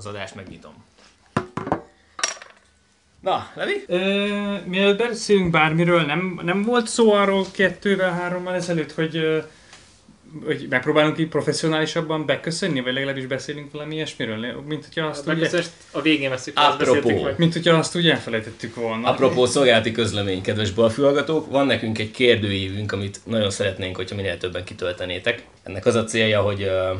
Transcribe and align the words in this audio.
az 0.00 0.06
adást 0.06 0.34
megnyitom. 0.34 0.72
Na, 3.20 3.50
Levi? 3.54 3.84
Ö, 3.86 3.96
mielőtt 4.64 4.98
beszélünk 4.98 5.50
bármiről, 5.50 6.00
nem, 6.00 6.40
nem 6.42 6.62
volt 6.62 6.86
szó 6.86 7.12
arról 7.12 7.46
kettővel, 7.52 8.10
hárommal 8.12 8.54
ezelőtt, 8.54 8.92
hogy, 8.92 9.16
ö, 9.16 9.38
hogy 10.44 10.66
megpróbálunk 10.70 11.18
így 11.18 11.28
professzionálisabban 11.28 12.26
beköszönni, 12.26 12.80
vagy 12.80 12.92
legalábbis 12.92 13.26
beszélünk 13.26 13.72
valami 13.72 13.94
ilyesmiről, 13.94 14.62
mint 14.66 14.84
hogyha 14.84 15.06
azt 15.06 15.28
A 15.28 15.30
ugye, 15.30 15.40
megköszöst 15.40 15.70
a 15.90 16.00
végén 16.00 16.30
veszük, 16.30 16.58
Apropó. 16.58 17.28
mint 17.36 17.52
hogyha 17.52 17.76
azt 17.76 17.94
ugye 17.94 18.12
elfelejtettük 18.12 18.74
volna. 18.74 19.08
Apropó 19.08 19.46
szolgálati 19.46 19.92
közlemény, 19.92 20.42
kedves 20.42 20.70
balfülhallgatók, 20.70 21.50
van 21.50 21.66
nekünk 21.66 21.98
egy 21.98 22.10
kérdőívünk, 22.10 22.92
amit 22.92 23.20
nagyon 23.24 23.50
szeretnénk, 23.50 23.96
hogyha 23.96 24.16
minél 24.16 24.38
többen 24.38 24.64
kitöltenétek. 24.64 25.44
Ennek 25.62 25.86
az 25.86 25.94
a 25.94 26.04
célja, 26.04 26.40
hogy 26.40 26.62
ö, 26.62 26.90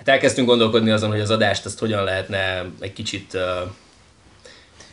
hát 0.00 0.08
elkezdtünk 0.08 0.48
gondolkodni 0.48 0.90
azon, 0.90 1.10
hogy 1.10 1.20
az 1.20 1.30
adást 1.30 1.64
azt 1.64 1.78
hogyan 1.78 2.04
lehetne 2.04 2.64
egy 2.78 2.92
kicsit 2.92 3.34
ö, 3.34 3.60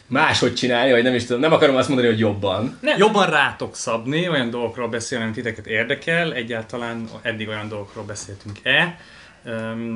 máshogy 0.08 0.56
csinálni, 0.56 0.92
vagy 0.92 1.04
nem 1.04 1.14
is 1.14 1.26
tudom, 1.26 1.42
nem 1.42 1.52
akarom 1.52 1.76
azt 1.76 1.88
mondani, 1.88 2.10
hogy 2.10 2.20
jobban. 2.20 2.78
Nem. 2.82 2.98
Jobban 2.98 3.30
rátok 3.30 3.76
szabni, 3.76 4.30
olyan 4.30 4.50
dolgokról 4.50 4.88
beszélni, 4.88 5.24
amit 5.24 5.36
titeket 5.36 5.68
érdekel, 5.68 6.34
egyáltalán 6.34 7.10
eddig 7.22 7.48
olyan 7.48 7.68
dolgokról 7.68 8.04
beszéltünk-e, 8.04 9.00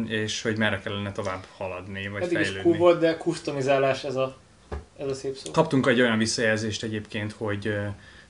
és 0.08 0.42
hogy 0.42 0.58
merre 0.58 0.80
kellene 0.84 1.12
tovább 1.12 1.44
haladni, 1.58 2.08
vagy 2.08 2.22
Eddig 2.22 2.40
is 2.40 2.48
fejlődni. 2.48 2.72
Q 2.72 2.78
volt, 2.78 3.00
de 3.00 3.18
customizálás 3.18 4.04
ez 4.04 4.16
a, 4.16 4.38
ez 4.98 5.08
a 5.08 5.14
szép 5.14 5.36
szó. 5.36 5.52
Kaptunk 5.52 5.88
egy 5.88 6.02
olyan 6.02 6.18
visszajelzést 6.18 6.84
egyébként, 6.84 7.34
hogy, 7.38 7.74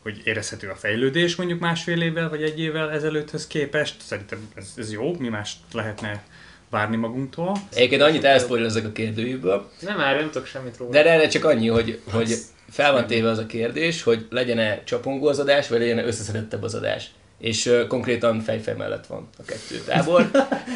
hogy 0.03 0.22
érezhető 0.23 0.70
a 0.70 0.75
fejlődés 0.75 1.36
mondjuk 1.36 1.59
másfél 1.59 2.02
évvel 2.02 2.30
vagy 2.30 2.44
egy 2.44 2.59
évvel 2.59 2.91
ezelőtthöz 2.91 3.48
képest. 3.48 4.02
Szerintem 4.02 4.50
ez, 4.55 4.73
ez 4.77 4.91
jó, 4.91 5.16
mi 5.20 5.27
mást 5.27 5.58
lehetne 5.72 6.23
várni 6.71 6.95
magunktól. 6.95 7.55
Egyébként 7.73 8.02
annyit 8.02 8.23
elszpoilerezek 8.23 8.85
a 8.85 8.91
kérdőívből, 8.91 9.69
Nem 9.80 9.97
már, 9.97 10.16
nem 10.16 10.30
tudok 10.31 10.47
semmit 10.47 10.78
róla. 10.78 10.91
de 10.91 11.05
erre 11.05 11.28
csak 11.28 11.45
annyi, 11.45 11.67
hogy, 11.67 12.00
hogy 12.11 12.36
fel 12.69 12.91
van 12.91 13.08
téve 13.08 13.30
az 13.30 13.38
a 13.38 13.45
kérdés, 13.45 14.03
hogy 14.03 14.25
legyen-e 14.30 14.83
csapongó 14.83 15.28
az 15.28 15.39
adás, 15.39 15.67
vagy 15.67 15.80
legyen-e 15.80 16.05
összeszedettebb 16.05 16.63
az 16.63 16.73
adás. 16.75 17.11
És 17.42 17.66
uh, 17.66 17.88
konkrétan 17.88 18.39
fejfej 18.39 18.75
mellett 18.78 19.06
van 19.06 19.30
a 19.38 19.44
kettő 19.45 19.75
tábor. 19.86 20.31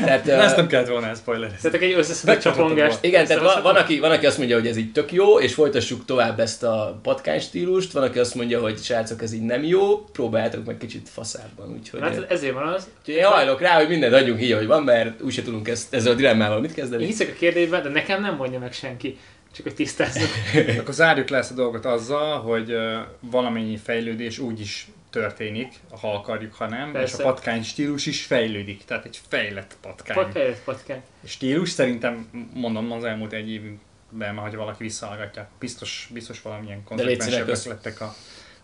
Tehát, 0.06 0.26
Uh, 0.36 0.44
ezt 0.44 0.56
nem 0.56 0.68
kellett 0.68 0.88
volna 0.88 1.08
elszpoilerezni. 1.08 1.58
Szeretek 1.60 1.82
egy 1.82 1.94
összeszedett 1.94 2.40
csapongást. 2.42 2.98
Igen, 3.04 3.26
tehát 3.26 3.44
van, 3.44 3.62
van, 3.64 3.76
aki, 3.76 4.00
van, 4.00 4.12
aki 4.12 4.26
azt 4.26 4.38
mondja, 4.38 4.56
hogy 4.58 4.68
ez 4.68 4.78
így 4.78 4.92
tök 4.92 5.12
jó, 5.12 5.40
és 5.40 5.54
folytassuk 5.54 6.06
tovább 6.06 6.40
ezt 6.40 6.64
a 6.64 7.00
patkány 7.04 7.40
stílust, 7.40 7.92
van, 7.92 8.04
aki 8.04 8.20
azt 8.20 8.36
mondja, 8.36 8.60
hogy 8.62 8.78
srácok, 8.78 9.22
ez 9.22 9.34
így 9.34 9.42
nem 9.42 9.64
jó, 9.64 9.98
próbáljátok 10.04 10.66
meg 10.66 10.78
kicsit 10.78 11.10
faszábban, 11.10 11.74
úgyhogy, 11.80 12.02
Hát 12.02 12.26
ezért 12.32 12.54
van 12.54 12.68
az. 12.68 12.88
úgyhogy 13.00 13.16
én 13.16 13.26
hajlok 13.26 13.62
rá, 13.62 13.76
hogy 13.78 13.88
mindent 13.88 14.14
adjunk 14.14 14.42
így, 14.42 14.52
ahogy 14.52 14.68
van, 14.68 14.84
mert 14.84 15.22
úgyse 15.22 15.42
tudunk 15.42 15.68
ezt, 15.68 15.94
ezzel 15.94 16.12
a 16.12 16.16
dilemmával 16.16 16.60
mit 16.60 16.70
Én 16.70 16.76
kezdeni. 16.76 17.06
hiszek 17.06 17.30
a 17.30 17.38
kérdésben, 17.40 17.84
de 17.84 17.90
nekem 17.90 18.22
nem 18.22 18.36
mondja 18.36 18.60
meg 18.60 18.74
senki. 18.74 19.18
Csak 19.56 19.66
hogy 19.66 19.76
tisztázzuk. 19.76 20.30
Akkor 20.80 20.94
zárjuk 20.94 21.30
le 21.30 21.38
ezt 21.38 21.52
a 21.52 21.54
dolgot 21.54 21.86
azzal, 21.86 22.42
hogy 22.42 22.76
valamennyi 23.20 23.78
fejlődés 23.78 24.40
úgy 24.40 24.60
is 24.60 24.88
történik, 25.10 25.74
ha 26.02 26.14
akarjuk, 26.14 26.54
ha 26.54 26.68
nem, 26.68 26.92
Persze. 26.92 27.18
és 27.18 27.24
a 27.24 27.24
patkány 27.24 27.64
stílus 27.64 28.06
is 28.06 28.26
fejlődik, 28.26 28.86
tehát 28.86 29.06
egy 29.06 29.20
fejlett 29.28 29.78
patkány. 29.82 30.18
Pont 30.18 30.32
fejlett 30.32 30.64
patkány. 30.64 31.02
stílus 31.26 31.70
szerintem, 31.70 32.30
mondom, 32.54 32.92
az 32.92 33.04
elmúlt 33.04 33.34
egy 33.34 33.50
évben, 33.50 34.38
ha 34.38 34.50
valaki 34.52 34.84
visszahallgatja, 34.84 35.50
biztos, 35.60 36.10
biztos 36.14 36.42
valamilyen 36.42 36.84
konzekvensebbek 36.84 37.64
lettek, 37.66 38.02
a, 38.02 38.14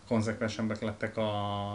konzekvensebbek 0.07 0.81
lettek 0.81 1.17
a, 1.17 1.73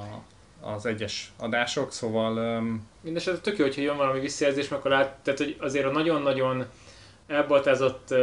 az 0.61 0.87
egyes 0.87 1.33
adások, 1.37 1.93
szóval 1.93 2.59
um, 2.59 2.89
Mindenesetre 3.01 3.41
tök 3.41 3.59
jó, 3.59 3.65
hogyha 3.65 3.83
jön 3.83 3.97
valami 3.97 4.21
visszajelzés, 4.21 4.69
mert 4.69 4.81
akkor 4.81 4.97
lát, 4.97 5.19
tehát 5.23 5.39
hogy 5.39 5.57
azért 5.61 5.85
a 5.85 5.91
nagyon-nagyon 5.91 6.67
elbaltázott 7.27 8.15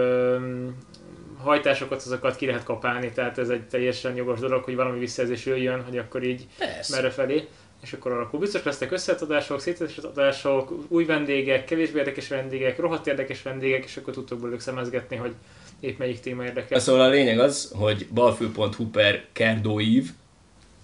hajtásokat, 1.44 2.02
azokat 2.02 2.36
ki 2.36 2.46
lehet 2.46 2.64
kapálni, 2.64 3.12
tehát 3.12 3.38
ez 3.38 3.50
egy 3.50 3.64
teljesen 3.64 4.16
jogos 4.16 4.40
dolog, 4.40 4.64
hogy 4.64 4.76
valami 4.76 5.00
visszajelzés 5.00 5.46
jöjjön, 5.46 5.84
hogy 5.84 5.98
akkor 5.98 6.24
így 6.24 6.48
Persze. 6.58 6.96
merre 6.96 7.10
felé, 7.10 7.48
és 7.82 7.94
akkor 7.94 8.12
alakul. 8.12 8.40
Biztos 8.40 8.64
lesznek 8.64 8.92
összeadások, 8.92 9.60
szétadások, 9.60 10.74
új 10.88 11.06
vendégek, 11.06 11.66
kevésbé 11.66 11.98
érdekes 11.98 12.28
vendégek, 12.28 12.80
rohadt 12.80 13.08
érdekes 13.08 13.42
vendégek, 13.42 13.84
és 13.86 13.98
akkor 13.98 14.14
tudtok 14.14 14.40
belőlük 14.40 14.60
szemezgetni, 14.60 15.16
hogy 15.16 15.34
épp 15.80 15.98
melyik 15.98 16.20
téma 16.20 16.44
érdekel. 16.44 16.80
Szóval 16.80 17.02
a 17.02 17.10
lényeg 17.10 17.40
az, 17.40 17.72
hogy 17.76 18.08
balfül.hu 18.14 18.90
per 18.90 19.26
kerdóív 19.32 20.10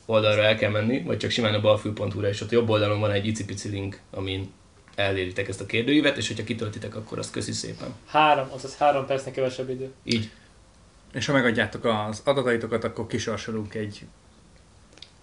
oldalra 0.05 0.41
el 0.41 0.55
kell 0.55 0.71
menni, 0.71 1.01
vagy 1.01 1.17
csak 1.17 1.29
simán 1.29 1.53
a 1.53 1.61
balfül.hu-ra, 1.61 2.27
és 2.27 2.41
ott 2.41 2.51
jobb 2.51 2.69
oldalon 2.69 2.99
van 2.99 3.11
egy 3.11 3.25
icipici 3.25 3.69
link, 3.69 3.99
amin 4.11 4.51
eléritek 4.99 5.47
ezt 5.47 5.61
a 5.61 5.65
kérdőívet, 5.65 6.17
és 6.17 6.27
hogyha 6.27 6.43
kitöltitek, 6.43 6.95
akkor 6.95 7.17
azt 7.19 7.31
köszi 7.31 7.51
szépen. 7.51 7.93
Három, 8.07 8.47
azaz 8.51 8.77
három 8.77 9.05
percnek 9.05 9.33
kevesebb 9.33 9.69
idő. 9.69 9.91
Így. 10.03 10.29
és 11.13 11.25
ha 11.25 11.33
megadjátok 11.33 11.85
az 11.85 12.21
adataitokat, 12.25 12.83
akkor 12.83 13.07
kisorsolunk 13.07 13.73
egy, 13.73 14.01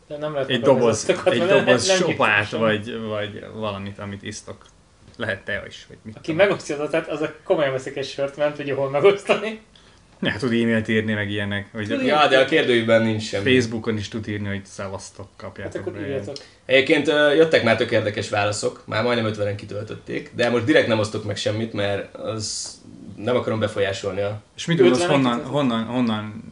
De 0.06 0.16
nem 0.16 0.32
lehet 0.32 0.48
egy 0.48 0.60
doboz, 0.60 1.08
egy 1.08 1.16
mert 1.24 1.36
nem- 1.38 1.48
doboz 1.48 1.86
nem 1.86 1.96
sopát, 1.96 2.38
nyitottam. 2.44 2.60
vagy, 2.60 3.00
vagy 3.00 3.44
valamit, 3.54 3.98
amit 3.98 4.22
isztok. 4.22 4.66
Lehet 5.16 5.44
te 5.44 5.64
is, 5.68 5.84
vagy 5.88 5.96
mit 6.02 6.16
Aki 6.16 6.32
megosztja 6.32 6.74
az 6.74 6.80
adatát, 6.80 7.08
az 7.08 7.20
a 7.20 7.34
komolyan 7.44 7.72
veszik 7.72 7.96
egy 7.96 8.06
sört, 8.06 8.36
mert 8.36 8.48
nem 8.48 8.58
tudja 8.58 8.74
hol 8.76 8.90
megosztani. 8.90 9.60
Ne, 10.18 10.36
tud 10.36 10.52
e-mailt 10.52 10.88
írni, 10.88 11.12
meg 11.12 11.30
ilyenek. 11.30 11.68
Vagy 11.72 11.88
Tud 11.88 12.02
Ja, 12.02 12.28
de 12.28 12.38
a 12.40 12.44
kérdőívben 12.44 13.02
nincs 13.02 13.22
semmi. 13.22 13.52
Facebookon 13.54 13.96
is 13.96 14.08
tud 14.08 14.28
írni, 14.28 14.48
hogy 14.48 14.64
szevasztok, 14.64 15.26
Hát 15.26 15.36
kapjátok 15.36 15.80
akkor 15.80 15.92
be. 15.92 16.00
írjatok. 16.00 16.36
Egyébként 16.66 17.06
jöttek 17.36 17.62
már 17.64 17.76
tök 17.76 17.90
érdekes 17.90 18.28
válaszok, 18.28 18.82
már 18.86 19.02
majdnem 19.02 19.32
50-en 19.32 19.54
kitöltötték, 19.56 20.30
de 20.34 20.50
most 20.50 20.64
direkt 20.64 20.86
nem 20.88 20.98
osztok 20.98 21.24
meg 21.24 21.36
semmit, 21.36 21.72
mert 21.72 22.14
az 22.14 22.74
nem 23.16 23.36
akarom 23.36 23.58
befolyásolni 23.58 24.20
a... 24.20 24.40
És 24.56 24.66
mit 24.66 24.78
gondolsz, 24.78 25.04
50-en 25.04 25.08
honnan, 25.08 25.44
honnan, 25.44 25.84
honnan 25.84 26.44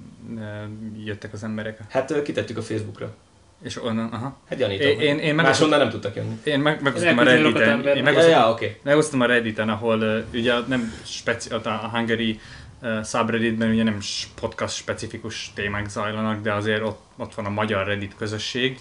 jöttek 1.04 1.32
az 1.32 1.44
emberek? 1.44 1.78
Hát 1.91 2.22
kitettük 2.22 2.56
a 2.56 2.62
Facebookra. 2.62 3.14
És 3.62 3.82
onnan, 3.82 4.08
aha. 4.12 4.36
Hát 4.48 4.58
gyanítom. 4.58 4.86
Én- 4.86 5.00
én- 5.00 5.19
én 5.19 5.34
meg- 5.34 5.44
Máshonnan 5.44 5.78
nem 5.78 5.91
tudtak 5.91 6.14
jönni. 6.14 6.34
Én 6.44 6.58
meg, 6.60 6.82
megosztom 6.82 7.19
a 7.19 7.22
Redditen, 7.22 7.86
én 7.86 7.96
Ja, 7.96 8.02
megosztom, 8.02 8.31
ja, 8.31 8.50
oké. 8.50 8.76
megosztom 8.82 9.20
a 9.20 9.26
Redditen, 9.26 9.69
ahol 9.69 9.98
uh, 10.00 10.25
ugye 10.34 10.54
nem 10.66 10.92
speci- 11.04 11.52
ott 11.52 11.66
a 11.66 11.91
Hungary 11.92 12.41
uh, 12.82 13.04
subredditben 13.04 13.70
ugye 13.70 13.82
nem 13.82 13.98
podcast 14.41 14.76
specifikus 14.76 15.52
témák 15.54 15.88
zajlanak, 15.88 16.42
de 16.42 16.52
azért 16.52 16.82
ott, 16.82 17.00
ott 17.16 17.34
van 17.34 17.44
a 17.44 17.50
magyar 17.50 17.86
Reddit 17.86 18.14
közösség, 18.16 18.78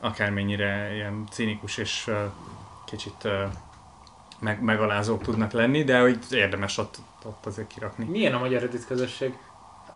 akármennyire 0.00 0.94
ilyen 0.94 1.26
cinikus 1.30 1.76
és 1.76 2.04
uh, 2.06 2.14
kicsit 2.84 3.24
uh, 3.24 3.32
meg, 4.40 4.62
megalázók 4.62 5.22
tudnak 5.22 5.52
lenni, 5.52 5.84
de 5.84 6.00
hogy 6.00 6.18
érdemes 6.30 6.78
ott, 6.78 6.98
ott 7.24 7.46
azért 7.46 7.66
kirakni. 7.66 8.04
Milyen 8.04 8.34
a 8.34 8.38
magyar 8.38 8.60
Reddit 8.60 8.86
közösség? 8.86 9.34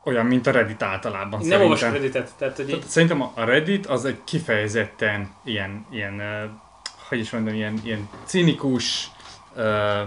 Olyan, 0.02 0.26
mint 0.26 0.46
a 0.46 0.50
Reddit 0.50 0.82
általában 0.82 1.40
nem 1.40 1.60
szerintem. 1.60 1.92
Redditet, 1.92 2.32
tehát 2.38 2.56
hogy 2.56 2.68
így, 2.68 2.74
Tehát 2.74 2.90
Szerintem 2.90 3.22
a 3.22 3.44
Reddit 3.44 3.86
az 3.86 4.04
egy 4.04 4.18
kifejezetten 4.24 5.34
ilyen, 5.44 5.86
ilyen 5.90 6.14
uh, 6.14 6.50
hogy 7.08 7.18
is 7.18 7.30
mondom, 7.30 7.54
ilyen, 7.54 7.80
ilyen 7.82 8.08
cinikus, 8.24 9.10
uh, 9.56 10.00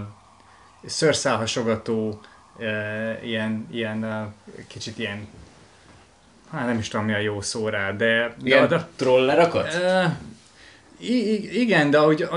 szőrszálhasogató, 0.84 2.20
uh, 2.56 3.26
ilyen, 3.26 3.68
ilyen 3.70 4.04
uh, 4.04 4.66
kicsit 4.66 4.98
ilyen, 4.98 5.28
hát 6.50 6.66
nem 6.66 6.78
is 6.78 6.88
tudom 6.88 7.06
mi 7.06 7.12
a 7.12 7.18
jó 7.18 7.40
szó 7.40 7.68
rá, 7.68 7.92
de... 7.92 8.34
Ilyen 8.42 8.68
de, 8.68 8.76
de 8.76 8.88
trollerakat? 8.96 9.74
i- 10.98 11.60
igen, 11.60 11.90
de 11.90 11.98
hogy 11.98 12.28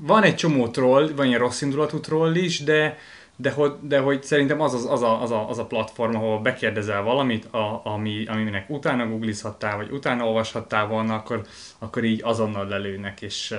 van 0.00 0.22
egy 0.22 0.34
csomó 0.34 0.68
troll, 0.68 1.10
van 1.16 1.26
ilyen 1.26 1.38
rossz 1.38 1.60
indulatú 1.60 2.00
troll 2.00 2.34
is, 2.34 2.62
de, 2.62 2.98
de, 3.36 3.50
hogy, 3.50 3.72
de 3.80 3.98
hogy 3.98 4.22
szerintem 4.22 4.60
az, 4.60 4.74
az, 4.74 4.84
az, 4.84 5.02
a, 5.02 5.22
az, 5.22 5.30
a, 5.30 5.48
az 5.48 5.58
a 5.58 5.64
platform, 5.66 6.14
ahol 6.14 6.40
bekérdezel 6.40 7.02
valamit, 7.02 7.44
a, 7.44 7.80
ami, 7.84 8.26
aminek 8.26 8.70
utána 8.70 9.06
googlizhattál, 9.08 9.76
vagy 9.76 9.90
utána 9.90 10.24
olvashattál 10.26 10.86
volna, 10.86 11.14
akkor, 11.14 11.46
akkor 11.78 12.04
így 12.04 12.20
azonnal 12.22 12.66
lelőnek, 12.68 13.20
és, 13.22 13.54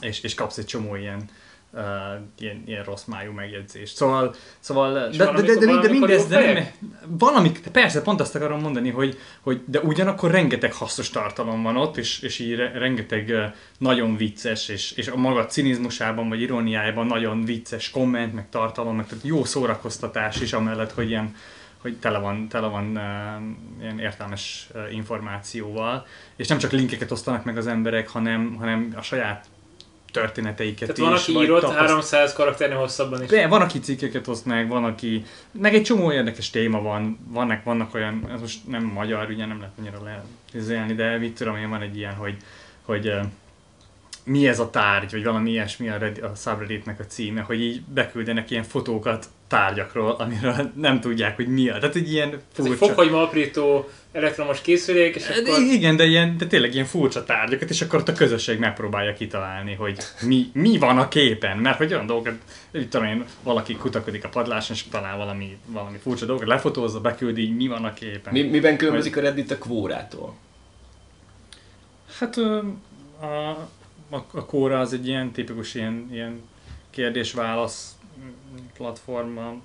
és, 0.00 0.20
és 0.20 0.34
kapsz 0.34 0.58
egy 0.58 0.66
csomó 0.66 0.94
ilyen, 0.96 1.24
uh, 1.70 1.82
ilyen, 2.38 2.62
ilyen 2.66 2.84
rossz 2.84 3.04
májú 3.04 3.32
megjegyzést. 3.32 3.96
Szóval, 3.96 4.34
szóval 4.60 4.92
de, 4.92 5.24
de, 5.24 5.42
de, 5.42 5.54
de, 5.54 5.80
de, 5.80 5.88
mindez, 5.88 6.26
de 6.26 6.52
nem, 6.52 6.66
valamik, 7.06 7.60
persze, 7.72 8.02
pont 8.02 8.20
azt 8.20 8.34
akarom 8.34 8.60
mondani, 8.60 8.90
hogy, 8.90 9.18
hogy 9.40 9.62
de 9.66 9.80
ugyanakkor 9.80 10.30
rengeteg 10.30 10.72
hasznos 10.72 11.10
tartalom 11.10 11.62
van 11.62 11.76
ott, 11.76 11.96
és, 11.96 12.20
és 12.20 12.38
így 12.38 12.54
re- 12.54 12.78
rengeteg 12.78 13.52
nagyon 13.78 14.16
vicces, 14.16 14.68
és, 14.68 14.92
és 14.92 15.08
a 15.08 15.16
maga 15.16 15.46
cinizmusában, 15.46 16.28
vagy 16.28 16.40
iróniájában 16.40 17.06
nagyon 17.06 17.44
vicces 17.44 17.90
komment, 17.90 18.34
meg 18.34 18.48
tartalom, 18.48 18.96
meg 18.96 19.06
tehát 19.06 19.24
jó 19.24 19.44
szórakoztatás 19.44 20.40
is, 20.40 20.52
amellett, 20.52 20.92
hogy 20.92 21.08
ilyen 21.08 21.34
hogy 21.78 21.98
tele 21.98 22.18
van, 22.18 22.48
tele 22.48 22.66
van 22.66 22.84
uh, 22.96 23.82
ilyen 23.82 23.98
értelmes 23.98 24.68
uh, 24.74 24.94
információval, 24.94 26.06
és 26.36 26.48
nem 26.48 26.58
csak 26.58 26.70
linkeket 26.70 27.10
osztanak 27.10 27.44
meg 27.44 27.56
az 27.56 27.66
emberek, 27.66 28.08
hanem, 28.08 28.54
hanem 28.58 28.92
a 28.96 29.02
saját 29.02 29.46
történeteiket 30.20 30.88
tehát 30.88 31.10
van, 31.10 31.14
is. 31.14 31.22
aki 31.22 31.32
vagy 31.32 31.42
írott 31.42 31.60
tapaszt- 31.60 31.78
300 31.78 32.32
karakternél 32.32 32.78
hosszabban 32.78 33.22
is. 33.22 33.30
van, 33.48 33.60
aki 33.60 33.80
cikkeket 33.80 34.28
oszt 34.28 34.44
meg, 34.44 34.68
van, 34.68 34.84
aki... 34.84 35.24
Meg 35.50 35.74
egy 35.74 35.82
csomó 35.82 36.12
érdekes 36.12 36.50
téma 36.50 36.82
van. 36.82 37.18
Vannak, 37.28 37.64
vannak 37.64 37.94
olyan, 37.94 38.30
ez 38.32 38.40
most 38.40 38.66
nem 38.66 38.84
magyar, 38.84 39.30
ugye 39.30 39.46
nem 39.46 39.58
lehet 39.58 39.74
annyira 39.78 40.02
leélni, 40.52 40.94
de 40.94 41.18
mit 41.18 41.34
tudom 41.34 41.56
én, 41.56 41.68
van 41.68 41.82
egy 41.82 41.96
ilyen, 41.96 42.14
hogy, 42.14 42.36
hogy 42.82 43.12
mi 44.24 44.48
ez 44.48 44.58
a 44.58 44.70
tárgy, 44.70 45.10
vagy 45.10 45.24
valami 45.24 45.50
ilyesmi 45.50 45.88
a, 45.88 45.98
Reddit, 45.98 46.22
a 46.22 46.32
subredditnek 46.34 47.00
a 47.00 47.04
címe, 47.06 47.40
hogy 47.40 47.60
így 47.60 47.82
beküldenek 47.82 48.50
ilyen 48.50 48.62
fotókat 48.62 49.26
tárgyakról, 49.48 50.10
amiről 50.10 50.72
nem 50.74 51.00
tudják, 51.00 51.36
hogy 51.36 51.48
mi 51.48 51.68
a. 51.68 51.78
Tehát 51.78 51.94
egy 51.94 52.12
ilyen 52.12 52.32
Ez 52.32 52.38
furcsa... 52.52 52.72
egy 52.72 52.78
fokhagyma 52.78 53.22
aprító 53.22 53.88
elektromos 54.12 54.60
készülék, 54.60 55.14
és 55.14 55.26
De 55.26 55.50
akkor... 55.50 55.62
Igen, 55.62 55.96
de, 55.96 56.04
ilyen, 56.04 56.36
de 56.38 56.46
tényleg 56.46 56.74
ilyen 56.74 56.86
furcsa 56.86 57.24
tárgyakat, 57.24 57.70
és 57.70 57.80
akkor 57.80 57.98
ott 57.98 58.08
a 58.08 58.12
közösség 58.12 58.58
megpróbálja 58.58 59.12
kitalálni, 59.12 59.74
hogy 59.74 59.96
mi, 60.20 60.50
mi 60.52 60.78
van 60.78 60.98
a 60.98 61.08
képen, 61.08 61.56
mert 61.56 61.76
hogy 61.76 61.92
olyan 61.92 62.06
dolgokat, 62.06 62.34
így 62.74 62.88
tudom 62.88 63.06
én, 63.06 63.24
valaki 63.42 63.76
kutakodik 63.76 64.24
a 64.24 64.28
padláson, 64.28 64.76
és 64.76 64.84
talál 64.90 65.16
valami, 65.16 65.58
valami 65.66 65.98
furcsa 66.02 66.26
dolgot, 66.26 66.46
lefotózza, 66.46 67.00
beküldi, 67.00 67.42
így 67.42 67.56
mi 67.56 67.66
van 67.66 67.84
a 67.84 67.92
képen. 67.92 68.32
Mi, 68.32 68.42
miben 68.42 68.76
különbözik 68.76 69.16
a 69.16 69.20
Reddit 69.20 69.50
a 69.50 69.58
kvórától? 69.58 70.36
Hát 72.18 72.36
a, 72.36 72.58
a, 73.20 73.68
a 74.10 74.44
Quora 74.44 74.80
az 74.80 74.92
egy 74.92 75.06
ilyen 75.06 75.30
tipikus 75.30 75.74
ilyen, 75.74 76.08
ilyen 76.12 76.42
kérdés-válasz 76.90 77.97
platform, 78.76 79.38
a, 79.38 79.56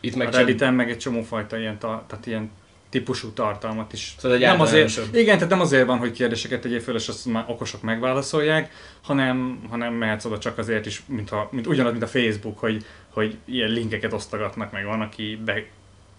Itt 0.00 0.14
a 0.14 0.16
meg 0.16 0.30
csak 0.30 0.36
Redditen 0.36 0.74
meg 0.74 0.90
egy 0.90 0.98
csomó 0.98 1.22
fajta 1.22 1.58
ilyen, 1.58 1.78
ta, 1.78 2.04
tehát 2.08 2.26
ilyen 2.26 2.50
típusú 2.88 3.30
tartalmat 3.30 3.92
is. 3.92 4.14
Szóval 4.18 4.36
egy 4.36 4.42
nem 4.42 4.60
azért, 4.60 5.14
igen, 5.14 5.34
tehát 5.34 5.48
nem 5.48 5.60
azért 5.60 5.86
van, 5.86 5.98
hogy 5.98 6.12
kérdéseket 6.12 6.60
tegyél 6.60 6.80
föl, 6.80 6.94
és 6.94 7.08
azt 7.08 7.26
már 7.26 7.44
okosok 7.48 7.82
megválaszolják, 7.82 8.72
hanem, 9.02 9.60
hanem 9.70 9.94
mehetsz 9.94 10.24
oda 10.24 10.38
csak 10.38 10.58
azért 10.58 10.86
is, 10.86 11.02
mint, 11.06 11.30
a, 11.30 11.48
mint 11.50 11.66
ugyanaz, 11.66 11.90
mint 11.90 12.04
a 12.04 12.06
Facebook, 12.06 12.58
hogy, 12.58 12.84
hogy 13.10 13.36
ilyen 13.44 13.70
linkeket 13.70 14.12
osztogatnak, 14.12 14.72
meg 14.72 14.84
van, 14.84 15.00
aki 15.00 15.40
be, 15.44 15.64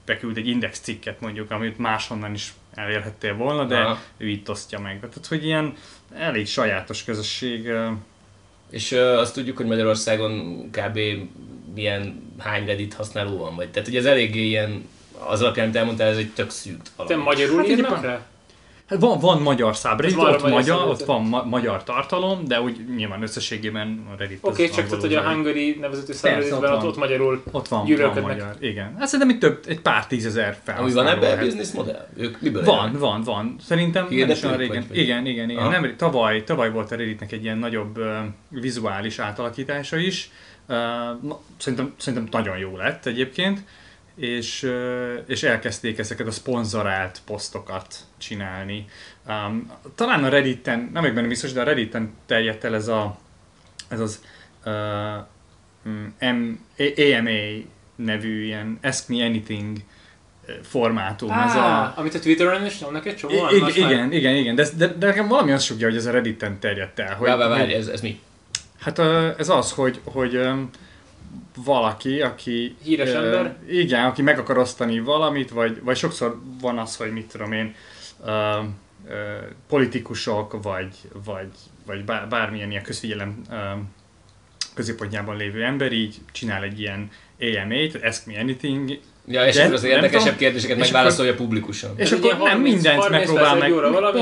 beküld 0.06 0.38
egy 0.38 0.48
index 0.48 0.80
cikket 0.80 1.22
mondjuk, 1.22 1.52
amit 1.52 1.78
máshonnan 1.78 2.34
is 2.34 2.54
elérhettél 2.74 3.36
volna, 3.36 3.66
de 3.66 3.78
Aha. 3.78 4.00
ő 4.18 4.28
itt 4.28 4.50
osztja 4.50 4.80
meg. 4.80 5.00
Tehát, 5.00 5.28
hogy 5.28 5.46
ilyen 5.46 5.74
elég 6.14 6.48
sajátos 6.48 7.04
közösség. 7.04 7.72
És 8.70 8.92
ö, 8.92 9.18
azt 9.18 9.34
tudjuk, 9.34 9.58
hogy 9.58 9.66
Magyarországon 9.66 10.62
kb. 10.72 11.00
Milyen 11.78 12.32
hány 12.38 12.66
Reddit 12.66 12.94
használó 12.94 13.38
van, 13.38 13.56
vagy? 13.56 13.70
Tehát, 13.70 13.88
hogy 13.88 13.98
ez 13.98 14.06
eléggé 14.06 14.46
ilyen, 14.46 14.88
az 15.20 15.42
alapján, 15.42 15.66
amit 15.66 15.78
elmondtál, 15.78 16.08
ez 16.08 16.18
egy 16.18 16.34
tök 16.34 16.50
szűk 16.50 16.82
Te 16.84 16.90
valami. 16.96 17.24
magyarul 17.24 17.58
Hát 17.58 17.68
írnak 17.68 18.02
rá? 18.02 18.26
Hát 18.88 19.00
van, 19.00 19.20
van 19.20 19.42
magyar 19.42 19.76
a 19.84 19.90
ott, 20.20 20.50
magyar 20.50 20.88
ott 20.88 21.04
van 21.04 21.22
ma- 21.24 21.44
magyar 21.44 21.84
tartalom, 21.84 22.46
de 22.46 22.62
úgy 22.62 22.96
nyilván 22.96 23.22
összességében 23.22 24.06
a 24.14 24.16
Reddit 24.18 24.38
Oké, 24.42 24.64
okay, 24.64 24.76
csak 24.76 24.86
tehát, 24.86 25.02
hogy 25.02 25.16
a. 25.16 25.22
Hungary 25.22 25.78
nevezetű 25.80 26.14
Persze, 26.22 26.28
subredditben 26.28 26.72
ott 26.72 26.78
ott, 26.78 26.88
ott 26.88 26.98
magyarul 26.98 27.44
Ott 27.52 27.68
van, 27.68 27.96
van 27.98 28.22
magyar, 28.22 28.56
igen. 28.60 28.96
Hát 28.98 29.08
szerintem 29.08 29.36
itt 29.36 29.42
több, 29.42 29.64
egy 29.68 29.82
pár 29.82 30.08
tízezer 30.08 30.48
Ami 30.48 30.56
felhasználó 30.64 31.06
van 31.06 31.16
ebben 31.16 31.30
a 31.30 31.34
lehet. 31.34 31.46
business 31.46 31.72
modell? 31.72 32.08
Ők 32.18 32.42
miből 32.42 32.64
Van, 32.64 32.86
élnek? 32.86 33.00
van, 33.00 33.22
van. 33.22 33.56
Szerintem 33.66 34.04
nem 34.04 34.12
is 34.12 34.18
Hirdetők 34.18 34.46
olyan 34.46 34.58
régen. 34.58 34.86
vagy-? 34.88 34.98
Igen, 34.98 35.26
igen, 35.26 35.50
igen. 35.50 35.62
Aha. 35.62 35.72
Nem, 35.72 35.96
tavaly, 35.98 36.44
tavaly 36.44 36.72
volt 36.72 36.92
a 36.92 36.96
Redditnek 36.96 37.32
egy 37.32 37.44
ilyen 37.44 37.58
nagyobb 37.58 37.98
uh, 37.98 38.06
vizuális 38.50 39.20
átalakítása 39.20 39.98
is. 39.98 40.30
Uh, 40.68 40.76
szerintem, 41.58 41.94
szerintem 41.98 42.28
nagyon 42.32 42.58
jó 42.58 42.78
lett 42.78 43.06
egyébként. 43.06 43.58
Uh, 43.60 43.66
és 45.28 45.44
elkezdték 45.44 45.98
ezeket 45.98 46.28
a 46.28 46.32
szponzorált 46.32 47.22
posztokat 47.26 47.96
csinálni. 48.18 48.86
Um, 49.28 49.72
talán 49.96 50.24
a 50.24 50.30
Redditen, 50.30 50.80
nem 50.80 51.02
vagyok 51.02 51.16
benne 51.16 51.28
biztos, 51.28 51.52
de 51.54 51.62
a 51.62 51.64
Redditen 51.64 52.14
terjedt 52.26 52.64
el 52.64 52.76
ez, 52.76 52.88
a, 52.88 53.18
ez 53.88 54.00
az 54.00 54.22
uh, 54.66 54.72
M, 56.30 56.60
AMA 56.98 57.64
nevű 57.96 58.44
ilyen 58.44 58.80
Ask 58.84 59.08
Me 59.08 59.26
Anything 59.26 59.78
formátum. 60.62 61.32
ez 61.32 61.56
a, 61.56 61.82
Ah, 61.84 62.00
amit 62.00 62.14
a 62.16 62.20
Twitteren 62.20 62.66
is 62.66 62.80
nyomnak 62.80 63.06
egy 63.06 63.16
csomó. 63.16 63.34
I- 63.34 63.56
igen, 63.56 63.70
igen, 63.76 64.12
igen, 64.12 64.36
igen, 64.36 64.56
de, 64.56 64.68
de, 64.78 64.88
de 64.88 65.06
nekem 65.06 65.28
valami 65.28 65.52
azt 65.52 65.66
sugja, 65.66 65.88
hogy 65.88 65.96
ez 65.96 66.06
a 66.06 66.12
Redditen 66.12 66.60
terjedt 66.60 67.00
el. 67.00 67.16
Hogy, 67.16 67.28
Várj, 67.28 67.40
várj, 67.40 67.52
várj, 67.52 67.74
ez, 67.74 67.88
ez 67.88 68.02
mi? 68.02 68.20
Hát 68.80 69.00
ez 69.40 69.50
az, 69.50 69.72
hogy, 69.72 70.00
hogy 70.04 70.36
öm, 70.36 70.70
valaki, 71.66 72.22
aki... 72.22 72.76
Híres 72.84 73.10
ö, 73.10 73.26
ember? 73.26 73.58
Igen, 73.70 74.06
aki 74.06 74.22
meg 74.22 74.40
akar 74.40 74.58
osztani 74.58 75.00
valamit, 75.00 75.50
vagy, 75.50 75.84
vagy 75.84 75.98
sokszor 75.98 76.42
van 76.62 76.78
az, 76.78 76.96
hogy 76.96 77.12
mit 77.12 77.32
tudom 77.32 77.52
én, 77.52 77.76
ö, 78.26 78.60
ö, 79.08 79.38
politikusok, 79.68 80.64
vagy, 80.64 80.96
vagy, 81.26 81.52
vagy 81.86 82.04
bár, 82.04 82.28
bármilyen 82.28 82.70
ilyen 82.72 82.84
közfigyelem 82.84 83.42
ö, 83.52 83.56
középpontjában 84.74 85.38
lévő 85.38 85.64
ember 85.64 85.92
így 85.92 86.16
csinál 86.32 86.64
egy 86.64 86.80
ilyen 86.80 87.10
AMA-t, 87.40 88.04
Ask 88.04 88.26
Me 88.26 88.40
Anything, 88.40 89.00
Ja, 89.30 89.46
és 89.46 89.56
De 89.56 89.62
akkor 89.62 89.74
az 89.74 89.84
érdekesebb 89.84 90.22
tudom. 90.22 90.38
kérdéseket 90.38 90.78
És 90.78 90.84
megválaszolja 90.84 91.34
publikusan. 91.34 91.92
És 91.96 92.12
akkor 92.12 92.30
nem 92.30 92.40
30 92.40 92.74
mindent 92.74 93.00
30 93.02 93.32
megpróbál 93.32 93.56
meg. 93.56 93.72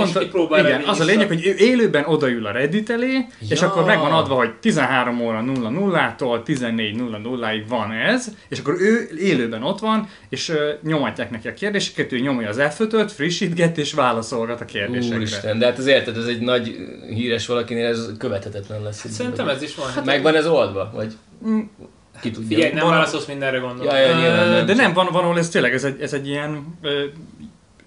és 0.05 0.11
kipróbál 0.17 0.65
igen, 0.65 0.81
az 0.81 0.99
a 0.99 1.03
lényeg, 1.03 1.27
hogy 1.27 1.45
ő 1.45 1.55
élőben 1.57 2.03
odaül 2.05 2.45
a 2.45 2.51
Reddit 2.51 2.89
elé, 2.89 3.25
és 3.49 3.61
akkor 3.61 3.85
megvan 3.85 4.11
adva, 4.11 4.35
hogy 4.35 4.53
13 4.53 5.21
óra 5.21 5.43
00-tól 5.47 6.39
14.00-ig 6.45 7.63
van 7.67 7.91
ez, 7.91 8.27
és 8.49 8.59
akkor 8.59 8.75
ő 8.79 9.09
élőben 9.19 9.63
ott 9.63 9.79
van, 9.79 10.09
és 10.29 10.49
uh, 10.49 10.57
nyomatják 10.83 11.31
neki 11.31 11.47
a 11.47 11.53
kérdéseket, 11.53 12.11
ő 12.11 12.19
nyomja 12.19 12.49
az 12.49 12.57
F5-öt, 12.59 13.11
frissítget, 13.11 13.77
és 13.77 13.93
válaszolgat 13.93 14.61
a 14.61 14.65
kérdésekre. 14.65 15.17
Úristen, 15.17 15.59
de 15.59 15.65
hát 15.65 15.77
az 15.77 15.87
érted, 15.87 16.17
ez 16.17 16.25
egy 16.25 16.39
nagy 16.39 16.75
híres 17.09 17.47
valakinél, 17.47 17.85
ez 17.85 18.09
követhetetlen 18.17 18.83
lesz. 18.83 19.05
Szerintem 19.09 19.47
ez 19.47 19.61
is 19.61 19.75
van. 19.75 19.91
Hát, 19.91 20.05
Megvan 20.05 20.35
ez 20.35 20.47
oldva? 20.47 20.91
Vagy 20.95 21.13
Mm. 21.47 21.59
Ki 22.21 22.31
tudja? 22.31 22.56
Figyelj, 22.56 22.73
nem 22.73 22.83
Van- 22.83 22.94
válaszolsz 22.94 23.25
mindenre 23.25 23.57
gondolom. 23.57 23.95
Ja, 23.95 24.00
ja, 24.00 24.17
nyilván 24.17 24.50
nem. 24.50 24.65
De 24.65 24.73
nem, 24.73 24.94
van, 24.94 25.07
van 25.12 25.23
ahol 25.23 25.38
ez 25.38 25.50
tényleg, 25.50 25.73
ez 25.73 25.83
egy, 25.83 26.01
ez 26.01 26.13
egy 26.13 26.27
ilyen, 26.27 26.77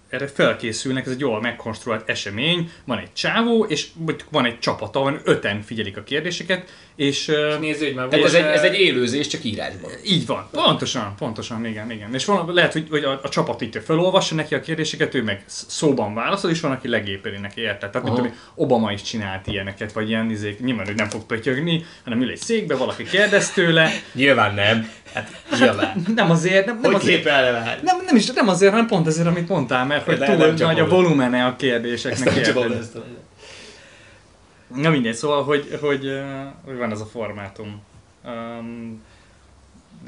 erre 0.09 0.27
felkészülnek, 0.27 1.07
ez 1.07 1.13
egy 1.13 1.21
jól 1.21 1.41
megkonstruált 1.41 2.09
esemény, 2.09 2.71
van 2.85 2.99
egy 2.99 3.13
csávó, 3.13 3.65
és 3.65 3.89
van 4.31 4.45
egy 4.45 4.59
csapata, 4.59 5.01
van 5.01 5.21
öten 5.25 5.63
figyelik 5.63 5.97
a 5.97 6.03
kérdéseket, 6.03 6.71
és 6.99 7.29
És 7.29 7.35
nézzük 7.61 7.95
meg. 7.95 8.09
Tehát 8.09 8.25
ez 8.25 8.35
egy, 8.35 8.45
ez 8.45 8.63
egy 8.63 8.75
élőzés, 8.81 9.27
csak 9.27 9.45
írásban. 9.45 9.91
így 10.05 10.27
van, 10.27 10.49
pontosan, 10.53 11.15
pontosan, 11.19 11.67
igen, 11.67 11.91
igen. 11.91 12.15
És 12.15 12.25
van, 12.25 12.55
lehet, 12.55 12.73
hogy, 12.73 12.87
hogy 12.91 13.05
a, 13.05 13.21
a 13.23 13.29
csapat 13.29 13.61
itt 13.61 13.83
felolvassa 13.85 14.35
neki 14.35 14.55
a 14.55 14.61
kérdéseket, 14.61 15.15
ő 15.15 15.23
meg 15.23 15.43
sz- 15.47 15.71
szóban 15.71 16.15
válaszol, 16.15 16.51
és 16.51 16.61
van, 16.61 16.71
aki 16.71 16.89
legépeli 16.89 17.37
neki, 17.37 17.61
érted? 17.61 17.91
Tehát, 17.91 18.21
mint 18.21 18.35
Obama 18.55 18.93
is 18.93 19.03
csinált 19.03 19.47
ilyeneket, 19.47 19.93
vagy 19.93 20.09
ilyen 20.09 20.31
izék, 20.31 20.61
nyilván 20.61 20.89
ő 20.89 20.93
nem 20.95 21.09
fog 21.09 21.23
pötyögni, 21.27 21.85
hanem 22.05 22.23
ül 22.23 22.31
egy 22.31 22.37
székbe, 22.41 22.75
valaki 22.77 23.03
kérdez 23.05 23.51
tőle, 23.51 23.91
Nyilván 24.13 24.55
nem. 24.55 24.91
Hát 25.15 25.31
nyilván. 25.59 26.03
nem 26.15 26.31
azért, 26.31 26.67
nem, 26.67 26.79
nem 26.83 26.93
Hogy 26.93 27.01
azért, 27.01 27.25
már? 27.25 27.81
Nem, 27.83 27.97
nem 28.07 28.17
is, 28.17 28.27
nem 28.27 28.49
azért, 28.49 28.71
hanem 28.73 28.87
pont 28.87 29.07
azért, 29.07 29.27
amit 29.27 29.49
mondtál, 29.49 29.85
mert 29.85 30.05
hogy 30.05 30.19
túl 30.19 30.37
nem 30.37 30.55
nagy 30.59 30.81
a 30.81 30.87
volumene 30.89 31.45
a 31.45 31.47
Ezt 31.49 31.57
kérdéseknek. 31.57 32.25
nem 32.25 32.35
csak 32.35 32.47
érted? 32.47 32.57
ahol 32.57 32.77
ezt 32.77 32.95
a- 32.95 33.05
Na 34.75 34.91
mindegy, 34.91 35.15
szóval, 35.15 35.45
hogy, 35.45 35.79
hogy, 35.81 36.21
hogy 36.65 36.77
van 36.77 36.91
ez 36.91 37.01
a 37.01 37.07
formátum. 37.07 37.83
Um, 38.25 39.03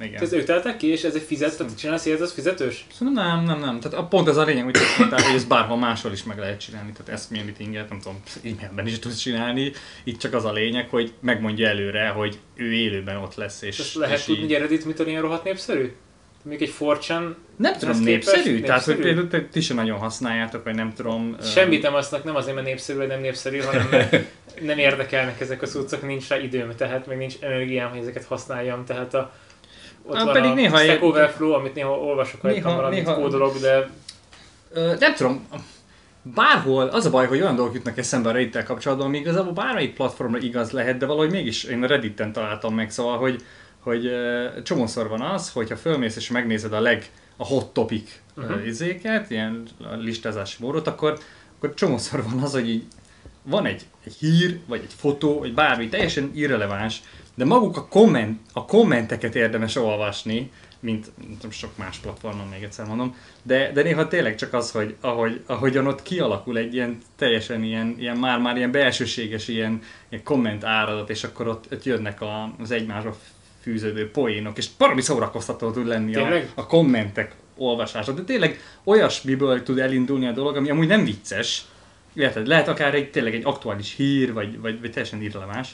igen. 0.01 0.23
Ez 0.23 0.33
ők 0.33 0.45
teltek 0.45 0.77
ki, 0.77 0.87
és 0.87 1.03
ez 1.03 1.15
egy 1.15 1.23
fizet, 1.23 1.57
tehát 1.57 1.79
csinálsz 1.79 2.07
ilyet, 2.07 2.21
az 2.21 2.33
fizetős? 2.33 2.87
Szerintem 2.93 3.25
nem, 3.27 3.45
nem, 3.45 3.59
nem. 3.61 3.81
Tehát 3.81 3.99
a 3.99 4.05
pont 4.07 4.29
ez 4.29 4.37
a 4.37 4.45
lényeg, 4.45 4.65
hogy 4.65 4.77
azt 4.77 4.99
mondták, 4.99 5.21
hogy 5.23 5.35
ezt 5.35 5.49
bárhol 5.49 5.77
máshol 5.77 6.13
is 6.13 6.23
meg 6.25 6.39
lehet 6.39 6.61
csinálni. 6.61 6.93
Tehát 6.93 7.13
ezt 7.13 7.31
meetinget, 7.31 7.89
nem 7.89 7.99
tudom, 8.01 8.21
e-mailben 8.45 8.87
is 8.87 8.99
tudsz 8.99 9.17
csinálni. 9.19 9.73
Itt 10.05 10.19
csak 10.19 10.35
az 10.35 10.45
a 10.45 10.53
lényeg, 10.53 10.89
hogy 10.89 11.13
megmondja 11.21 11.69
előre, 11.69 12.09
hogy 12.09 12.39
ő 12.55 12.73
élőben 12.73 13.17
ott 13.17 13.35
lesz. 13.35 13.63
És, 13.63 13.69
És 13.69 13.79
ezt 13.79 13.95
lehet 13.95 14.19
és 14.19 14.25
tudni, 14.25 14.43
így- 14.43 14.51
hogy 14.51 14.61
Reddit 14.61 14.85
mitől 14.85 15.07
ilyen 15.07 15.23
rohadt 15.23 15.45
népszerű? 15.45 15.93
Még 16.43 16.63
egy 16.63 16.69
forcsan 16.69 17.37
Nem 17.57 17.73
tudom, 17.79 18.03
népszerű? 18.03 18.43
képest 18.43 18.65
Tehát, 18.65 18.85
hogy 18.85 18.97
például 18.97 19.49
ti 19.49 19.61
sem 19.61 19.77
nagyon 19.77 19.99
használjátok, 19.99 20.65
vagy 20.65 20.75
nem 20.75 20.93
tudom. 20.93 21.37
Semmit 21.43 21.83
nem 21.83 21.95
aznak, 21.95 22.25
nem 22.25 22.37
azért, 22.37 22.55
mert 22.55 22.67
népszerű, 22.67 22.99
vagy 22.99 23.07
nem 23.09 23.21
népszerű, 23.21 23.59
hanem 23.59 23.89
mert 23.91 24.17
nem 24.61 24.79
érdekelnek 24.79 25.41
ezek 25.41 25.63
a 25.63 25.67
cuccok, 25.67 26.07
nincs 26.07 26.29
rá 26.29 26.39
időm, 26.39 26.71
tehát 26.77 27.07
meg 27.07 27.17
nincs 27.17 27.35
energiám, 27.41 27.91
hogy 27.91 27.99
ezeket 27.99 28.25
használjam, 28.25 28.85
tehát 28.85 29.15
a 29.15 29.33
ott 30.07 30.17
Ah, 30.17 30.25
van 30.25 30.33
pedig 30.33 30.51
a 30.51 30.55
néha 30.55 30.79
Stack 30.79 31.03
Overflow, 31.03 31.53
amit 31.53 31.75
néha 31.75 31.99
olvasok 31.99 32.43
Néha- 32.43 32.75
valamit 32.75 32.99
néha- 33.05 33.15
kódolok, 33.21 33.59
de 33.59 33.91
Ö, 34.73 34.95
nem 34.99 35.15
tudom, 35.15 35.47
bárhol, 36.23 36.87
az 36.87 37.07
a 37.07 37.11
baj, 37.11 37.27
hogy 37.27 37.41
olyan 37.41 37.57
dolgok 37.57 37.75
jutnak 37.75 37.99
eszembe 37.99 38.29
a 38.29 38.33
reddit 38.33 38.63
kapcsolatban, 38.63 39.07
ami 39.07 39.19
igazából 39.19 39.53
bármelyik 39.53 39.95
platformra 39.95 40.39
igaz 40.39 40.71
lehet, 40.71 40.97
de 40.97 41.07
valahogy 41.07 41.31
mégis 41.31 41.65
én 41.65 41.83
a 41.83 41.87
Redditen 41.87 42.33
találtam 42.33 42.75
meg, 42.75 42.91
szóval, 42.91 43.19
hogy, 43.19 43.43
hogy 43.81 44.13
csomószor 44.63 45.09
van 45.09 45.21
az, 45.21 45.51
hogyha 45.51 45.77
fölmész 45.77 46.17
és 46.17 46.31
megnézed 46.31 46.73
a 46.73 46.81
leg, 46.81 47.11
a 47.37 47.47
hot 47.47 47.73
topic 47.73 48.21
uh-huh. 48.37 48.67
izéket, 48.67 49.31
ilyen 49.31 49.67
a 49.79 49.95
listázási 49.95 50.57
módot, 50.61 50.87
akkor, 50.87 51.19
akkor 51.57 51.75
csomószor 51.75 52.23
van 52.23 52.39
az, 52.43 52.53
hogy 52.53 52.69
így 52.69 52.85
van 53.43 53.67
egy, 53.67 53.87
egy 54.05 54.15
hír, 54.15 54.59
vagy 54.67 54.81
egy 54.83 54.95
fotó, 54.97 55.39
vagy 55.39 55.55
bármi, 55.55 55.89
teljesen 55.89 56.31
irreleváns, 56.35 57.03
de 57.35 57.45
maguk 57.45 57.77
a, 57.77 57.87
komment, 57.87 58.41
a 58.53 58.65
kommenteket 58.65 59.35
érdemes 59.35 59.77
olvasni, 59.77 60.51
mint 60.81 61.11
nem 61.43 61.51
sok 61.51 61.77
más 61.77 61.99
platformon, 61.99 62.47
még 62.47 62.63
egyszer 62.63 62.87
mondom, 62.87 63.17
de, 63.43 63.73
de 63.73 63.83
néha 63.83 64.09
tényleg 64.09 64.35
csak 64.35 64.53
az, 64.53 64.71
hogy 64.71 64.97
ahogy, 65.01 65.43
ahogyan 65.47 65.87
ott 65.87 66.03
kialakul 66.03 66.57
egy 66.57 66.75
ilyen 66.75 66.99
teljesen 67.17 67.63
ilyen, 67.63 67.95
ilyen 67.99 68.17
már-már 68.17 68.57
ilyen 68.57 68.71
belsőséges 68.71 69.49
ilyen, 69.49 69.83
ilyen 70.09 70.25
komment 70.25 70.65
áradat, 70.65 71.11
és 71.11 71.25
akkor 71.25 71.49
ott, 71.49 71.73
ott 71.73 71.85
jönnek 71.85 72.21
a, 72.21 72.55
az 72.59 72.71
egymásra 72.71 73.17
fűződő 73.61 74.11
poénok, 74.11 74.59
és 74.59 74.67
baromi 74.79 75.01
szórakoztató 75.01 75.71
tud 75.71 75.87
lenni 75.87 76.15
a, 76.15 76.23
Tényleg? 76.23 76.51
a 76.55 76.67
kommentek 76.67 77.35
olvasása. 77.57 78.13
De 78.13 78.23
tényleg 78.23 78.61
olyasmiből 78.85 79.63
tud 79.63 79.79
elindulni 79.79 80.27
a 80.27 80.33
dolog, 80.33 80.57
ami 80.57 80.71
amúgy 80.71 80.87
nem 80.87 81.05
vicces, 81.05 81.65
Érted? 82.15 82.47
Lehet 82.47 82.69
akár 82.69 82.95
egy, 82.95 83.11
tényleg 83.11 83.35
egy 83.35 83.45
aktuális 83.45 83.95
hír, 83.97 84.33
vagy, 84.33 84.61
vagy, 84.61 84.81
vagy 84.81 84.91
teljesen 84.91 85.23
irreleváns. 85.23 85.69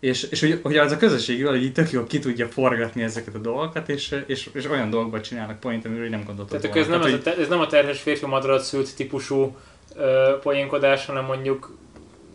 És, 0.00 0.22
és 0.22 0.40
hogy, 0.40 0.60
hogy 0.62 0.76
az 0.76 0.92
a 0.92 0.96
közösség 0.96 1.46
hogy 1.46 1.62
így 1.62 1.72
tök 1.72 1.90
jó 1.90 2.04
ki 2.04 2.18
tudja 2.18 2.46
forgatni 2.46 3.02
ezeket 3.02 3.34
a 3.34 3.38
dolgokat, 3.38 3.88
és, 3.88 4.16
és, 4.26 4.48
és 4.52 4.68
olyan 4.70 4.90
dolgokban 4.90 5.22
csinálnak 5.22 5.60
point, 5.60 5.84
amiről 5.84 6.08
nem 6.08 6.24
gondoltad 6.26 6.60
Tehát 6.60 6.76
ez 6.76 6.86
nem, 6.86 7.00
volna. 7.00 7.14
ez, 7.14 7.20
a, 7.20 7.22
te- 7.22 7.36
ez 7.36 7.48
nem 7.48 7.60
a 7.60 7.66
terhes 7.66 8.00
férfi 8.00 8.26
madarat 8.26 8.62
szült 8.62 8.96
típusú 8.96 9.56
ö, 9.96 10.36
poénkodás, 10.42 11.06
hanem 11.06 11.24
mondjuk 11.24 11.76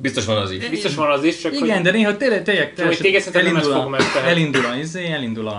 Biztos 0.02 0.26
van 0.26 0.38
az 0.38 0.52
is. 0.52 0.70
biztos 0.70 0.96
van 0.96 1.12
az 1.12 1.24
is, 1.24 1.40
csak 1.40 1.54
Igen, 1.54 1.76
hogy 1.76 1.82
de 1.84 1.92
néha 1.92 2.18
tényleg, 2.18 2.44
tényleg 2.44 2.74
Csak, 2.76 2.86
hogy 2.86 2.98
téged 2.98 3.22
szerintem 3.22 3.54
nem 3.54 3.94
ezt 3.94 4.16
elindul, 4.16 4.66
a, 4.66 4.68
elindul 4.68 4.76
izé, 4.80 5.12
elindul 5.12 5.48
a, 5.48 5.52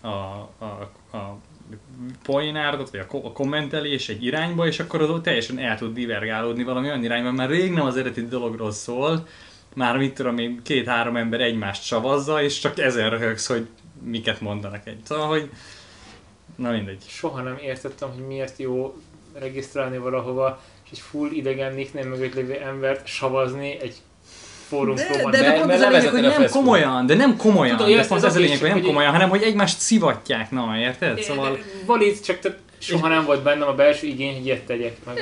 a, 0.00 0.06
a, 0.08 0.50
a, 0.58 0.90
a 1.16 1.38
poénárdot, 2.22 2.90
vagy 2.90 3.00
a, 3.00 3.16
a 3.26 3.32
kommentelés 3.32 4.08
egy 4.08 4.24
irányba, 4.24 4.66
és 4.66 4.80
akkor 4.80 5.02
az 5.02 5.20
teljesen 5.22 5.58
el 5.58 5.78
tud 5.78 5.94
divergálódni 5.94 6.64
valami 6.64 6.86
olyan 6.86 7.04
irányba, 7.04 7.32
már 7.32 7.48
rég 7.48 7.72
nem 7.72 7.86
az 7.86 7.96
eredeti 7.96 8.26
dologról 8.26 8.72
szól, 8.72 9.26
már 9.74 9.96
mit 9.96 10.14
tudom 10.14 10.38
én, 10.38 10.60
két-három 10.64 11.16
ember 11.16 11.40
egymást 11.40 11.84
savazza, 11.84 12.42
és 12.42 12.58
csak 12.58 12.78
ezen 12.78 13.10
röhögsz, 13.10 13.46
hogy 13.46 13.66
miket 14.02 14.40
mondanak 14.40 14.86
egy. 14.86 14.98
Szóval, 15.04 15.26
hogy 15.26 15.50
na 16.56 16.70
mindegy. 16.70 17.04
soha 17.06 17.42
nem 17.42 17.56
értettem, 17.62 18.08
hogy 18.14 18.26
miért 18.26 18.58
jó 18.58 18.96
regisztrálni 19.38 19.98
valahova, 19.98 20.60
és 20.90 20.98
egy 20.98 21.04
full 21.10 21.30
idegen 21.30 21.74
nickname 21.74 22.08
mögött 22.08 22.34
lévő 22.34 22.52
embert 22.52 23.06
savazni 23.06 23.78
egy 23.80 23.94
fórum 24.68 24.94
De, 24.94 25.30
de, 25.30 25.40
de 25.40 25.52
pont 25.52 25.70
ez 25.70 25.80
a 25.80 25.88
lényeg, 25.88 26.10
hogy 26.10 26.24
a 26.24 26.38
nem 26.38 26.48
komolyan, 26.48 27.06
de 27.06 27.14
nem 27.14 27.36
komolyan, 27.36 27.76
Tudom, 27.76 27.92
de 27.92 27.98
ezt 27.98 28.08
pont 28.08 28.24
az 28.24 28.36
a 28.36 28.38
lényeg, 28.38 28.58
hogy 28.58 28.68
nem 28.68 28.82
komolyan, 28.82 29.12
hanem 29.12 29.28
hogy 29.28 29.42
egymást 29.42 29.78
szivatják, 29.78 30.50
na, 30.50 30.78
érted? 30.78 31.22
Szóval... 31.22 31.58
Valid, 31.86 32.20
csak 32.20 32.38
te 32.38 32.56
soha 32.78 33.08
nem 33.08 33.24
volt 33.24 33.42
bennem 33.42 33.68
a 33.68 33.72
belső 33.72 34.06
igény, 34.06 34.34
hogy 34.34 34.46
ilyet 34.46 34.62
tegyek. 34.62 34.96
Meg 35.06 35.18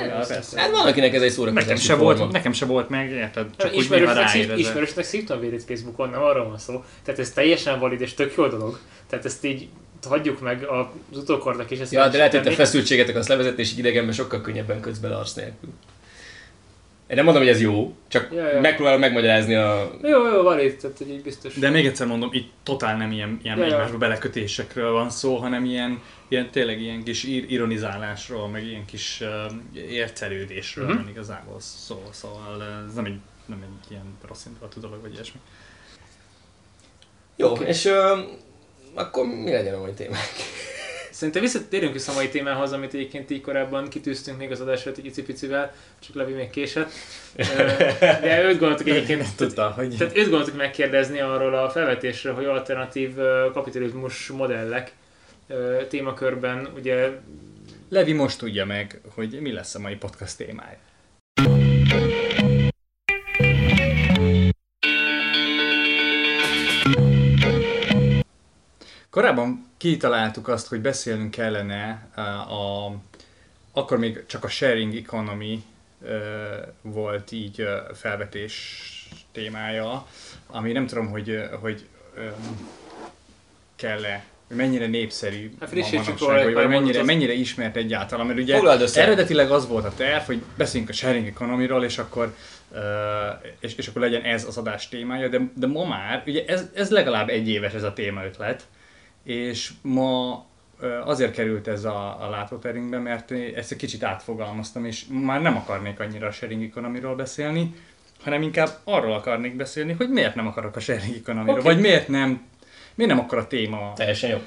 Hát 0.55 0.71
van, 0.71 0.87
akinek 0.87 1.13
ez 1.13 1.21
egy 1.21 1.31
szórakozási 1.31 1.67
Nekem 1.67 1.83
se, 1.83 1.95
forma. 1.95 2.15
volt, 2.17 2.31
nekem 2.31 2.51
se 2.53 2.65
volt 2.65 2.89
meg, 2.89 3.11
érted? 3.11 3.45
Csak 3.57 3.73
úgy 3.73 3.89
néha 3.89 4.55
Ismerősnek, 4.55 5.05
a- 5.05 5.07
szívtam 5.07 5.39
védét 5.39 5.63
Facebookon, 5.63 6.09
nem 6.09 6.21
arról 6.21 6.47
van 6.47 6.57
szó. 6.57 6.83
Tehát 7.03 7.19
ez 7.19 7.31
teljesen 7.31 7.79
valid 7.79 8.01
és 8.01 8.13
tök 8.13 8.33
jó 8.37 8.47
dolog. 8.47 8.79
Tehát 9.09 9.25
ezt 9.25 9.45
így 9.45 9.67
hagyjuk 10.05 10.39
meg 10.41 10.63
az 11.11 11.17
utókornak 11.17 11.71
is. 11.71 11.79
Ezt 11.79 11.91
Ja, 11.91 12.07
de 12.07 12.17
lehet, 12.17 12.31
hogy 12.31 12.39
te 12.39 12.45
tenni. 12.45 12.55
feszültséget 12.55 13.09
akarsz 13.09 13.27
levezetni, 13.27 13.61
és 13.63 13.77
idegenben 13.77 14.13
sokkal 14.13 14.41
könnyebben 14.41 14.79
kötsz 14.79 14.97
bele 14.97 15.15
arc 15.17 15.33
nélkül. 15.33 15.69
Én 17.07 17.15
nem 17.15 17.25
mondom, 17.25 17.43
hogy 17.43 17.51
ez 17.51 17.61
jó, 17.61 17.95
csak 18.07 18.29
Ja, 18.33 18.47
ja. 18.51 18.59
megpróbálom 18.61 18.99
megmagyarázni 18.99 19.55
a... 19.55 19.91
Jó, 20.01 20.27
jó, 20.27 20.41
valid, 20.41 20.75
tehát 20.77 20.97
hogy 20.97 21.09
így 21.09 21.21
biztos. 21.21 21.53
De 21.55 21.69
még 21.69 21.85
egyszer 21.85 22.07
mondom, 22.07 22.29
itt 22.33 22.51
totál 22.63 22.97
nem 22.97 23.11
ilyen, 23.11 23.39
ilyen 23.43 23.57
Ja, 23.57 23.63
egymásba 23.65 23.97
belekötésekről 23.97 24.91
van 24.91 25.09
szó, 25.09 25.35
hanem 25.35 25.65
ilyen, 25.65 26.01
ilyen 26.27 26.49
tényleg 26.51 26.81
ilyen 26.81 27.03
kis 27.03 27.23
ir- 27.23 27.49
ironizálásról, 27.51 28.47
meg 28.47 28.65
ilyen 28.65 28.85
kis 28.85 29.21
uh, 29.21 29.81
értelődésről 29.91 30.83
Mhm. 30.83 30.93
uh-huh. 30.93 31.05
van 31.07 31.15
igazából 31.15 31.59
szó. 31.59 32.03
Szóval 32.11 32.55
uh, 32.57 32.87
ez 32.87 32.93
nem 32.93 33.05
egy, 33.05 33.17
nem 33.45 33.63
egy 33.63 33.91
ilyen 33.91 34.17
rossz 34.27 34.45
indulatú 34.45 34.79
dolog, 34.79 35.01
vagy 35.01 35.13
ilyesmi. 35.13 35.39
Jó, 37.35 37.51
és 37.53 37.85
ö, 37.85 38.17
akkor 38.95 39.25
mi 39.25 39.51
legyen 39.51 39.73
a 39.73 39.79
mai 39.79 39.91
témák? 39.91 40.31
Szerintem 41.11 41.41
visszatérünk 41.41 41.93
vissza 41.93 42.11
a 42.11 42.15
mai 42.15 42.29
témához, 42.29 42.71
amit 42.71 42.93
egyébként 42.93 43.29
így 43.29 43.41
korábban 43.41 43.89
kitűztünk 43.89 44.37
még 44.37 44.51
az 44.51 44.61
adás 44.61 44.85
előtt 44.85 44.97
egy 44.97 45.05
icipicivel, 45.05 45.73
csak 45.99 46.15
Levi 46.15 46.33
még 46.33 46.49
késett. 46.49 46.91
De 47.99 48.43
őt 48.43 48.59
gondoltuk 48.59 48.87
egyébként, 48.87 49.35
Tudta, 49.35 49.71
hogy... 49.75 49.95
tehát 49.97 50.17
őt 50.17 50.29
gondoltuk 50.29 50.55
megkérdezni 50.55 51.19
arról 51.19 51.55
a 51.55 51.69
felvetésről, 51.69 52.33
hogy 52.33 52.45
alternatív 52.45 53.15
kapitalizmus 53.53 54.27
modellek 54.27 54.91
témakörben, 55.89 56.69
ugye 56.75 57.09
Levi 57.89 58.13
most 58.13 58.39
tudja 58.39 58.65
meg, 58.65 59.01
hogy 59.13 59.37
mi 59.41 59.51
lesz 59.51 59.75
a 59.75 59.79
mai 59.79 59.95
podcast 59.95 60.37
témája. 60.37 60.77
Korábban 69.15 69.65
kitaláltuk 69.77 70.47
azt, 70.47 70.67
hogy 70.67 70.81
beszélnünk 70.81 71.31
kellene 71.31 72.07
a, 72.49 72.91
akkor 73.73 73.97
még 73.97 74.25
csak 74.25 74.43
a 74.43 74.47
sharing 74.47 74.95
economy 74.95 75.63
volt 76.81 77.31
így 77.31 77.67
felvetés 77.93 78.89
témája, 79.31 80.07
ami 80.47 80.71
nem 80.71 80.87
tudom, 80.87 81.07
hogy, 81.09 81.39
hogy 81.61 81.85
kell-e, 83.75 84.25
hogy 84.47 84.57
mennyire 84.57 84.87
népszerű 84.87 85.51
Hát 85.59 85.69
frissítsük 85.69 86.19
vagy, 86.19 86.43
vagy 86.43 86.53
mennyire, 86.53 86.69
mondatot. 86.69 87.05
mennyire 87.05 87.33
ismert 87.33 87.75
egyáltalán, 87.75 88.25
mert 88.25 88.39
ugye 88.39 88.59
eredetileg 88.93 89.51
az 89.51 89.67
volt 89.67 89.85
a 89.85 89.93
terv, 89.95 90.23
hogy 90.23 90.41
beszéljünk 90.57 90.91
a 90.91 90.95
sharing 90.95 91.27
economy-ról, 91.27 91.83
és 91.83 91.97
akkor, 91.97 92.35
uh, 92.71 92.79
és, 93.59 93.75
és 93.75 93.87
akkor 93.87 94.01
legyen 94.01 94.21
ez 94.21 94.45
az 94.45 94.57
adás 94.57 94.89
témája, 94.89 95.27
de, 95.27 95.39
de 95.53 95.67
ma 95.67 95.85
már, 95.85 96.23
ugye 96.25 96.45
ez, 96.45 96.69
ez 96.73 96.89
legalább 96.89 97.29
egy 97.29 97.49
éves 97.49 97.73
ez 97.73 97.83
a 97.83 97.93
témaötlet, 97.93 98.67
és 99.25 99.71
ma 99.81 100.45
azért 101.05 101.31
került 101.33 101.67
ez 101.67 101.83
a, 101.83 102.25
a 102.25 102.29
látóterünkbe, 102.29 102.99
mert 102.99 103.31
ezt 103.31 103.71
egy 103.71 103.77
kicsit 103.77 104.03
átfogalmaztam, 104.03 104.85
és 104.85 105.05
már 105.09 105.41
nem 105.41 105.55
akarnék 105.55 105.99
annyira 105.99 106.27
a 106.27 106.31
sharing 106.31 106.63
economy-ról 106.63 107.15
beszélni, 107.15 107.73
hanem 108.23 108.41
inkább 108.41 108.69
arról 108.83 109.13
akarnék 109.13 109.55
beszélni, 109.55 109.93
hogy 109.93 110.09
miért 110.09 110.35
nem 110.35 110.47
akarok 110.47 110.75
a 110.75 110.79
sharing 110.79 111.15
economy-ról, 111.15 111.59
Oké. 111.59 111.67
vagy 111.67 111.79
miért 111.79 112.07
nem, 112.07 112.41
miért 112.95 113.11
nem 113.11 113.21
akkor 113.21 113.37
a 113.37 113.47
téma 113.47 113.93
Teljesen 113.95 114.29
jó. 114.29 114.37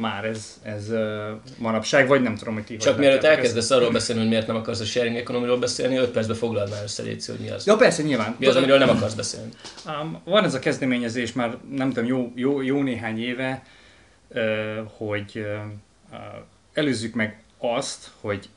már 0.00 0.24
ez, 0.24 0.60
ez 0.62 0.92
manapság, 1.58 2.08
vagy 2.08 2.22
nem 2.22 2.36
tudom, 2.36 2.54
hogy 2.54 2.64
ti 2.64 2.72
hogy 2.72 2.82
Csak 2.82 2.98
mielőtt 2.98 3.22
látjátok 3.22 3.44
ezt. 3.44 3.46
elkezdesz 3.46 3.76
arról 3.78 3.90
beszélni, 3.90 4.20
hogy 4.20 4.30
miért 4.30 4.46
nem 4.46 4.56
akarsz 4.56 4.80
a 4.80 4.84
sharing 4.84 5.16
economy 5.16 5.58
beszélni, 5.58 5.96
5 5.96 6.10
percben 6.10 6.36
foglald 6.36 6.70
már 6.70 6.82
össze, 6.82 7.02
Léci, 7.02 7.30
hogy 7.30 7.40
mi 7.40 7.50
az. 7.50 7.66
Ja, 7.66 7.76
persze, 7.76 8.02
nyilván. 8.02 8.36
Mi 8.38 8.46
az, 8.46 8.56
amiről 8.56 8.78
nem 8.78 8.88
akarsz 8.88 9.14
beszélni. 9.14 9.50
Um, 9.86 10.20
van 10.24 10.44
ez 10.44 10.54
a 10.54 10.58
kezdeményezés 10.58 11.32
már 11.32 11.56
nem 11.70 11.92
tudom, 11.92 12.08
jó, 12.08 12.32
jó, 12.34 12.62
jó 12.62 12.82
néhány 12.82 13.22
éve, 13.22 13.62
hogy 14.96 15.46
előzzük 16.72 17.14
meg 17.14 17.42
azt, 17.58 18.10
hogy 18.20 18.48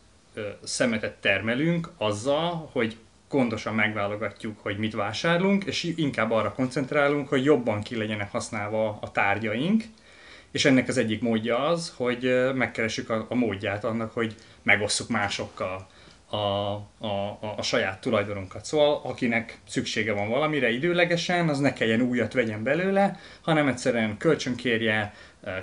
szemetet 0.64 1.16
termelünk 1.16 1.90
azzal, 1.98 2.70
hogy 2.72 2.98
gondosan 3.30 3.76
megválogatjuk, 3.76 4.60
hogy 4.60 4.78
mit 4.78 4.94
vásárlunk, 4.94 5.64
és 5.64 5.84
inkább 5.84 6.32
arra 6.32 6.54
koncentrálunk, 6.54 7.28
hogy 7.28 7.44
jobban 7.44 7.82
ki 7.82 7.96
legyenek 7.96 8.32
használva 8.32 8.98
a 9.02 9.12
tárgyaink, 9.12 9.84
és 10.52 10.66
ennek 10.66 10.88
az 10.88 10.98
egyik 10.98 11.22
módja 11.22 11.68
az, 11.68 11.94
hogy 11.96 12.54
megkeressük 12.54 13.10
a, 13.10 13.26
a 13.30 13.36
módját 13.36 13.84
annak, 13.84 14.14
hogy 14.14 14.36
megosszuk 14.62 15.10
másokkal 15.10 15.88
a, 16.34 16.74
a, 16.98 17.38
a, 17.40 17.54
a 17.58 17.62
saját 17.62 18.02
tulajdonunkat. 18.02 18.66
Szóval 18.66 19.02
akinek 19.04 19.58
szüksége 19.68 20.14
van 20.14 20.30
valamire 20.30 20.70
időlegesen, 20.70 21.50
az 21.50 21.60
ne 21.60 21.74
kelljen 21.74 22.02
újat 22.02 22.34
vegyen 22.34 22.64
belőle, 22.64 23.20
hanem 23.42 23.68
egyszerűen 23.68 24.18
kölcsönkérje, 24.18 25.14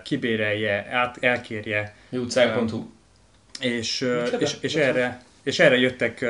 kibérelje, 0.05 0.87
át, 0.91 1.17
elkérje, 1.21 1.95
Jutcánk.hu 2.11 2.91
és, 3.61 4.07
és, 4.39 4.57
és, 4.61 4.75
erre, 4.75 5.23
és 5.43 5.59
erre 5.59 5.79
jöttek, 5.79 6.27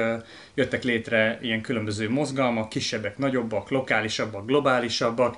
jöttek 0.54 0.82
létre 0.82 1.38
ilyen 1.42 1.60
különböző 1.60 2.10
mozgalmak, 2.10 2.68
kisebbek, 2.68 3.18
nagyobbak, 3.18 3.70
lokálisabbak, 3.70 4.46
globálisabbak, 4.46 5.36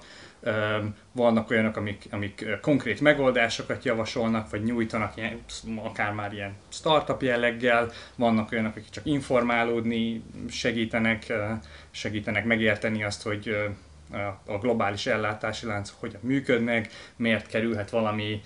vannak 1.13 1.51
olyanok, 1.51 1.77
amik, 1.77 2.07
amik 2.11 2.47
konkrét 2.61 3.01
megoldásokat 3.01 3.85
javasolnak, 3.85 4.51
vagy 4.51 4.63
nyújtanak 4.63 5.17
ilyen, 5.17 5.41
akár 5.77 6.13
már 6.13 6.33
ilyen 6.33 6.55
startup 6.69 7.23
jelleggel, 7.23 7.91
vannak 8.17 8.53
olyanok, 8.53 8.77
akik 8.77 8.91
csak 8.91 9.07
informálódni 9.07 10.23
segítenek, 10.49 11.33
segítenek 11.91 12.45
megérteni 12.45 13.05
azt, 13.05 13.23
hogy 13.23 13.57
a- 14.47 14.59
globális 14.59 15.07
ellátási 15.07 15.67
láncok 15.67 15.97
hogyan 16.01 16.21
működnek, 16.23 16.93
miért 17.17 17.47
kerülhet 17.47 17.91
valami 17.91 18.41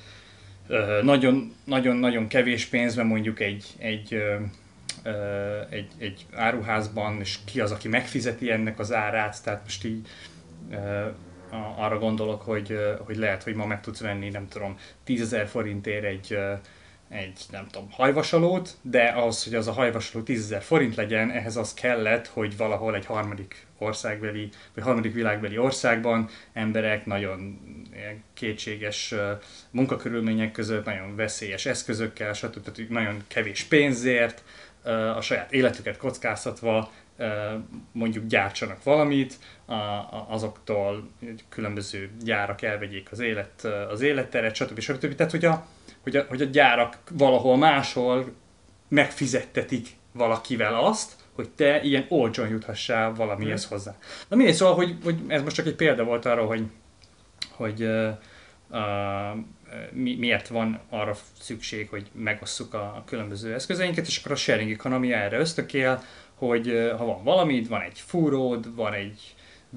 nagyon-nagyon 1.65 2.29
kevés 2.29 2.65
pénzbe 2.65 3.03
mondjuk 3.03 3.41
egy, 3.41 3.65
egy, 3.79 4.23
egy, 5.71 5.89
egy 5.99 6.27
áruházban, 6.35 7.21
és 7.21 7.39
ki 7.45 7.61
az, 7.61 7.73
aki 7.73 7.89
megfizeti 7.89 8.51
ennek 8.51 8.79
az 8.79 8.93
árát, 8.93 9.43
tehát 9.43 9.63
most 9.65 9.85
így 9.85 10.09
arra 11.77 11.99
gondolok, 11.99 12.43
hogy, 12.43 12.79
hogy 13.05 13.17
lehet, 13.17 13.43
hogy 13.43 13.55
ma 13.55 13.67
meg 13.67 13.81
tudsz 13.81 14.01
venni, 14.01 14.29
nem 14.29 14.49
tudom, 14.49 14.79
10 15.05 15.21
ezer 15.21 15.47
forintért 15.47 16.05
egy, 16.05 16.39
egy, 17.09 17.41
nem 17.51 17.67
tudom, 17.71 17.91
hajvasalót, 17.91 18.77
de 18.83 19.05
ahhoz, 19.05 19.45
hogy 19.45 19.55
az 19.55 19.67
a 19.67 19.73
hajvasaló 19.73 20.25
10 20.25 20.43
ezer 20.43 20.63
forint 20.63 20.95
legyen, 20.95 21.31
ehhez 21.31 21.57
az 21.57 21.75
kellett, 21.75 22.27
hogy 22.27 22.57
valahol 22.57 22.95
egy 22.95 23.07
harmadik 23.07 23.67
országbeli, 23.79 24.49
vagy 24.75 24.85
harmadik 24.85 25.15
világbeli 25.15 25.59
országban 25.59 26.29
emberek 26.53 27.07
nagyon 27.07 27.61
kétséges 28.35 29.15
munkakörülmények 29.71 30.53
között, 30.53 30.85
nagyon 30.85 31.17
veszélyes 31.17 31.67
eszközökkel, 31.67 32.33
stb. 32.33 32.79
Nagyon 32.89 33.25
kevés 33.29 33.63
pénzért, 33.63 34.43
a 35.17 35.21
saját 35.21 35.53
életüket 35.53 35.97
kockáztatva 35.97 36.91
mondjuk 37.93 38.27
gyártsanak 38.27 38.83
valamit, 38.83 39.39
azoktól 40.29 41.09
különböző 41.49 42.11
gyárak 42.23 42.63
elvegyék 42.63 43.13
az, 43.13 43.21
élet, 43.21 43.65
az 43.91 44.01
életteret, 44.01 44.55
stb. 44.55 44.81
stb. 44.81 45.15
Tehát, 45.15 45.33
hogy 45.33 45.45
a, 45.45 45.67
hogy, 46.03 46.17
a, 46.17 46.25
hogy 46.29 46.43
a 46.43 46.45
gyárak 46.45 46.99
valahol 47.11 47.57
máshol 47.57 48.33
megfizettetik 48.89 49.89
valakivel 50.13 50.75
azt, 50.75 51.13
hogy 51.33 51.49
te 51.49 51.81
ilyen 51.83 52.07
olcsón 52.09 52.49
juthassál 52.49 53.15
valamihez 53.15 53.67
hmm. 53.67 53.77
hozzá. 53.77 53.97
Na 54.29 54.37
mindegy, 54.37 54.55
szóval, 54.55 54.75
hogy, 54.75 54.97
hogy 55.05 55.19
ez 55.29 55.43
most 55.43 55.57
csak 55.57 55.67
egy 55.67 55.75
példa 55.75 56.05
volt 56.05 56.25
arra, 56.25 56.45
hogy, 56.45 56.63
hogy 57.51 57.83
uh, 57.83 58.09
uh, 58.71 58.81
mi, 59.93 60.17
miért 60.17 60.49
van 60.49 60.81
arra 60.89 61.17
szükség, 61.41 61.89
hogy 61.89 62.11
megosszuk 62.13 62.75
a, 62.75 62.79
a 62.79 63.03
különböző 63.07 63.55
eszközeinket, 63.55 64.07
és 64.07 64.19
akkor 64.19 64.33
a 64.33 64.37
sharing 64.37 64.71
economy 64.71 65.13
erre 65.13 65.39
ösztökél, 65.39 66.03
hogy 66.37 66.93
ha 66.99 67.05
van 67.05 67.25
valamit, 67.25 67.69
van 67.69 67.81
egy 67.81 67.99
fúród, 68.07 68.75
van 68.75 68.93
egy 68.93 69.35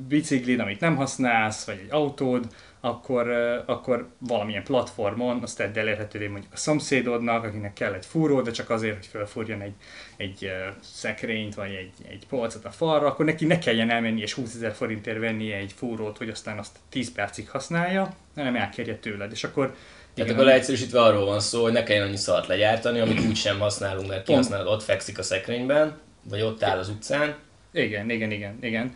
biciklid, 0.08 0.60
amit 0.60 0.80
nem 0.80 0.96
használsz, 0.96 1.66
vagy 1.66 1.80
egy 1.84 1.92
autód, 1.92 2.48
akkor, 2.82 3.28
akkor 3.66 4.10
valamilyen 4.18 4.64
platformon 4.64 5.40
azt 5.42 5.58
tedd 5.58 5.78
elérhetővé 5.78 6.28
mondjuk 6.28 6.54
a 6.54 6.58
szomszédodnak, 6.58 7.44
akinek 7.44 7.74
kell 7.74 7.94
egy 7.94 8.06
fúró, 8.06 8.42
de 8.42 8.52
csak 8.52 8.70
azért, 8.70 8.96
hogy 8.96 9.06
felfúrjon 9.06 9.62
egy, 9.62 9.74
egy 10.18 10.52
szekrényt, 10.80 11.56
vagy 11.56 11.72
egy, 11.72 12.10
egy 12.10 12.26
polcot 12.30 12.66
a 12.66 12.72
falra, 12.72 13.08
akkor 13.08 13.26
neki 13.26 13.46
ne 13.46 13.60
kelljen 13.60 13.90
elmenni 13.90 14.22
és 14.22 14.34
20 14.34 14.56
ezer 14.56 14.74
forintért 14.74 15.20
venni 15.20 15.52
egy 15.52 15.74
fúrót, 15.76 16.18
hogy 16.18 16.30
aztán 16.30 16.58
azt 16.58 16.78
10 16.90 17.12
percig 17.12 17.50
használja, 17.50 18.16
hanem 18.36 18.56
elkérje 18.56 18.96
tőled. 18.96 19.32
És 19.32 19.44
akkor 19.44 19.76
tehát 20.14 20.32
akkor 20.32 20.46
leegyszerűsítve 20.46 21.02
arról 21.02 21.26
van 21.26 21.40
szó, 21.40 21.62
hogy 21.62 21.72
ne 21.72 21.84
kelljen 21.84 22.08
annyi 22.08 22.16
szart 22.16 22.48
legyártani, 22.48 23.00
amit 23.00 23.20
úgy 23.28 23.36
sem 23.36 23.60
használunk, 23.60 24.08
mert 24.08 24.26
kihasználod, 24.26 24.68
ott 24.68 24.84
fekszik 24.84 25.18
a 25.18 25.24
szekrényben, 25.24 25.98
vagy 26.30 26.42
ott 26.42 26.64
áll 26.64 26.78
az 26.78 26.90
utcán, 26.90 27.36
igen, 27.72 28.10
igen, 28.10 28.32
igen, 28.32 28.58
igen. 28.62 28.94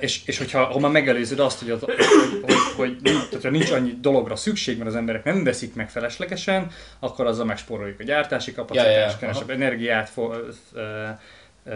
És, 0.00 0.26
és 0.26 0.38
hogyha 0.38 0.64
ha 0.64 0.78
már 0.78 0.90
megelőződ 0.90 1.38
azt, 1.38 1.58
hogy, 1.58 1.70
az, 1.70 1.80
hogy, 1.80 1.94
hogy, 2.42 2.54
hogy 2.76 2.96
nincs, 3.02 3.28
tehát, 3.28 3.50
nincs 3.50 3.70
annyi 3.70 3.98
dologra 4.00 4.36
szükség, 4.36 4.76
mert 4.76 4.88
az 4.90 4.96
emberek 4.96 5.24
nem 5.24 5.44
veszik 5.44 5.74
meg 5.74 5.90
feleslegesen, 5.90 6.70
akkor 6.98 7.26
azzal 7.26 7.44
megspóroljuk 7.44 8.00
a 8.00 8.02
gyártási 8.02 8.52
kapacitást, 8.52 8.94
ja, 8.94 9.00
ja, 9.00 9.16
kevesebb 9.18 9.50
energiát 9.50 10.08
fo, 10.08 10.22
uh, 10.22 10.36
uh, 10.72 11.08
uh, 11.64 11.74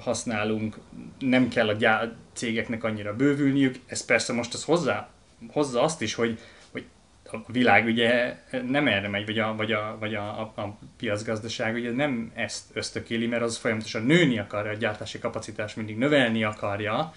használunk, 0.00 0.76
nem 1.18 1.48
kell 1.48 1.68
a 1.68 1.72
gyár, 1.72 2.12
cégeknek 2.32 2.84
annyira 2.84 3.16
bővülniük. 3.16 3.76
Ez 3.86 4.04
persze 4.04 4.32
most 4.32 4.54
ez 4.54 4.64
hozzá, 4.64 5.08
hozza 5.52 5.82
azt 5.82 6.02
is, 6.02 6.14
hogy 6.14 6.38
a 7.32 7.42
világ 7.46 7.86
ugye 7.86 8.36
nem 8.68 8.86
erre 8.86 9.08
megy, 9.08 9.26
vagy 9.26 9.38
a, 9.38 9.54
vagy 9.56 9.72
a, 9.72 9.96
vagy 10.00 10.14
a, 10.14 10.40
a, 10.40 10.60
a 10.60 10.78
piacgazdaság 10.96 11.74
ugye 11.74 11.92
nem 11.92 12.32
ezt 12.34 12.64
ösztökéli, 12.72 13.26
mert 13.26 13.42
az 13.42 13.56
folyamatosan 13.56 14.02
nőni 14.02 14.38
akarja, 14.38 14.70
a 14.70 14.74
gyártási 14.74 15.18
kapacitás 15.18 15.74
mindig 15.74 15.96
növelni 15.96 16.44
akarja, 16.44 17.12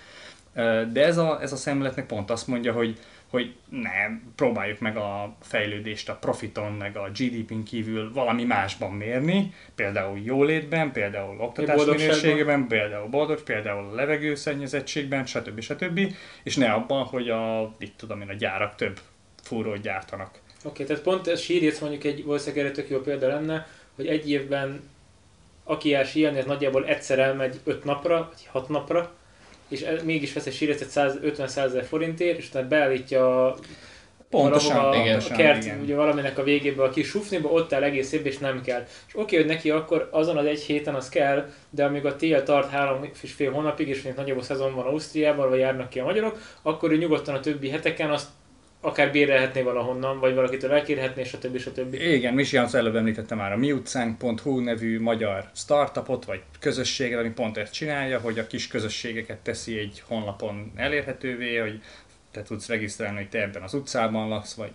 de 0.92 1.06
ez 1.06 1.18
a, 1.18 1.42
ez 1.42 1.52
a 1.52 1.56
szemletnek 1.56 2.06
pont 2.06 2.32
azt 2.32 2.48
mondja, 2.48 2.74
hogy, 2.74 3.00
hogy 3.30 3.56
ne, 3.70 4.20
próbáljuk 4.36 4.80
meg 4.80 4.98
a 4.98 5.36
fejlődést 5.42 6.10
a 6.10 6.16
profiton, 6.16 6.74
meg 6.74 6.98
a 6.98 7.10
GDP-n 7.10 7.64
kívül 7.64 8.14
valami 8.14 8.44
másban 8.44 8.92
mérni, 8.92 9.54
például 9.76 10.20
jólétben, 10.24 10.92
például 10.92 11.40
oktatás 11.40 11.86
minőségében, 11.86 12.68
például 12.68 13.08
boldog, 13.08 13.44
például 13.44 13.90
a 13.90 13.96
levegőszennyezettségben, 13.96 15.26
stb. 15.26 15.60
stb. 15.60 16.00
És 16.44 16.56
ne 16.56 16.72
abban, 16.72 17.04
hogy 17.04 17.30
a, 17.30 17.76
itt 17.80 17.98
tudom 17.98 18.22
én, 18.22 18.30
a 18.30 18.34
gyárak 18.34 18.76
több 18.76 19.00
fúrót 19.42 19.82
gyártanak. 19.82 20.30
Oké, 20.30 20.68
okay, 20.70 20.86
tehát 20.86 21.02
pont 21.02 21.28
ez 21.28 21.40
sírjész 21.40 21.80
mondjuk 21.80 22.04
egy 22.04 22.26
valószínűleg 22.26 22.66
erre 22.66 22.74
tök 22.74 22.90
jó 22.90 23.00
példa 23.00 23.28
lenne, 23.28 23.68
hogy 23.96 24.08
egy 24.08 24.30
évben 24.30 24.90
aki 25.64 25.90
jár 25.90 26.06
síelni, 26.06 26.40
az 26.40 26.46
nagyjából 26.46 26.86
egyszer 26.86 27.20
elmegy 27.20 27.60
5 27.64 27.84
napra, 27.84 28.30
vagy 28.32 28.48
6 28.52 28.70
napra, 28.70 29.12
és 29.68 29.86
mégis 30.04 30.34
vesz 30.34 30.46
egy 30.46 30.54
sírjészet 30.54 30.90
150 30.90 31.50
ezer 31.56 31.86
forintért, 31.86 32.38
és 32.38 32.48
utána 32.48 32.68
beállítja 32.68 33.56
Pontosan, 34.32 34.78
a, 34.78 34.96
igen, 34.96 35.20
a 35.20 35.36
kert, 35.36 35.64
igen. 35.64 35.80
ugye 35.80 35.96
valaminek 35.96 36.38
a 36.38 36.44
végébe 36.44 36.84
a 36.84 36.90
kis 36.90 37.08
sufniba, 37.08 37.50
ott 37.50 37.74
áll 37.74 37.84
egész 37.84 38.12
év, 38.12 38.26
és 38.26 38.38
nem 38.38 38.62
kell. 38.62 38.84
És 39.08 39.18
oké, 39.18 39.36
hogy 39.36 39.46
neki 39.46 39.70
akkor 39.70 40.10
azon 40.12 40.38
az 40.38 40.46
egy 40.46 40.62
héten 40.62 40.96
az 40.96 41.10
kell, 41.10 41.50
de 41.70 41.86
amíg 41.86 42.06
a 42.06 42.16
tél 42.16 42.44
tart 42.44 42.70
három 42.70 43.10
és 43.22 43.32
fél 43.32 43.52
hónapig, 43.52 43.88
és 43.88 44.02
még 44.02 44.14
nagyobb 44.16 44.42
szezon 44.42 44.76
van 44.76 44.86
Ausztriában, 44.86 45.50
vagy 45.50 45.60
járnak 45.60 45.90
ki 45.90 46.00
a 46.00 46.04
magyarok, 46.04 46.42
akkor 46.62 46.92
ő 46.92 46.98
nyugodtan 46.98 47.36
a 47.36 47.40
többi 47.40 47.70
heteken 47.70 48.12
azt 48.12 48.28
akár 48.82 49.12
bérelhetné 49.12 49.62
valahonnan, 49.62 50.20
vagy 50.20 50.34
valakitől 50.34 50.72
elkérhetné, 50.72 51.24
stb. 51.24 51.58
stb. 51.58 51.94
Igen, 51.94 52.34
Misi 52.34 52.58
az 52.58 52.76
előbb 52.76 52.96
említette 52.96 53.36
már 53.36 53.52
a 53.52 53.58
miutcánk.hu 53.58 54.60
nevű 54.60 55.00
magyar 55.00 55.50
startupot, 55.56 56.26
vagy 56.26 56.42
közösséget, 56.60 57.20
ami 57.20 57.30
pont 57.30 57.58
ezt 57.58 57.74
csinálja, 57.74 58.20
hogy 58.20 58.40
a 58.40 58.48
kis 58.48 58.68
közösségeket 58.68 59.38
teszi 59.38 59.78
egy 59.78 60.04
honlapon 60.08 60.72
elérhetővé, 60.76 61.58
hogy 61.58 61.82
te 62.32 62.44
tudsz 62.44 62.68
regisztrálni, 62.68 63.18
hogy 63.18 63.30
te 63.30 63.42
ebben 63.42 63.62
az 63.62 63.74
utcában 63.74 64.28
laksz, 64.28 64.54
vagy 64.54 64.72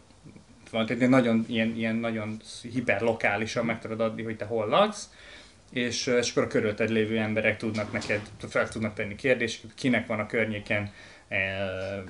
van, 0.71 0.87
tehát 0.87 1.09
nagyon, 1.09 1.45
ilyen, 1.49 1.75
ilyen 1.77 1.97
nagyon 1.97 2.37
hiperlokálisan 2.73 3.65
meg 3.65 3.81
tudod 3.81 4.01
adni, 4.01 4.23
hogy 4.23 4.37
te 4.37 4.45
hol 4.45 4.67
laksz, 4.67 5.11
és, 5.73 6.07
és 6.07 6.31
akkor 6.31 6.43
a 6.43 6.47
körülötted 6.47 6.91
lévő 6.91 7.19
emberek 7.19 7.57
tudnak 7.57 7.93
neked, 7.93 8.21
fel 8.49 8.69
tudnak 8.69 8.95
tenni 8.95 9.15
kérdéseket, 9.15 9.75
kinek 9.75 10.07
van 10.07 10.21
a 10.21 10.27
környéken 10.27 10.93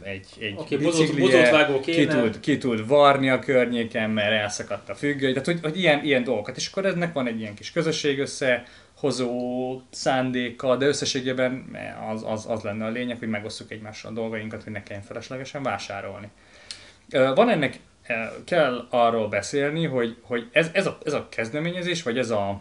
egy, 0.02 0.26
egy 0.40 0.55
okay, 0.57 0.76
biciklije, 0.79 1.81
ki 1.81 2.07
tud, 2.07 2.40
ki 2.40 2.59
tud 2.59 2.87
varni 2.87 3.31
a 3.31 3.38
környéken, 3.38 4.11
mert 4.11 4.33
elszakadt 4.33 4.88
a 4.88 4.94
függő, 4.94 5.29
tehát 5.29 5.44
hogy, 5.44 5.59
hogy 5.62 5.79
ilyen, 5.79 6.05
ilyen 6.05 6.24
dolgokat. 6.24 6.57
És 6.57 6.68
akkor 6.68 6.87
ennek 6.87 7.12
van 7.12 7.26
egy 7.26 7.40
ilyen 7.40 7.55
kis 7.55 7.72
közösség 7.72 8.18
összehozó 8.18 9.81
szándéka, 9.90 10.76
de 10.76 10.87
összességében 10.87 11.76
az, 12.12 12.24
az, 12.26 12.46
az 12.48 12.62
lenne 12.62 12.85
a 12.85 12.90
lényeg, 12.90 13.18
hogy 13.18 13.29
megosszuk 13.29 13.70
egymással 13.70 14.11
a 14.11 14.14
dolgainkat, 14.14 14.62
hogy 14.62 14.72
ne 14.72 14.83
kelljen 14.83 15.05
feleslegesen 15.05 15.62
vásárolni. 15.62 16.29
Van 17.11 17.48
ennek, 17.48 17.81
kell 18.44 18.87
arról 18.90 19.29
beszélni, 19.29 19.85
hogy, 19.85 20.16
hogy 20.22 20.48
ez, 20.52 20.70
ez, 20.72 20.87
a, 20.87 20.98
ez 21.05 21.12
a 21.12 21.29
kezdeményezés, 21.29 22.02
vagy 22.02 22.18
ez 22.18 22.31
a, 22.31 22.61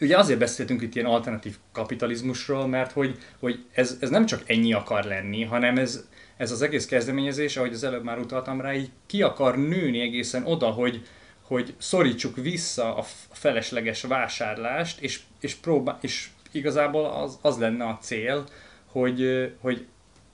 ugye 0.00 0.18
azért 0.18 0.38
beszéltünk 0.38 0.82
itt 0.82 0.94
ilyen 0.94 1.06
alternatív 1.06 1.56
kapitalizmusról, 1.72 2.66
mert 2.66 2.92
hogy, 2.92 3.18
hogy 3.38 3.64
ez, 3.72 3.96
ez 4.00 4.10
nem 4.10 4.26
csak 4.26 4.42
ennyi 4.46 4.72
akar 4.72 5.04
lenni, 5.04 5.44
hanem 5.44 5.78
ez, 5.78 6.08
ez 6.36 6.50
az 6.50 6.62
egész 6.62 6.86
kezdeményezés, 6.86 7.56
ahogy 7.56 7.72
az 7.72 7.84
előbb 7.84 8.04
már 8.04 8.18
utaltam 8.18 8.60
rá, 8.60 8.74
így 8.74 8.90
ki 9.06 9.22
akar 9.22 9.58
nőni 9.58 10.00
egészen 10.00 10.46
oda, 10.46 10.66
hogy, 10.66 11.06
hogy 11.42 11.74
szorítsuk 11.78 12.36
vissza 12.36 12.96
a 12.96 13.04
felesleges 13.30 14.02
vásárlást, 14.02 15.00
és, 15.00 15.20
és, 15.40 15.54
próbál, 15.54 15.98
és 16.00 16.28
igazából 16.52 17.04
az, 17.04 17.38
az 17.42 17.58
lenne 17.58 17.84
a 17.84 17.98
cél, 18.00 18.46
hogy, 18.86 19.52
hogy 19.60 19.86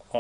a, 0.09 0.19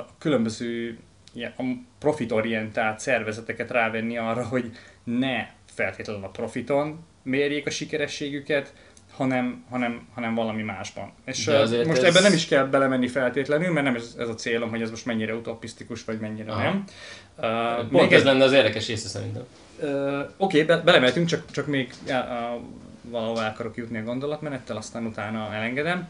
a 0.00 0.06
különböző 0.18 0.98
ilyen, 1.32 1.52
a 1.56 1.62
profitorientált 1.98 3.00
szervezeteket 3.00 3.70
rávenni 3.70 4.18
arra, 4.18 4.46
hogy 4.46 4.70
ne 5.04 5.46
feltétlenül 5.66 6.24
a 6.24 6.28
profiton 6.28 7.06
mérjék 7.28 7.66
a 7.66 7.70
sikerességüket, 7.70 8.72
hanem, 9.18 9.64
hanem, 9.70 10.08
hanem 10.14 10.34
valami 10.34 10.62
másban. 10.62 11.12
És 11.24 11.46
most 11.46 11.58
ez... 11.88 12.02
ebben 12.02 12.22
nem 12.22 12.32
is 12.32 12.46
kell 12.46 12.64
belemenni 12.64 13.08
feltétlenül, 13.08 13.72
mert 13.72 13.86
nem 13.86 13.94
ez, 13.94 14.14
ez 14.18 14.28
a 14.28 14.34
célom, 14.34 14.70
hogy 14.70 14.82
ez 14.82 14.90
most 14.90 15.06
mennyire 15.06 15.34
utopisztikus, 15.34 16.04
vagy 16.04 16.18
mennyire 16.18 16.52
Aha. 16.52 16.62
nem. 16.62 16.84
Uh, 17.36 17.88
Pont 17.88 18.12
ez 18.12 18.24
lenne 18.24 18.44
az 18.44 18.52
érdekes 18.52 18.86
része 18.86 19.08
szerintem. 19.08 19.42
Uh, 19.78 20.18
Oké, 20.36 20.62
okay, 20.62 20.62
be, 20.62 20.82
belemeltünk, 20.82 21.26
csak, 21.26 21.50
csak 21.50 21.66
még 21.66 21.92
uh, 22.06 22.14
valahol 23.02 23.40
el 23.40 23.50
akarok 23.50 23.76
jutni 23.76 23.98
a 23.98 24.02
gondolatmenettel, 24.02 24.76
aztán 24.76 25.06
utána 25.06 25.54
elengedem. 25.54 26.06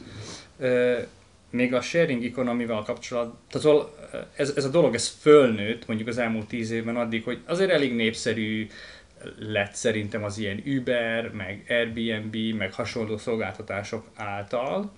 Uh, 0.57 0.99
még 1.51 1.75
a 1.75 1.81
sharing 1.81 2.25
economy-val 2.25 2.83
kapcsolatban, 2.83 3.39
tehát 3.51 3.89
ez, 4.37 4.53
ez 4.57 4.65
a 4.65 4.69
dolog, 4.69 4.95
ez 4.95 5.09
fölnőtt 5.21 5.87
mondjuk 5.87 6.09
az 6.09 6.19
elmúlt 6.19 6.47
tíz 6.47 6.71
évben 6.71 6.97
addig, 6.97 7.25
hogy 7.25 7.39
azért 7.47 7.71
elég 7.71 7.95
népszerű, 7.95 8.67
lett 9.39 9.75
szerintem 9.75 10.25
az 10.25 10.39
ilyen 10.39 10.63
Uber, 10.67 11.31
meg 11.31 11.65
Airbnb, 11.69 12.37
meg 12.57 12.73
hasonló 12.73 13.17
szolgáltatások 13.17 14.07
által. 14.17 14.93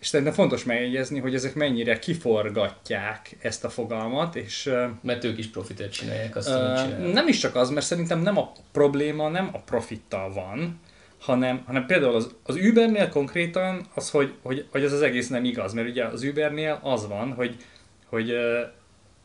És 0.00 0.06
szerintem 0.06 0.34
fontos 0.34 0.64
megjegyezni, 0.64 1.18
hogy 1.18 1.34
ezek 1.34 1.54
mennyire 1.54 1.98
kiforgatják 1.98 3.36
ezt 3.40 3.64
a 3.64 3.68
fogalmat, 3.70 4.36
és... 4.36 4.72
Mert 5.00 5.24
ők 5.24 5.38
is 5.38 5.46
profitet 5.46 5.92
csinálják, 5.92 6.36
azt 6.36 6.48
uh, 6.48 6.54
csinálják. 6.54 7.12
Nem 7.12 7.28
is 7.28 7.38
csak 7.38 7.54
az, 7.54 7.70
mert 7.70 7.86
szerintem 7.86 8.20
nem 8.20 8.38
a 8.38 8.52
probléma 8.72 9.28
nem 9.28 9.50
a 9.52 9.58
profittal 9.58 10.32
van, 10.32 10.80
hanem, 11.20 11.62
hanem 11.66 11.86
például 11.86 12.14
az, 12.14 12.34
az 12.42 12.56
Ubernél 12.56 13.08
konkrétan 13.08 13.86
az, 13.94 14.10
hogy, 14.10 14.34
hogy, 14.42 14.66
hogy 14.70 14.84
ez 14.84 14.92
az 14.92 15.02
egész 15.02 15.28
nem 15.28 15.44
igaz, 15.44 15.72
mert 15.72 15.88
ugye 15.88 16.04
az 16.04 16.22
Ubernél 16.22 16.80
az 16.82 17.08
van, 17.08 17.32
hogy, 17.32 17.56
hogy 18.06 18.30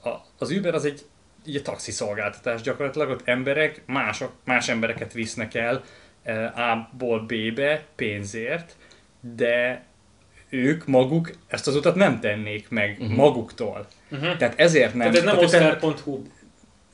a, 0.04 0.10
az 0.38 0.52
Uber 0.52 0.74
az 0.74 0.86
egy 0.86 1.06
így 1.48 1.56
a 1.56 1.62
taxi 1.62 1.92
szolgáltatás 1.92 2.62
gyakorlatilag, 2.62 3.10
ott 3.10 3.28
emberek 3.28 3.82
mások, 3.86 4.32
más 4.44 4.70
embereket 4.70 5.14
visznek 5.14 5.54
el 5.54 5.84
eh, 6.24 6.72
A-ból 6.72 7.20
B-be 7.20 7.86
pénzért, 7.96 8.76
de 9.36 9.86
ők 10.50 10.86
maguk 10.86 11.32
ezt 11.48 11.68
az 11.68 11.76
utat 11.76 11.96
nem 11.96 12.20
tennék 12.20 12.70
meg 12.70 12.98
uh-huh. 13.00 13.16
maguktól. 13.16 13.88
Uh-huh. 14.12 14.38
Tehát 14.38 14.60
ezért 14.60 14.94
nem. 14.94 15.12
Tehát 15.12 15.42
ez 15.42 15.52
nem 15.52 15.68
Oscar.hu. 15.78 16.22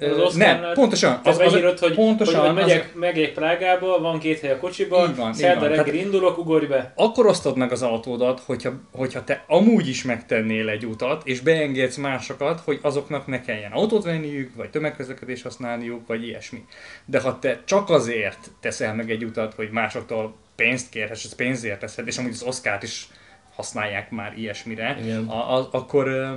Az 0.03 0.35
nem, 0.35 0.65
pontosan. 0.73 1.19
Az, 1.23 1.39
az, 1.39 1.55
írod, 1.55 1.79
hogy, 1.79 1.93
pontosan, 1.93 2.45
hogy 2.45 2.53
megyek, 2.53 2.91
az... 2.93 2.99
megyek 2.99 3.33
Prágába, 3.33 3.99
van 3.99 4.19
két 4.19 4.39
hely 4.39 4.51
a 4.51 4.57
kocsiba, 4.57 5.07
így 5.09 5.15
van, 5.15 5.33
szerda 5.33 5.67
reggel 5.67 5.93
indulok, 5.93 6.37
ugorj 6.37 6.65
be. 6.65 6.93
Akkor 6.95 7.25
osztod 7.25 7.57
meg 7.57 7.71
az 7.71 7.81
autódat, 7.81 8.39
hogyha, 8.45 8.71
hogyha 8.91 9.23
te 9.23 9.43
amúgy 9.47 9.87
is 9.87 10.03
megtennél 10.03 10.69
egy 10.69 10.85
utat, 10.85 11.21
és 11.25 11.39
beengedsz 11.39 11.97
másokat, 11.97 12.59
hogy 12.59 12.79
azoknak 12.81 13.27
ne 13.27 13.41
kelljen 13.41 13.71
autót 13.71 14.03
venniük, 14.03 14.55
vagy 14.55 14.69
tömegközlekedés 14.69 15.41
használniuk, 15.41 16.07
vagy 16.07 16.27
ilyesmi. 16.27 16.63
De 17.05 17.19
ha 17.19 17.39
te 17.39 17.61
csak 17.65 17.89
azért 17.89 18.51
teszel 18.59 18.95
meg 18.95 19.11
egy 19.11 19.23
utat, 19.23 19.53
hogy 19.53 19.69
másoktól 19.71 20.35
pénzt 20.55 20.89
kérhetsz, 20.89 21.23
ez 21.23 21.35
pénzért 21.35 21.79
teszed, 21.79 22.07
és 22.07 22.17
amúgy 22.17 22.31
az 22.31 22.43
Oscar-t 22.43 22.83
is 22.83 23.07
használják 23.55 24.11
már 24.11 24.37
ilyesmire, 24.37 24.97
Igen. 25.01 25.27
a, 25.27 25.57
a, 25.57 25.67
akkor 25.71 26.35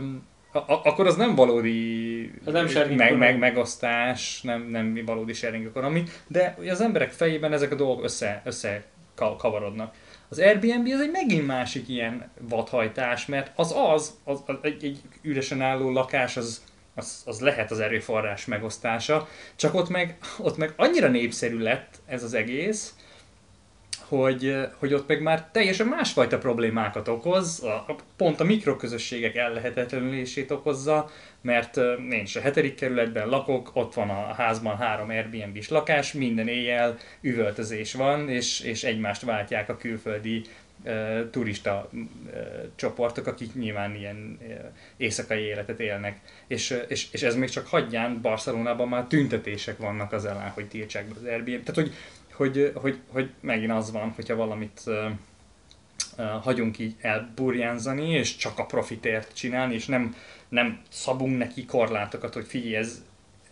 a, 0.57 0.81
akkor 0.85 1.07
az 1.07 1.17
nem 1.17 1.35
valódi 1.35 2.31
Az 2.45 2.53
nem 2.53 2.67
sharing 2.67 2.99
meg, 2.99 3.17
meg, 3.17 3.39
megosztás, 3.39 4.41
nem, 4.41 4.69
nem 4.71 5.03
valódi 5.07 5.33
sharing 5.33 5.67
economy, 5.67 6.03
de 6.27 6.57
az 6.71 6.81
emberek 6.81 7.11
fejében 7.11 7.53
ezek 7.53 7.73
a 7.73 7.75
dolgok 7.75 8.05
össze, 8.05 8.43
össze 8.45 8.85
ka- 9.15 9.39
kavarodnak. 9.39 9.95
Az 10.29 10.39
Airbnb 10.39 10.89
az 10.93 11.01
egy 11.01 11.11
megint 11.11 11.47
másik 11.47 11.89
ilyen 11.89 12.31
vadhajtás, 12.41 13.27
mert 13.27 13.51
az 13.55 13.75
az, 13.77 14.19
az, 14.25 14.43
az 14.47 14.57
egy, 14.63 14.85
egy 14.85 15.01
üresen 15.23 15.63
álló 15.63 15.91
lakás, 15.91 16.37
az, 16.37 16.65
az, 16.95 17.23
az 17.27 17.41
lehet 17.41 17.71
az 17.71 17.81
erőforrás 17.81 18.45
megosztása, 18.45 19.29
csak 19.57 19.75
ott 19.75 19.89
meg, 19.89 20.19
ott 20.39 20.57
meg 20.57 20.73
annyira 20.77 21.09
népszerű 21.09 21.59
lett 21.59 21.95
ez 22.07 22.23
az 22.23 22.35
egész, 22.35 22.95
hogy, 24.09 24.57
hogy 24.79 24.95
ott 24.95 25.09
meg 25.09 25.23
már 25.23 25.49
teljesen 25.53 25.87
másfajta 25.87 26.39
problémákat 26.39 27.09
okoz, 27.09 27.63
a, 27.63 27.69
a- 27.69 27.97
pont 28.17 28.41
a 28.41 28.45
mikroközösségek 28.45 29.37
ellehetetlenülését 29.37 30.51
okozza, 30.51 31.11
mert 31.41 31.77
én 32.11 32.23
is 32.23 32.37
a 32.37 32.41
hetedik 32.41 32.75
kerületben 32.75 33.29
lakok, 33.29 33.71
ott 33.73 33.95
van 33.95 34.09
a 34.09 34.33
házban 34.33 34.77
három 34.77 35.09
Airbnb-s 35.09 35.69
lakás, 35.69 36.13
minden 36.13 36.49
éjjel 36.49 36.99
üvöltözés 37.21 37.95
van, 37.95 38.29
és, 38.29 38.61
és 38.61 38.85
egymást 38.85 39.23
váltják 39.23 39.69
a 39.69 39.77
külföldi 39.77 40.43
ö, 40.85 41.21
turista 41.31 41.91
ö, 41.93 42.39
csoportok, 42.75 43.27
akik 43.27 43.55
nyilván 43.55 43.95
ilyen 43.95 44.39
ö, 44.49 44.53
éjszakai 44.97 45.41
életet 45.41 45.81
élnek. 45.81 46.21
És, 46.47 46.83
és, 46.89 47.07
és 47.13 47.23
ez 47.23 47.35
még 47.35 47.49
csak 47.49 47.67
hagyján, 47.67 48.21
Barcelonában 48.21 48.89
már 48.89 49.05
tüntetések 49.05 49.79
vannak 49.79 50.13
az 50.13 50.25
ellen, 50.25 50.49
hogy 50.49 50.67
tiltsák 50.69 51.05
be 51.07 51.15
az 51.17 51.25
Airbnb. 51.25 51.63
Tehát, 51.65 51.75
hogy, 51.75 51.95
hogy, 52.37 52.73
hogy, 52.75 52.99
hogy 53.09 53.31
megint 53.41 53.73
az 53.73 53.93
van, 53.93 54.11
hogyha 54.11 54.37
valamit 54.37 54.81
hagyunk 56.43 56.79
így 56.79 56.95
elburjánzani, 57.01 58.11
és 58.11 58.37
csak 58.37 58.59
a 58.59 58.67
profitért 58.67 59.35
csinálni, 59.35 59.75
és 59.75 59.87
nem, 59.87 60.15
nem 60.49 60.81
szabunk 60.89 61.39
neki 61.39 61.65
korlátokat, 61.65 62.35
hogy 62.35 62.47
figyelj, 62.47 62.77
ez 62.77 63.03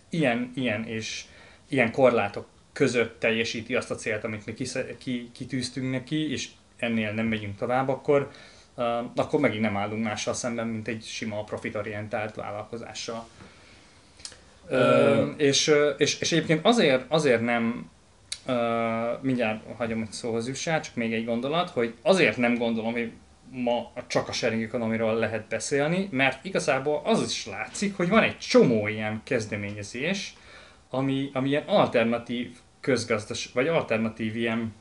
ilyen, 0.09 0.53
ilyen 0.55 0.87
és 0.87 1.25
ilyen 1.69 1.93
korlátok 1.93 2.47
között 2.73 3.21
teljesíti 3.21 3.75
azt 3.75 3.91
a 3.91 3.95
célt, 3.95 4.25
amit 4.25 4.47
mi 4.47 5.31
kitűztünk 5.33 5.91
neki, 5.91 6.31
és 6.31 6.49
ennél 6.77 7.13
nem 7.13 7.27
megyünk 7.27 7.57
tovább, 7.57 7.89
akkor, 7.89 8.31
uh, 8.75 8.85
akkor 9.15 9.41
megint 9.41 9.63
nem 9.63 9.77
állunk 9.77 10.05
mással 10.05 10.35
szemben, 10.35 10.67
mint 10.67 10.89
egy 10.89 11.05
sima 11.05 11.45
profitorientált 11.45 12.35
vállalkozással. 12.35 13.29
Ö- 14.69 14.81
Ö, 14.81 15.31
és, 15.37 15.73
és, 15.97 16.21
és 16.21 16.33
egyébként 16.33 16.65
azért, 16.67 17.05
azért 17.09 17.41
nem, 17.41 17.91
uh, 18.47 19.23
mindjárt 19.23 19.61
hagyom, 19.77 19.99
hogy 19.99 20.13
szóhoz 20.13 20.49
jussál, 20.49 20.81
csak 20.81 20.95
még 20.95 21.13
egy 21.13 21.25
gondolat, 21.25 21.71
hogy 21.71 21.95
azért 22.03 22.37
nem 22.37 22.55
gondolom, 22.55 22.93
hogy 22.93 23.13
ma 23.51 23.93
csak 24.07 24.29
a 24.29 24.33
sharing 24.33 24.63
economy-ról 24.63 25.15
lehet 25.15 25.49
beszélni, 25.49 26.09
mert 26.11 26.45
igazából 26.45 27.01
az 27.05 27.31
is 27.31 27.47
látszik, 27.47 27.97
hogy 27.97 28.09
van 28.09 28.23
egy 28.23 28.39
csomó 28.39 28.89
ilyen 28.89 29.21
kezdeményezés, 29.25 30.35
ami, 30.91 31.31
ami 31.33 31.49
ilyen 31.49 31.65
alternatív 31.67 32.57
közgazdas, 32.81 33.51
vagy 33.55 33.69
alternatív 33.69 34.37
ilyen, 34.37 34.75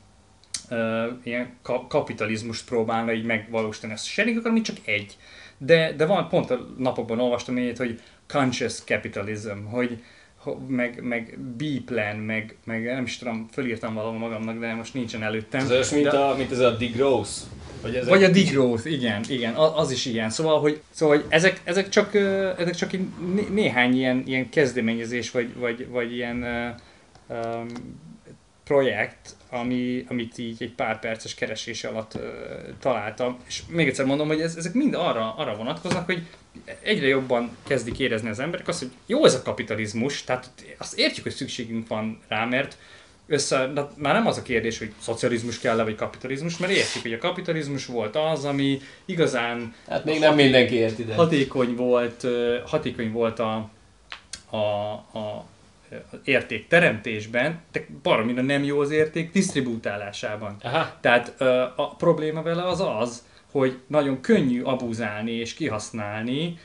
uh, 0.70 1.04
ilyen 1.22 1.56
ka- 1.62 1.86
kapitalizmust 1.88 2.68
próbálna 2.68 3.12
így 3.12 3.24
megvalósítani. 3.24 3.92
A 3.92 3.96
sharing 3.96 4.36
economy 4.36 4.60
csak 4.60 4.76
egy. 4.84 5.16
De, 5.58 5.92
de 5.92 6.06
van, 6.06 6.28
pont 6.28 6.50
a 6.50 6.66
napokban 6.78 7.20
olvastam 7.20 7.56
ilyet, 7.56 7.76
hogy 7.76 8.00
conscious 8.28 8.80
capitalism, 8.80 9.64
hogy 9.64 9.88
ho- 9.88 10.02
meg, 10.68 11.02
meg 11.02 11.38
B-plan, 11.56 12.16
meg, 12.16 12.56
meg 12.64 12.84
nem 12.84 13.04
is 13.04 13.18
tudom, 13.18 13.48
fölírtam 13.52 13.94
valahol 13.94 14.18
magamnak, 14.18 14.58
de 14.58 14.74
most 14.74 14.94
nincsen 14.94 15.22
előttem. 15.22 15.60
Ez 15.60 15.70
olyas, 15.70 15.90
mint, 15.90 16.04
de, 16.04 16.18
a, 16.18 16.36
mint 16.36 16.50
ez 16.50 16.58
a 16.58 16.70
degrowth. 16.70 17.30
Vagy, 17.82 17.94
ezek... 17.94 18.08
vagy 18.08 18.24
a 18.24 18.28
degrowth, 18.28 18.92
igen, 18.92 19.22
igen, 19.28 19.54
az 19.54 19.90
is 19.90 20.04
ilyen. 20.04 20.30
Szóval, 20.30 20.60
hogy, 20.60 20.80
szóval, 20.90 21.16
hogy 21.16 21.24
ezek, 21.28 21.60
ezek 21.64 21.88
csak, 21.88 22.14
ezek 22.58 22.74
csak 22.74 22.92
né- 23.34 23.54
néhány 23.54 23.96
ilyen, 23.96 24.22
ilyen 24.26 24.48
kezdeményezés, 24.48 25.30
vagy, 25.30 25.54
vagy, 25.56 25.88
vagy 25.88 26.12
ilyen 26.12 26.44
um, 27.28 27.66
projekt, 28.64 29.36
ami, 29.54 30.04
amit 30.08 30.38
így 30.38 30.56
egy 30.62 30.72
pár 30.72 31.00
perces 31.00 31.34
keresés 31.34 31.84
alatt 31.84 32.14
ö, 32.14 32.28
találtam. 32.80 33.38
És 33.46 33.62
még 33.68 33.88
egyszer 33.88 34.04
mondom, 34.04 34.26
hogy 34.26 34.40
ez, 34.40 34.56
ezek 34.56 34.72
mind 34.72 34.94
arra, 34.94 35.34
arra 35.36 35.56
vonatkoznak, 35.56 36.06
hogy 36.06 36.22
egyre 36.82 37.06
jobban 37.06 37.56
kezdik 37.66 37.98
érezni 37.98 38.28
az 38.28 38.38
emberek 38.38 38.68
azt, 38.68 38.78
hogy 38.78 38.90
jó 39.06 39.24
ez 39.24 39.34
a 39.34 39.42
kapitalizmus, 39.42 40.24
tehát 40.24 40.50
azt 40.78 40.98
értjük, 40.98 41.24
hogy 41.24 41.34
szükségünk 41.34 41.88
van 41.88 42.20
rá, 42.28 42.44
mert 42.44 42.76
össze, 43.26 43.66
de 43.66 43.86
már 43.96 44.14
nem 44.14 44.26
az 44.26 44.36
a 44.38 44.42
kérdés, 44.42 44.78
hogy 44.78 44.92
szocializmus 44.98 45.58
kell-e, 45.58 45.82
vagy 45.82 45.94
kapitalizmus, 45.94 46.56
mert 46.58 46.72
értjük, 46.72 47.02
hogy 47.02 47.12
a 47.12 47.18
kapitalizmus 47.18 47.86
volt 47.86 48.16
az, 48.16 48.44
ami 48.44 48.80
igazán 49.04 49.74
Hát 49.88 50.04
még 50.04 50.18
nem 50.18 50.34
mindenki 50.34 50.74
ért 50.74 50.98
ide. 50.98 51.14
hatékony 51.14 51.74
volt, 51.74 52.26
hatékony 52.66 53.12
volt 53.12 53.38
a, 53.38 53.70
a, 54.50 54.56
a 55.18 55.44
érték 56.24 56.68
teremtésben, 56.68 57.60
de 57.72 57.86
baromira 58.02 58.42
nem 58.42 58.64
jó 58.64 58.80
az 58.80 58.90
érték 58.90 59.32
disztribútálásában. 59.32 60.56
Aha. 60.62 60.98
Tehát 61.00 61.40
a 61.76 61.96
probléma 61.96 62.42
vele 62.42 62.62
az 62.62 62.80
az, 62.80 63.24
hogy 63.50 63.78
nagyon 63.86 64.20
könnyű 64.20 64.62
abuzálni 64.62 65.32
és 65.32 65.54
kihasználni 65.54 66.58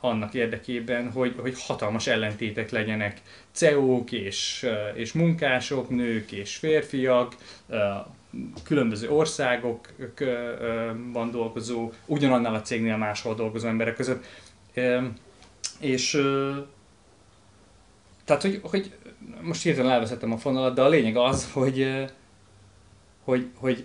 annak 0.00 0.34
érdekében, 0.34 1.10
hogy, 1.10 1.34
hogy 1.38 1.62
hatalmas 1.62 2.06
ellentétek 2.06 2.70
legyenek 2.70 3.20
CEO-k 3.52 4.12
és, 4.12 4.66
és 4.94 5.12
munkások, 5.12 5.88
nők 5.88 6.32
és 6.32 6.56
férfiak, 6.56 7.36
különböző 8.62 9.10
országokban 9.10 11.30
dolgozó, 11.30 11.92
ugyanannál 12.06 12.54
a 12.54 12.62
cégnél 12.62 12.96
máshol 12.96 13.34
dolgozó 13.34 13.68
emberek 13.68 13.94
között. 13.94 14.24
És 15.80 16.22
tehát, 18.26 18.42
hogy, 18.42 18.60
hogy 18.62 18.94
most 19.40 19.62
hirtelen 19.62 19.90
elveszettem 19.90 20.32
a 20.32 20.36
fonalat, 20.36 20.74
de 20.74 20.82
a 20.82 20.88
lényeg 20.88 21.16
az, 21.16 21.52
hogy, 21.52 22.04
hogy, 23.24 23.50
hogy 23.54 23.84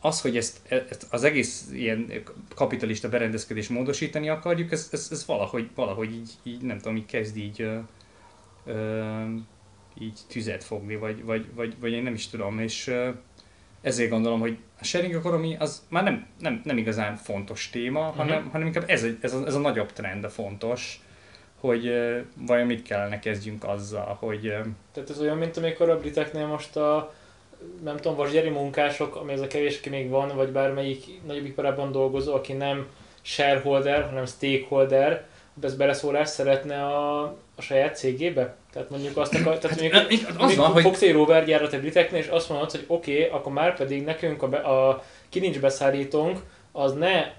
az, 0.00 0.20
hogy 0.20 0.36
ezt, 0.36 0.60
ezt 0.68 1.06
az 1.10 1.24
egész 1.24 1.68
ilyen 1.72 2.12
kapitalista 2.54 3.08
berendezkedés 3.08 3.68
módosítani 3.68 4.28
akarjuk, 4.28 4.72
ez, 4.72 4.88
ez, 4.92 5.08
ez 5.10 5.26
valahogy, 5.26 5.70
valahogy 5.74 6.12
így, 6.12 6.30
így, 6.42 6.62
nem 6.62 6.78
tudom, 6.78 6.96
így 6.96 7.06
kezd 7.06 7.36
így, 7.36 7.60
ö, 7.60 7.78
ö, 8.64 9.24
így 9.98 10.18
tüzet 10.28 10.64
fogni, 10.64 10.96
vagy, 10.96 11.24
vagy, 11.24 11.46
vagy, 11.54 11.74
vagy 11.80 11.92
én 11.92 12.02
nem 12.02 12.14
is 12.14 12.28
tudom, 12.28 12.58
és 12.58 12.86
ö, 12.86 13.10
ezért 13.80 14.10
gondolom, 14.10 14.40
hogy 14.40 14.58
a 14.80 14.84
sharing 14.84 15.14
economy 15.14 15.56
az 15.56 15.86
már 15.88 16.02
nem, 16.02 16.26
nem, 16.38 16.60
nem 16.64 16.76
igazán 16.76 17.16
fontos 17.16 17.70
téma, 17.70 18.00
uh-huh. 18.00 18.16
hanem, 18.16 18.48
hanem 18.50 18.66
inkább 18.66 18.90
ez, 18.90 19.06
ez, 19.20 19.34
a, 19.34 19.46
ez 19.46 19.54
a 19.54 19.58
nagyobb 19.58 19.92
trend 19.92 20.24
a 20.24 20.30
fontos, 20.30 21.00
hogy 21.60 21.92
vajon 22.46 22.66
mit 22.66 22.82
kellene 22.82 23.18
kezdjünk 23.18 23.64
azzal, 23.64 24.16
hogy 24.20 24.40
Tehát 24.92 25.10
ez 25.10 25.20
olyan, 25.20 25.36
mint 25.36 25.56
amikor 25.56 25.90
a 25.90 25.98
briteknél 25.98 26.46
most 26.46 26.76
a 26.76 27.12
nem 27.82 27.96
tudom, 27.96 28.16
vasgyeri 28.16 28.48
munkások, 28.48 29.16
ami 29.16 29.32
ez 29.32 29.40
a 29.40 29.46
kevés, 29.46 29.78
aki 29.78 29.88
még 29.88 30.08
van, 30.08 30.36
vagy 30.36 30.48
bármelyik 30.48 31.04
nagyobb 31.26 31.44
iparában 31.44 31.92
dolgozó, 31.92 32.34
aki 32.34 32.52
nem 32.52 32.86
shareholder, 33.22 34.04
hanem 34.04 34.26
stakeholder, 34.26 35.26
ez 35.62 35.74
beleszólás 35.74 36.28
szeretne 36.28 36.84
a, 36.84 37.22
a 37.56 37.60
saját 37.62 37.96
cégébe? 37.96 38.54
Tehát 38.72 38.90
mondjuk 38.90 39.16
azt 39.16 39.34
akar, 39.34 39.58
tehát 39.58 39.80
mondjuk, 39.80 39.92
Hát, 39.92 40.30
az 40.30 40.36
mondjuk 40.36 40.60
van, 40.60 40.72
hogy- 40.72 40.82
fogsz 40.82 41.02
egy 41.02 41.12
rover 41.12 41.44
gyárat 41.44 41.72
a 41.72 41.78
briteknél, 41.78 42.20
és 42.20 42.26
azt 42.26 42.48
mondod, 42.48 42.70
hogy 42.70 42.84
oké, 42.86 43.24
okay, 43.24 43.38
akkor 43.38 43.52
már 43.52 43.76
pedig 43.76 44.04
nekünk 44.04 44.42
a, 44.42 44.48
be, 44.48 44.58
a 44.58 45.04
kilincsbeszállítónk 45.28 46.38
az 46.72 46.92
ne 46.92 47.32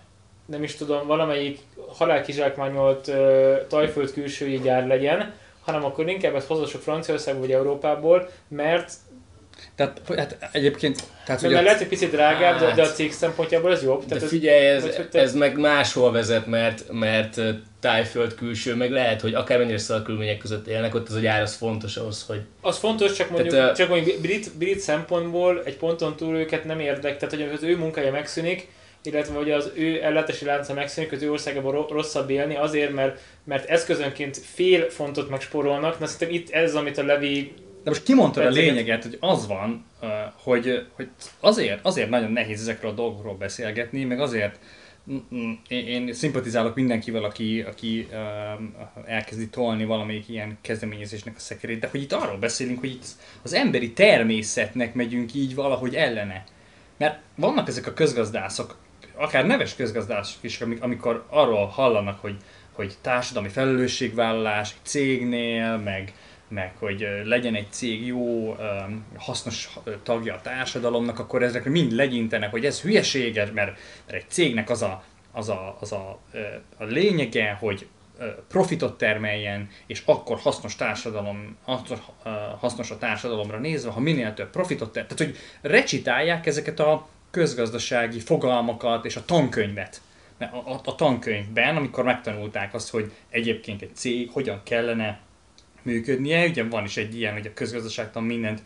nem 0.45 0.63
is 0.63 0.75
tudom, 0.75 1.07
valamelyik 1.07 1.59
halálkizsákmányolt 1.87 3.07
uh, 3.07 3.67
tajföld 3.67 4.11
külsői 4.13 4.59
gyár 4.59 4.87
legyen, 4.87 5.33
hanem 5.61 5.83
akkor 5.85 6.09
inkább 6.09 6.35
ezt 6.35 6.47
hozassuk 6.47 6.81
Franciaországból 6.81 7.41
vagy 7.45 7.55
Európából, 7.55 8.29
mert, 8.47 8.93
tehát, 9.75 10.01
hát 10.17 10.37
egyébként, 10.51 11.03
tehát, 11.25 11.41
mert, 11.41 11.53
mert 11.53 11.65
lehet, 11.65 11.79
hogy 11.79 11.87
picit 11.89 12.11
drágább, 12.11 12.59
de, 12.59 12.73
de 12.73 12.81
a 12.81 12.85
Hát. 12.85 12.95
cég 12.95 13.11
szempontjából 13.11 13.71
ez 13.71 13.83
jobb. 13.83 14.05
De 14.05 14.15
ez- 14.15 14.27
figyelj, 14.27 14.65
ez, 14.67 14.95
hogy 14.95 15.09
te- 15.09 15.19
ez 15.19 15.33
meg 15.35 15.57
máshol 15.59 16.11
vezet, 16.11 16.45
mert, 16.45 16.83
mert 16.91 17.37
ö, 17.37 17.49
tájföld 17.79 18.35
külső, 18.35 18.75
meg 18.75 18.91
lehet, 18.91 19.21
hogy 19.21 19.33
akármennyire 19.33 19.77
szalkörülmények 19.77 20.37
között 20.37 20.67
élnek, 20.67 20.95
ott 20.95 21.09
az 21.09 21.15
a 21.15 21.19
gyár 21.19 21.41
az 21.41 21.55
fontos 21.55 21.97
ahhoz, 21.97 22.23
hogy 22.27 22.41
Az 22.61 22.77
fontos, 22.77 23.13
csak 23.13 23.29
mondjuk, 23.29 23.53
Tehát, 23.53 23.71
ö, 23.71 23.73
csak 23.73 23.89
mondjuk 23.89 24.21
brit, 24.21 24.51
brit 24.57 24.79
szempontból 24.79 25.61
egy 25.65 25.77
ponton 25.77 26.15
túl 26.15 26.35
őket 26.35 26.63
nem 26.65 26.79
érdek, 26.79 27.17
tehát 27.17 27.35
hogy 27.35 27.49
az 27.53 27.63
ő 27.63 27.77
munkája 27.77 28.11
megszűnik, 28.11 28.67
illetve 29.03 29.35
hogy 29.35 29.51
az 29.51 29.71
ő 29.75 30.03
ellátási 30.03 30.45
lánca 30.45 30.73
megszűnik, 30.73 31.11
az 31.11 31.21
ő 31.21 31.31
országában 31.31 31.71
ro- 31.71 31.91
rosszabb 31.91 32.29
élni, 32.29 32.55
azért, 32.55 32.93
mert, 32.93 33.19
mert 33.43 33.69
eszközönként 33.69 34.37
fél 34.37 34.89
fontot 34.89 35.29
megspórolnak. 35.29 35.99
Na 35.99 36.05
szerintem 36.05 36.41
itt 36.41 36.49
ez, 36.49 36.75
amit 36.75 36.97
a 36.97 37.03
Levi 37.03 37.53
de 37.83 37.89
most 37.89 38.03
kimondtad 38.03 38.45
a 38.45 38.49
lényeget, 38.49 39.03
hogy 39.03 39.17
az 39.19 39.47
van, 39.47 39.85
hogy, 40.43 40.85
hogy 40.93 41.07
azért, 41.39 41.79
azért 41.85 42.09
nagyon 42.09 42.31
nehéz 42.31 42.61
ezekről 42.61 42.91
a 42.91 42.93
dolgokról 42.93 43.35
beszélgetni, 43.35 44.03
meg 44.03 44.19
azért 44.19 44.59
Mm, 45.09 45.51
én, 45.67 45.87
én 45.87 46.13
szimpatizálok 46.13 46.75
mindenkivel, 46.75 47.23
aki, 47.23 47.61
aki 47.61 48.07
elkezdi 49.05 49.49
tolni 49.49 49.85
valamelyik 49.85 50.29
ilyen 50.29 50.57
kezdeményezésnek 50.61 51.35
a 51.35 51.39
szekerét, 51.39 51.79
de 51.79 51.87
hogy 51.87 52.01
itt 52.01 52.11
arról 52.11 52.37
beszélünk, 52.37 52.79
hogy 52.79 52.89
itt 52.89 53.05
az 53.41 53.53
emberi 53.53 53.93
természetnek 53.93 54.93
megyünk 54.93 55.33
így 55.33 55.55
valahogy 55.55 55.95
ellene. 55.95 56.43
Mert 56.97 57.19
vannak 57.35 57.67
ezek 57.67 57.87
a 57.87 57.93
közgazdászok, 57.93 58.77
akár 59.21 59.45
neves 59.45 59.75
közgazdászok 59.75 60.43
is, 60.43 60.61
amikor 60.79 61.25
arról 61.29 61.65
hallanak, 61.65 62.19
hogy, 62.19 62.35
hogy 62.71 62.93
társadalmi 63.01 63.49
felelősségvállalás 63.49 64.71
egy 64.71 64.85
cégnél, 64.85 65.77
meg, 65.77 66.13
meg 66.47 66.73
hogy 66.79 67.07
legyen 67.23 67.55
egy 67.55 67.67
cég 67.69 68.05
jó, 68.05 68.55
hasznos 69.17 69.69
tagja 70.03 70.33
a 70.33 70.41
társadalomnak, 70.41 71.19
akkor 71.19 71.43
ezekre 71.43 71.69
mind 71.69 71.91
legyintenek, 71.91 72.51
hogy 72.51 72.65
ez 72.65 72.81
hülyeséges, 72.81 73.51
mert, 73.51 73.77
mert 74.05 74.17
egy 74.17 74.29
cégnek 74.29 74.69
az 74.69 74.81
a, 74.81 75.03
az 75.31 75.49
a, 75.49 75.77
az 75.79 75.91
a, 75.91 76.19
a 76.77 76.83
lényege, 76.83 77.57
hogy 77.59 77.87
profitot 78.47 78.97
termeljen, 78.97 79.69
és 79.87 80.01
akkor 80.05 80.37
hasznos 80.39 80.75
társadalom, 80.75 81.57
hasznos 82.59 82.91
a 82.91 82.97
társadalomra 82.97 83.57
nézve, 83.57 83.91
ha 83.91 83.99
minél 83.99 84.33
több 84.33 84.49
profitot 84.49 84.91
termel. 84.91 85.15
Tehát, 85.15 85.33
hogy 85.33 85.43
recitálják 85.71 86.45
ezeket 86.45 86.79
a 86.79 87.07
közgazdasági 87.31 88.19
fogalmakat 88.19 89.05
és 89.05 89.15
a 89.15 89.25
tankönyvet. 89.25 90.01
A, 90.39 90.43
a, 90.43 90.81
a 90.83 90.95
tankönyvben, 90.95 91.75
amikor 91.75 92.03
megtanulták 92.03 92.73
azt, 92.73 92.89
hogy 92.89 93.11
egyébként 93.29 93.81
egy 93.81 93.95
cég 93.95 94.29
hogyan 94.31 94.61
kellene 94.63 95.19
működnie. 95.81 96.47
Ugye 96.47 96.63
van 96.63 96.83
is 96.83 96.97
egy 96.97 97.17
ilyen, 97.17 97.33
hogy 97.33 97.45
a 97.45 97.53
közgazdaságtan 97.53 98.23
mindent 98.23 98.61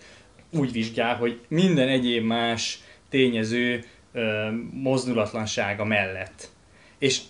úgy 0.50 0.72
vizsgál, 0.72 1.16
hogy 1.16 1.42
minden 1.48 1.88
egyéb 1.88 2.26
más 2.26 2.80
tényező 3.10 3.84
ö, 4.14 4.50
mozdulatlansága 4.72 5.86
mellett. 5.86 6.50
És 6.98 7.22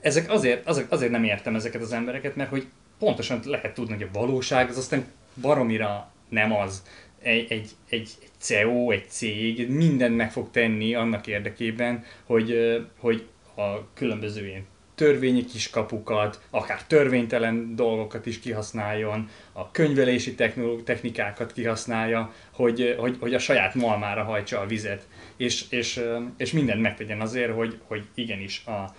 ezek 0.00 0.30
azért, 0.30 0.66
azért, 0.66 0.92
azért 0.92 1.10
nem 1.10 1.24
értem 1.24 1.54
ezeket 1.54 1.82
az 1.82 1.92
embereket, 1.92 2.36
mert 2.36 2.50
hogy 2.50 2.66
pontosan 2.98 3.40
lehet 3.44 3.74
tudni, 3.74 3.92
hogy 3.92 4.08
a 4.12 4.18
valóság 4.18 4.68
az 4.68 4.76
aztán 4.76 5.04
baromira 5.40 6.10
nem 6.28 6.52
az. 6.52 6.82
Egy, 7.26 7.46
egy, 7.48 7.70
egy, 7.88 8.10
CEO, 8.38 8.90
egy 8.90 9.08
cég 9.08 9.70
mindent 9.70 10.16
meg 10.16 10.32
fog 10.32 10.50
tenni 10.50 10.94
annak 10.94 11.26
érdekében, 11.26 12.04
hogy, 12.24 12.80
hogy 12.98 13.26
a 13.56 13.92
különböző 13.94 14.46
ilyen 14.46 14.66
törvényi 14.94 15.44
kiskapukat, 15.44 16.40
akár 16.50 16.82
törvénytelen 16.84 17.76
dolgokat 17.76 18.26
is 18.26 18.40
kihasználjon, 18.40 19.28
a 19.52 19.70
könyvelési 19.70 20.34
technikákat 20.84 21.52
kihasználja, 21.52 22.32
hogy, 22.50 22.96
hogy, 22.98 23.16
hogy 23.20 23.34
a 23.34 23.38
saját 23.38 23.74
malmára 23.74 24.24
hajtsa 24.24 24.60
a 24.60 24.66
vizet, 24.66 25.06
és, 25.36 25.64
és, 25.70 26.00
és 26.36 26.52
mindent 26.52 26.80
megtegyen 26.80 27.20
azért, 27.20 27.52
hogy, 27.52 27.78
hogy 27.86 28.04
igenis 28.14 28.64
a 28.66 28.94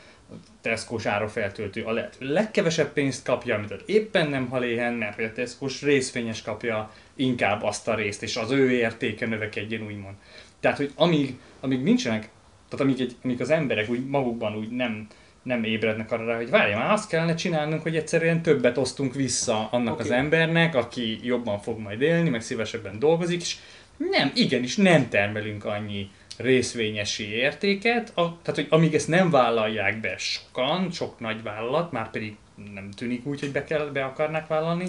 Tesco-s 0.62 1.06
árafeltöltő 1.06 1.84
a 1.84 1.92
lehető 1.92 2.34
legkevesebb 2.34 2.94
pénzt 2.94 3.26
kapja, 3.26 3.56
amit 3.56 3.84
éppen 3.86 4.30
nem 4.30 4.48
hal 4.48 4.64
éhen, 4.64 4.94
mert 4.94 5.20
a 5.20 5.32
Tesco-s 5.32 5.82
részvényes 5.82 6.42
kapja 6.42 6.92
inkább 7.18 7.64
azt 7.64 7.88
a 7.88 7.96
részt, 7.96 8.24
és 8.24 8.36
az 8.36 8.52
ő 8.52 8.72
értéke 8.72 9.26
növekedjen, 9.26 9.82
úgymond. 9.82 10.16
Tehát, 10.60 10.78
hogy 10.78 10.92
amíg, 10.96 11.40
amíg 11.60 11.84
nincsenek, 11.84 12.30
tehát 12.70 12.86
amíg, 12.86 13.02
egy, 13.02 13.16
amíg 13.24 13.42
az 13.42 13.50
emberek 13.50 13.90
úgy 13.90 14.06
magukban 14.06 14.56
úgy 14.56 14.70
nem, 14.70 15.08
nem 15.44 15.64
ébrednek 15.64 16.12
arra, 16.12 16.36
hogy 16.36 16.50
várj, 16.50 16.74
már 16.74 16.92
azt 16.92 17.10
kellene 17.10 17.36
csinálnunk, 17.36 17.82
hogy 17.82 17.96
egyszerűen 17.96 18.42
többet 18.42 18.78
osztunk 18.78 19.14
vissza 19.14 19.70
annak 19.72 19.94
okay. 19.94 20.06
az 20.06 20.12
embernek, 20.12 20.76
aki 20.76 21.20
jobban 21.24 21.60
fog 21.60 21.80
majd 21.80 22.02
élni, 22.02 22.30
meg 22.30 22.42
szívesebben 22.42 23.00
dolgozik, 23.00 23.42
és 23.42 23.56
nem, 23.98 24.32
igenis 24.36 24.76
nem 24.76 25.10
termelünk 25.10 25.66
annyi 25.66 26.10
részvényesi 26.38 27.30
értéket, 27.30 28.12
a, 28.16 28.22
tehát 28.42 28.56
hogy 28.56 28.68
amíg 28.70 28.94
ezt 28.94 29.08
nem 29.08 29.30
vállalják 29.30 30.00
be 30.00 30.18
sokan, 30.18 30.92
sok 30.92 31.20
nagy 31.20 31.44
vállalat, 31.44 31.92
már 31.92 32.10
pedig 32.10 32.36
nem 32.74 32.92
tűnik 32.92 33.26
úgy, 33.26 33.40
hogy 33.40 33.52
be, 33.52 33.64
kell, 33.64 33.86
be 33.86 34.04
akarnák 34.04 34.48
vállalni, 34.48 34.86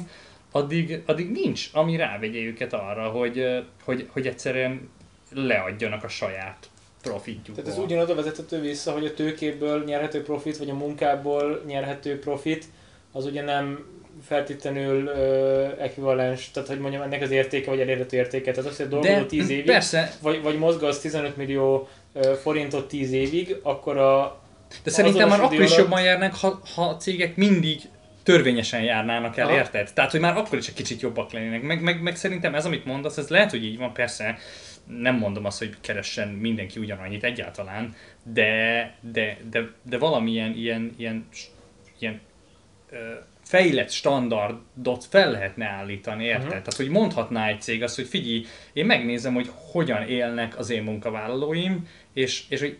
addig, 0.53 1.03
addig 1.07 1.31
nincs, 1.31 1.71
ami 1.73 1.97
rávegye 1.97 2.39
őket 2.39 2.73
arra, 2.73 3.09
hogy, 3.09 3.65
hogy, 3.85 4.09
hogy 4.13 4.27
egyszerűen 4.27 4.89
leadjanak 5.33 6.05
a 6.05 6.09
saját 6.09 6.71
profitjukból. 7.03 7.65
Tehát 7.65 7.79
ez 7.79 7.85
ugyanoda 7.85 8.15
vezethető 8.15 8.61
vissza, 8.61 8.93
hogy 8.93 9.05
a 9.05 9.15
tőkéből 9.15 9.85
nyerhető 9.85 10.23
profit, 10.23 10.57
vagy 10.57 10.71
a 10.71 10.75
munkából 10.75 11.63
nyerhető 11.67 12.19
profit, 12.19 12.65
az 13.13 13.27
ugye 13.27 13.43
nem 13.43 13.87
feltétlenül 14.27 15.03
uh, 15.03 15.83
ekvivalens, 15.83 16.51
tehát 16.51 16.69
hogy 16.69 16.79
mondjam, 16.79 17.03
ennek 17.03 17.23
az 17.23 17.31
értéke, 17.31 17.71
vagy 17.71 17.81
elérhető 17.81 18.17
értéke. 18.17 18.51
Tehát 18.53 18.71
az, 18.71 18.77
hogy 18.77 18.89
dolgozol 18.89 19.27
10 19.27 19.51
évig, 19.51 19.65
persze. 19.65 20.13
Vagy, 20.23 20.43
vagy 20.43 20.59
mozgasz 20.59 21.01
15 21.01 21.37
millió 21.37 21.89
uh, 22.13 22.33
forintot 22.33 22.89
10 22.89 23.13
évig, 23.13 23.57
akkor 23.63 23.97
a 23.97 24.41
De 24.83 24.91
szerintem 24.91 25.29
már 25.29 25.41
akkor 25.41 25.63
is 25.63 25.77
jobban 25.77 26.03
járnak, 26.03 26.35
ha, 26.35 26.61
ha 26.75 26.83
a 26.83 26.97
cégek 26.97 27.37
mindig 27.37 27.81
törvényesen 28.29 28.83
járnának 28.83 29.37
el, 29.37 29.47
Aha. 29.47 29.57
érted? 29.57 29.93
Tehát, 29.93 30.11
hogy 30.11 30.21
már 30.21 30.37
akkor 30.37 30.59
is 30.59 30.69
egy 30.69 30.75
kicsit 30.75 31.01
jobbak 31.01 31.33
lennének. 31.33 31.62
Meg, 31.62 31.83
meg, 31.83 32.03
meg 32.03 32.17
szerintem 32.17 32.55
ez, 32.55 32.67
amit 32.67 32.85
mondasz, 32.85 33.17
ez 33.17 33.29
lehet, 33.29 33.51
hogy 33.51 33.64
így 33.64 33.79
van, 33.79 33.93
persze, 33.93 34.38
nem 34.87 35.17
mondom 35.17 35.45
azt, 35.45 35.59
hogy 35.59 35.75
keressen 35.81 36.29
mindenki 36.29 36.81
ugyanannyit 36.81 37.25
egyáltalán, 37.25 37.95
de, 38.23 38.95
de, 39.01 39.38
de, 39.51 39.71
de 39.83 39.99
valamilyen 39.99 40.55
ilyen, 40.55 40.95
ilyen, 40.97 41.29
ilyen 41.99 42.21
ö, 42.91 42.97
fejlett 43.45 43.91
standardot 43.91 45.05
fel 45.05 45.31
lehetne 45.31 45.67
állítani, 45.67 46.25
érted? 46.25 46.38
Uh-huh. 46.38 46.51
Tehát, 46.51 46.77
hogy 46.77 46.88
mondhatná 46.88 47.49
egy 47.49 47.61
cég 47.61 47.83
azt, 47.83 47.97
hogy 47.97 48.07
figyelj, 48.07 48.45
én 48.73 48.87
megnézem, 48.87 49.35
hogy 49.35 49.51
hogyan 49.73 50.03
élnek 50.03 50.59
az 50.59 50.71
én 50.71 50.83
munkavállalóim, 50.83 51.88
és, 52.12 52.45
és 52.49 52.61
hogy 52.61 52.79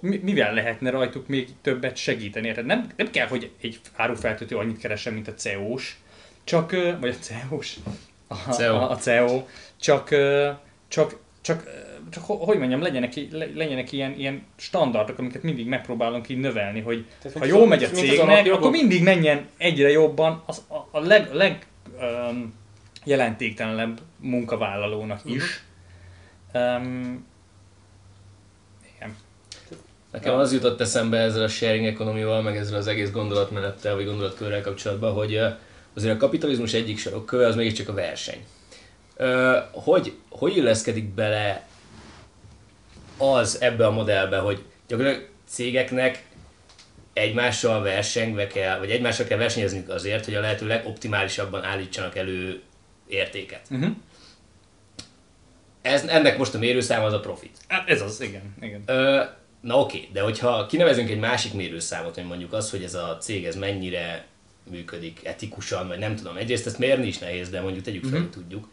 mivel 0.00 0.54
lehetne 0.54 0.90
rajtuk 0.90 1.26
még 1.26 1.48
többet 1.62 1.96
segíteni, 1.96 2.46
érted? 2.46 2.66
Nem, 2.66 2.90
nem 2.96 3.10
kell, 3.10 3.26
hogy 3.26 3.50
egy 3.60 3.80
árufeltöltő 3.96 4.56
annyit 4.56 4.78
keressen, 4.78 5.12
mint 5.12 5.28
a 5.28 5.34
CEO-s, 5.34 5.94
csak, 6.44 6.70
vagy 7.00 7.16
a 7.20 7.24
CEO-s, 7.24 7.76
a, 8.28 8.34
CEO. 8.34 8.74
A, 8.74 8.90
a 8.90 8.96
CEO, 8.96 9.44
csak, 9.76 10.08
csak 10.88 11.24
csak, 11.46 11.64
csak 12.10 12.24
hogy 12.24 12.58
mondjam, 12.58 12.80
legyenek, 12.80 13.12
legyenek 13.54 13.92
ilyen, 13.92 14.14
ilyen 14.18 14.42
standardok, 14.56 15.18
amiket 15.18 15.42
mindig 15.42 15.66
megpróbálunk 15.66 16.28
így 16.28 16.38
növelni, 16.38 16.80
hogy 16.80 17.06
Tehát, 17.22 17.38
ha 17.38 17.44
jól 17.44 17.66
megy 17.66 17.84
a 17.84 17.88
cégnek, 17.88 18.52
akkor 18.52 18.70
mindig 18.70 19.02
menjen 19.02 19.46
egyre 19.56 19.90
jobban 19.90 20.42
az, 20.46 20.62
a, 20.68 20.98
a 20.98 21.00
leg, 21.00 21.32
leg 21.32 21.66
um, 22.00 22.54
jelentéktelenebb 23.04 24.00
munkavállalónak 24.20 25.20
is. 25.24 25.62
Uh-huh. 26.52 26.82
Um. 26.82 27.26
Nekem 30.16 30.34
az 30.34 30.52
jutott 30.52 30.80
eszembe 30.80 31.18
ezzel 31.18 31.42
a 31.42 31.48
sharing 31.48 31.86
economy 31.86 32.42
meg 32.42 32.56
ezzel 32.56 32.78
az 32.78 32.86
egész 32.86 33.10
gondolatmenettel, 33.10 33.94
vagy 33.94 34.04
gondolatkörrel 34.04 34.60
kapcsolatban, 34.60 35.12
hogy 35.12 35.40
azért 35.94 36.14
a 36.14 36.16
kapitalizmus 36.16 36.72
egyik 36.72 36.98
sarokköve 36.98 37.46
az 37.46 37.54
mégiscsak 37.54 37.88
a 37.88 37.92
verseny 37.92 38.44
hogy, 39.72 40.16
hogy 40.30 40.56
illeszkedik 40.56 41.04
bele 41.04 41.66
az 43.16 43.60
ebbe 43.60 43.86
a 43.86 43.90
modellbe, 43.90 44.38
hogy 44.38 44.64
gyakorlatilag 44.88 45.28
cégeknek 45.46 46.24
egymással 47.12 47.82
versengve 47.82 48.46
kell, 48.46 48.78
vagy 48.78 48.90
egymással 48.90 49.26
kell 49.26 49.38
versenyezni 49.38 49.84
azért, 49.88 50.24
hogy 50.24 50.34
a 50.34 50.40
lehető 50.40 50.66
legoptimálisabban 50.66 51.64
állítsanak 51.64 52.16
elő 52.16 52.62
értéket. 53.06 53.66
Uh-huh. 53.70 53.90
Ez, 55.82 56.02
ennek 56.04 56.38
most 56.38 56.54
a 56.54 56.58
mérőszám 56.58 57.04
az 57.04 57.12
a 57.12 57.20
profit. 57.20 57.56
Hát 57.68 57.88
ez 57.88 58.00
az, 58.00 58.20
igen. 58.20 58.54
igen. 58.60 58.82
Ö, 58.86 59.22
na 59.66 59.80
oké, 59.80 60.08
de 60.12 60.20
hogyha 60.20 60.66
kinevezünk 60.66 61.10
egy 61.10 61.18
másik 61.18 61.52
mérőszámot, 61.52 62.14
hogy 62.14 62.24
mondjuk 62.24 62.52
az, 62.52 62.70
hogy 62.70 62.82
ez 62.82 62.94
a 62.94 63.16
cég 63.20 63.44
ez 63.44 63.56
mennyire 63.56 64.26
működik 64.70 65.20
etikusan, 65.22 65.88
vagy 65.88 65.98
nem 65.98 66.16
tudom, 66.16 66.36
egyrészt 66.36 66.66
ezt 66.66 66.78
mérni 66.78 67.06
is 67.06 67.18
nehéz, 67.18 67.48
de 67.48 67.60
mondjuk 67.60 67.84
tegyük 67.84 68.04
fel, 68.04 68.18
hogy 68.18 68.30
tudjuk. 68.30 68.68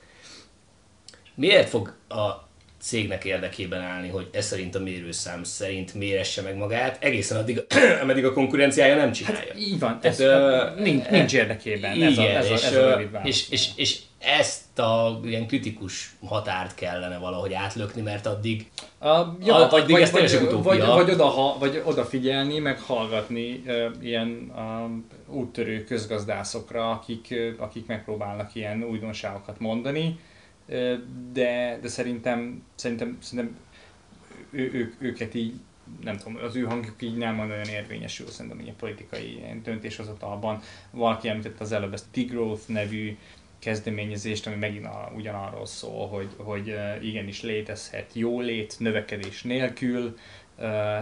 Miért 1.35 1.69
fog 1.69 1.93
a 2.09 2.47
cégnek 2.81 3.25
érdekében 3.25 3.81
állni, 3.81 4.07
hogy 4.07 4.29
ez 4.31 4.45
szerint 4.45 4.75
a 4.75 4.79
mérőszám 4.79 5.43
szerint 5.43 5.93
méresse 5.93 6.41
meg 6.41 6.55
magát, 6.55 7.03
egészen 7.03 7.37
addig, 7.37 7.63
ameddig 8.01 8.25
a 8.25 8.33
konkurenciája 8.33 8.95
nem 8.95 9.11
csinálja. 9.11 9.39
Hát 9.39 9.59
így 9.59 9.79
van, 9.79 9.99
ez, 10.01 10.19
uh, 10.19 10.79
nincs, 10.79 11.07
nincs 11.09 11.33
érdekében, 11.33 11.95
igen, 11.95 12.07
ez 12.07 12.17
a, 12.17 12.23
ez 12.23 12.49
a, 12.49 12.53
és, 12.53 12.63
ez 12.63 12.75
a 12.75 12.89
rövid 12.89 13.09
és, 13.23 13.49
és, 13.49 13.69
és, 13.75 13.99
ezt 14.23 14.79
a 14.79 15.19
ilyen 15.23 15.47
kritikus 15.47 16.15
határt 16.25 16.75
kellene 16.75 17.17
valahogy 17.17 17.53
átlökni, 17.53 18.01
mert 18.01 18.25
addig, 18.25 18.69
a, 18.99 19.07
ja, 19.43 19.55
a, 19.55 19.71
addig 19.71 19.91
vagy, 19.91 20.01
ez 20.01 20.11
vagy, 20.11 20.49
vagy, 20.63 20.85
vagy, 20.85 21.11
oda, 21.11 21.55
vagy 21.59 21.81
odafigyelni, 21.85 22.59
meg 22.59 22.79
hallgatni 22.79 23.63
uh, 23.65 23.91
ilyen 24.01 24.51
uh, 24.55 25.35
úttörő 25.35 25.83
közgazdászokra, 25.83 26.91
akik, 26.91 27.35
akik 27.57 27.85
megpróbálnak 27.85 28.55
ilyen 28.55 28.83
újdonságokat 28.83 29.59
mondani, 29.59 30.19
de, 31.33 31.79
de 31.81 31.87
szerintem, 31.87 32.63
szerintem, 32.75 33.17
szerintem 33.21 33.57
ő, 34.51 34.71
ők, 34.73 34.93
őket 34.99 35.33
így 35.33 35.53
nem 36.03 36.17
tudom, 36.17 36.37
az 36.43 36.55
ő 36.55 36.63
hangjuk 36.63 37.01
így 37.01 37.17
nem 37.17 37.39
olyan 37.39 37.67
érvényesül, 37.67 38.27
szerintem 38.27 38.59
egy 38.59 38.73
politikai 38.73 39.43
döntéshozatalban. 39.63 40.61
Valaki 40.91 41.29
említette 41.29 41.63
az 41.63 41.71
előbb 41.71 41.93
ezt 41.93 42.05
Degrowth 42.13 42.67
nevű 42.67 43.17
kezdeményezést, 43.63 44.47
ami 44.47 44.55
megint 44.55 44.85
a, 44.85 45.11
ugyanarról 45.15 45.65
szól, 45.65 46.07
hogy, 46.07 46.29
hogy 46.37 46.75
igenis 47.01 47.41
létezhet 47.41 48.13
jólét 48.13 48.75
növekedés 48.79 49.41
nélkül, 49.41 50.17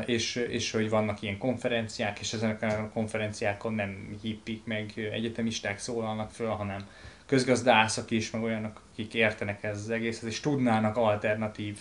és, 0.06 0.36
és 0.36 0.72
hogy 0.72 0.90
vannak 0.90 1.22
ilyen 1.22 1.38
konferenciák, 1.38 2.20
és 2.20 2.34
ezen 2.34 2.58
a 2.62 2.90
konferenciákon 2.90 3.74
nem 3.74 4.18
hippik 4.22 4.66
meg 4.66 5.10
egyetemisták 5.12 5.80
szólalnak 5.80 6.32
föl, 6.32 6.50
hanem 6.50 6.88
közgazdászok 7.26 8.12
is, 8.12 8.32
meg 8.32 8.44
olyanok, 8.44 8.82
akik 8.92 9.14
értenek 9.14 9.64
ez 9.64 9.78
az 9.78 9.90
egészet, 9.90 10.30
és 10.30 10.40
tudnának 10.40 10.98
alternatív 10.98 11.80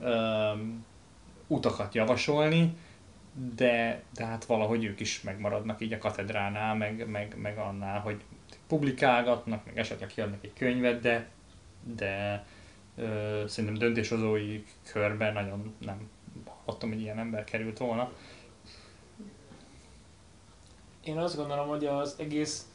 um, 0.00 0.84
utakat 1.46 1.94
javasolni, 1.94 2.74
de, 3.54 4.02
de 4.14 4.24
hát 4.24 4.44
valahogy 4.44 4.84
ők 4.84 5.00
is 5.00 5.22
megmaradnak 5.22 5.80
így 5.80 5.92
a 5.92 5.98
katedránál, 5.98 6.74
meg, 6.74 7.08
meg, 7.08 7.34
meg 7.42 7.58
annál, 7.58 8.00
hogy 8.00 8.20
publikálgatnak, 8.72 9.64
meg 9.64 9.78
esetleg 9.78 10.08
kiadnak 10.08 10.44
egy 10.44 10.52
könyvet, 10.52 11.00
de, 11.00 11.28
de 11.96 12.44
ö, 12.96 13.42
szerintem 13.46 13.78
döntéshozói 13.78 14.64
körben 14.92 15.32
nagyon 15.32 15.74
nem 15.78 16.10
hallottam, 16.64 16.88
hogy 16.88 17.00
ilyen 17.00 17.18
ember 17.18 17.44
került 17.44 17.78
volna. 17.78 18.12
Én 21.04 21.18
azt 21.18 21.36
gondolom, 21.36 21.68
hogy 21.68 21.84
az 21.84 22.14
egész 22.18 22.66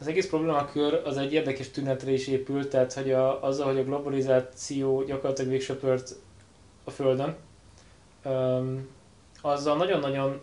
az 0.00 0.06
egész 0.06 0.28
problémakör 0.28 0.94
az 1.04 1.16
egy 1.16 1.32
érdekes 1.32 1.70
tünetre 1.70 2.10
is 2.10 2.26
épült, 2.26 2.68
tehát 2.68 2.92
hogy 2.92 3.12
a, 3.12 3.44
azzal, 3.44 3.66
hogy 3.66 3.78
a 3.78 3.84
globalizáció 3.84 5.02
gyakorlatilag 5.02 5.50
végsöpört 5.50 6.14
a 6.84 6.90
Földön, 6.90 7.36
um, 8.24 8.88
azzal 9.40 9.76
nagyon-nagyon 9.76 10.40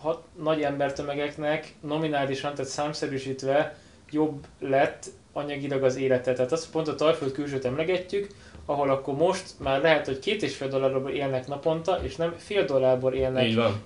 hat, 0.00 0.24
nagy 0.42 0.62
embertömegeknek 0.62 1.74
nominálisan, 1.80 2.54
tehát 2.54 2.70
számszerűsítve 2.70 3.76
jobb 4.10 4.46
lett 4.60 5.06
anyagilag 5.32 5.82
az 5.82 5.96
élete. 5.96 6.32
Tehát 6.32 6.52
azt 6.52 6.70
pont 6.70 6.88
a 6.88 6.94
Tajföld 6.94 7.32
külsőt 7.32 7.64
emlegetjük, 7.64 8.28
ahol 8.66 8.90
akkor 8.90 9.14
most 9.14 9.54
már 9.58 9.80
lehet, 9.80 10.06
hogy 10.06 10.18
két 10.18 10.42
és 10.42 10.56
fél 10.56 10.68
dollárból 10.68 11.10
élnek 11.10 11.46
naponta, 11.46 12.00
és 12.02 12.16
nem 12.16 12.34
fél 12.36 12.64
dollárból 12.64 13.12
élnek. 13.12 13.46
Így 13.46 13.54
van. 13.54 13.84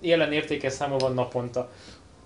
Jelen 0.00 0.32
értékes 0.32 0.72
száma 0.72 0.96
van 0.96 1.14
naponta. 1.14 1.70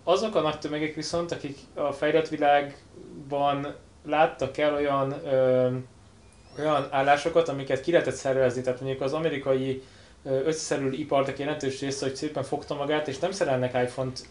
Azok 0.04 0.34
a 0.34 0.40
nagy 0.40 0.58
tömegek 0.58 0.94
viszont, 0.94 1.32
akik 1.32 1.58
a 1.74 1.92
fejlett 1.92 2.28
világban 2.28 3.74
láttak 4.04 4.58
el 4.58 4.74
olyan, 4.74 5.14
ö, 5.24 5.68
olyan 6.58 6.86
állásokat, 6.90 7.48
amiket 7.48 7.80
ki 7.80 7.90
lehetett 7.90 8.14
szervezni, 8.14 8.62
tehát 8.62 8.80
mondjuk 8.80 9.02
az 9.02 9.12
amerikai 9.12 9.82
összeszerülő 10.26 10.92
ipartak 10.92 11.38
jelentős 11.38 11.80
része, 11.80 12.06
hogy 12.06 12.16
szépen 12.16 12.42
fogta 12.42 12.74
magát, 12.74 13.08
és 13.08 13.18
nem 13.18 13.30
szerelnek 13.30 13.74
iPhone-t 13.74 14.26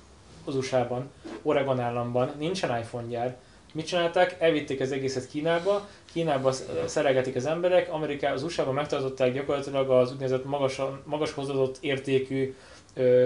az 0.45 0.55
USA-ban, 0.55 1.10
Oregon 1.41 1.79
államban, 1.79 2.31
nincsen 2.38 2.79
iPhone 2.79 3.08
gyár. 3.08 3.36
Mit 3.73 3.88
csinálták? 3.88 4.36
Elvitték 4.39 4.81
az 4.81 4.91
egészet 4.91 5.27
Kínába, 5.27 5.88
Kínába 6.13 6.51
szerelgetik 6.86 7.36
az 7.36 7.45
emberek, 7.45 7.93
Ameriká, 7.93 8.34
az 8.34 8.43
USA-ban 8.43 8.73
megtartották 8.73 9.34
gyakorlatilag 9.34 9.89
az 9.89 10.12
úgynevezett 10.12 10.45
magas, 10.45 10.81
magas 11.03 11.31
hozadott 11.31 11.77
értékű 11.79 12.55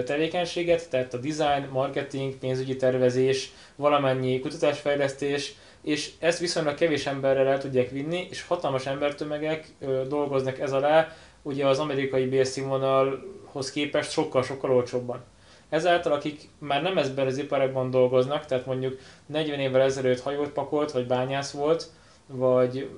tevékenységet, 0.04 0.90
tehát 0.90 1.14
a 1.14 1.18
design, 1.18 1.68
marketing, 1.72 2.34
pénzügyi 2.34 2.76
tervezés, 2.76 3.52
valamennyi 3.76 4.40
kutatásfejlesztés, 4.40 5.54
és 5.82 6.10
ezt 6.18 6.38
viszonylag 6.38 6.74
kevés 6.74 7.06
emberrel 7.06 7.46
el 7.46 7.58
tudják 7.58 7.90
vinni, 7.90 8.26
és 8.30 8.42
hatalmas 8.42 8.86
embertömegek 8.86 9.66
dolgoznak 10.08 10.58
ez 10.58 10.72
alá, 10.72 11.16
ugye 11.42 11.66
az 11.66 11.78
amerikai 11.78 12.26
bérszínvonalhoz 12.26 13.70
képest 13.70 14.10
sokkal-sokkal 14.10 14.70
olcsóbban. 14.70 15.24
Ezáltal, 15.68 16.12
akik 16.12 16.48
már 16.58 16.82
nem 16.82 16.98
ezben 16.98 17.26
az 17.26 17.38
iparakban 17.38 17.90
dolgoznak, 17.90 18.46
tehát 18.46 18.66
mondjuk 18.66 18.98
40 19.26 19.58
évvel 19.58 19.80
ezelőtt 19.80 20.20
hajót 20.20 20.48
pakolt, 20.48 20.92
vagy 20.92 21.06
bányász 21.06 21.50
volt, 21.50 21.86
vagy, 22.26 22.88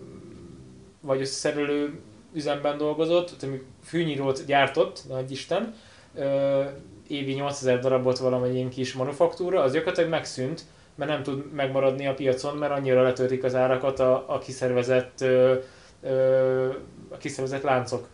vagy 1.01 1.21
összeszerelő 1.21 2.01
üzemben 2.33 2.79
dolgozott, 2.79 3.31
tehát 3.39 3.61
fűnyírót 3.85 4.45
gyártott, 4.47 5.03
nagy 5.09 5.31
Isten, 5.31 5.75
évi 7.09 7.33
8000 7.33 7.79
darabot 7.79 8.19
valamelyik 8.19 8.69
kis 8.69 8.93
manufaktúra, 8.93 9.63
az 9.63 9.73
gyakorlatilag 9.73 10.11
megszűnt, 10.11 10.63
mert 10.95 11.11
nem 11.11 11.23
tud 11.23 11.53
megmaradni 11.53 12.07
a 12.07 12.15
piacon, 12.15 12.57
mert 12.57 12.73
annyira 12.73 13.03
letöltik 13.03 13.45
az 13.45 13.55
árakat 13.55 14.01
a, 14.01 14.25
a 14.27 14.39
kiszervezett, 14.39 15.21
ö, 15.21 15.55
ö, 16.03 16.69
a 17.09 17.17
kiszervezett 17.17 17.63
láncok. 17.63 18.09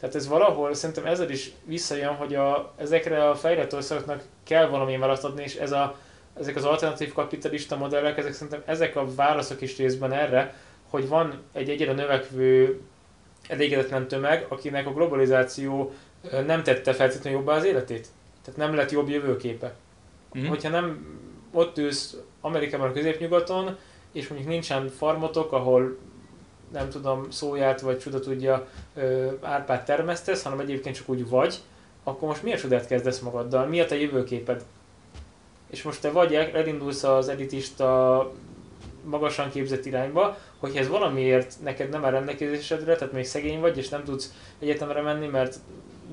Tehát 0.00 0.14
ez 0.14 0.28
valahol 0.28 0.74
szerintem 0.74 1.06
ezzel 1.06 1.30
is 1.30 1.52
visszajön, 1.64 2.14
hogy 2.14 2.34
a, 2.34 2.72
ezekre 2.76 3.28
a 3.28 3.34
fejlett 3.34 3.74
országoknak 3.74 4.22
kell 4.44 4.68
valamilyen 4.68 5.00
választ 5.00 5.24
adni, 5.24 5.42
és 5.42 5.54
ez 5.54 5.72
a, 5.72 5.96
ezek 6.38 6.56
az 6.56 6.64
alternatív 6.64 7.12
kapitalista 7.12 7.76
modellek, 7.76 8.18
ezek 8.18 8.32
szerintem 8.32 8.62
ezek 8.64 8.96
a 8.96 9.14
válaszok 9.14 9.60
is 9.60 9.76
részben 9.76 10.12
erre, 10.12 10.54
hogy 10.90 11.08
van 11.08 11.42
egy 11.52 11.70
egyre 11.70 11.92
növekvő 11.92 12.80
elégedetlen 13.48 14.08
tömeg, 14.08 14.46
akinek 14.48 14.86
a 14.86 14.92
globalizáció 14.92 15.92
nem 16.46 16.62
tette 16.62 16.92
feltétlenül 16.92 17.38
jobbá 17.38 17.56
az 17.56 17.64
életét. 17.64 18.06
Tehát 18.44 18.60
nem 18.60 18.74
lett 18.74 18.90
jobb 18.90 19.08
jövőképe. 19.08 19.74
Mm-hmm. 20.38 20.48
Hogyha 20.48 20.68
nem 20.68 21.18
ott 21.52 21.78
ülsz 21.78 22.16
Amerikában 22.40 22.88
a 22.88 22.92
középnyugaton, 22.92 23.76
és 24.12 24.28
mondjuk 24.28 24.50
nincsen 24.50 24.88
farmotok, 24.88 25.52
ahol 25.52 25.96
nem 26.72 26.88
tudom, 26.88 27.30
szóját 27.30 27.80
vagy 27.80 27.98
csuda 27.98 28.20
tudja 28.20 28.66
árpát 29.40 29.84
termesztesz, 29.84 30.42
hanem 30.42 30.60
egyébként 30.60 30.96
csak 30.96 31.08
úgy 31.08 31.28
vagy, 31.28 31.58
akkor 32.04 32.28
most 32.28 32.42
miért 32.42 32.60
csodát 32.60 32.86
kezdesz 32.86 33.20
magaddal? 33.20 33.66
Mi 33.66 33.80
a 33.80 33.86
te 33.86 34.00
jövőképed? 34.00 34.64
És 35.70 35.82
most 35.82 36.00
te 36.00 36.10
vagy 36.10 36.34
elindulsz 36.34 37.02
az 37.02 37.28
elitista 37.28 38.32
magasan 39.04 39.50
képzett 39.50 39.86
irányba, 39.86 40.36
hogy 40.58 40.76
ez 40.76 40.88
valamiért 40.88 41.54
neked 41.62 41.88
nem 41.88 42.04
áll 42.04 42.10
rendelkezésedre, 42.10 42.96
tehát 42.96 43.12
még 43.12 43.24
szegény 43.24 43.60
vagy, 43.60 43.76
és 43.76 43.88
nem 43.88 44.04
tudsz 44.04 44.34
egyetemre 44.58 45.00
menni, 45.02 45.26
mert 45.26 45.56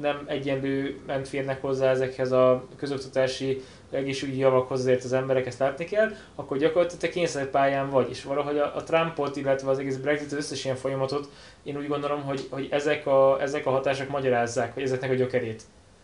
nem 0.01 0.23
egyenlően 0.25 1.23
férnek 1.23 1.61
hozzá 1.61 1.89
ezekhez 1.89 2.31
a 2.31 2.65
közoktatási 2.77 3.61
egészségügyi 3.95 4.39
javakhoz 4.39 4.79
azért 4.79 5.03
az 5.03 5.13
emberek 5.13 5.45
ezt 5.45 5.59
látni 5.59 5.85
kell, 5.85 6.11
akkor 6.35 6.57
gyakorlatilag 6.57 7.01
te 7.01 7.09
kényszerpályán 7.09 7.89
vagy, 7.89 8.09
és 8.09 8.23
valahogy 8.23 8.57
a, 8.57 8.75
a 8.75 8.83
Trumpot, 8.83 9.35
illetve 9.35 9.69
az 9.69 9.79
egész 9.79 9.95
Brexit, 9.95 10.31
az 10.31 10.37
összes 10.37 10.65
ilyen 10.65 10.75
folyamatot, 10.75 11.29
én 11.63 11.77
úgy 11.77 11.87
gondolom, 11.87 12.21
hogy, 12.21 12.47
hogy 12.49 12.67
ezek, 12.71 13.07
a, 13.07 13.41
ezek 13.41 13.65
a 13.65 13.69
hatások 13.69 14.09
magyarázzák, 14.09 14.73
hogy 14.73 14.83
ezeknek 14.83 15.11
a 15.11 15.15
gyökerét. 15.15 15.63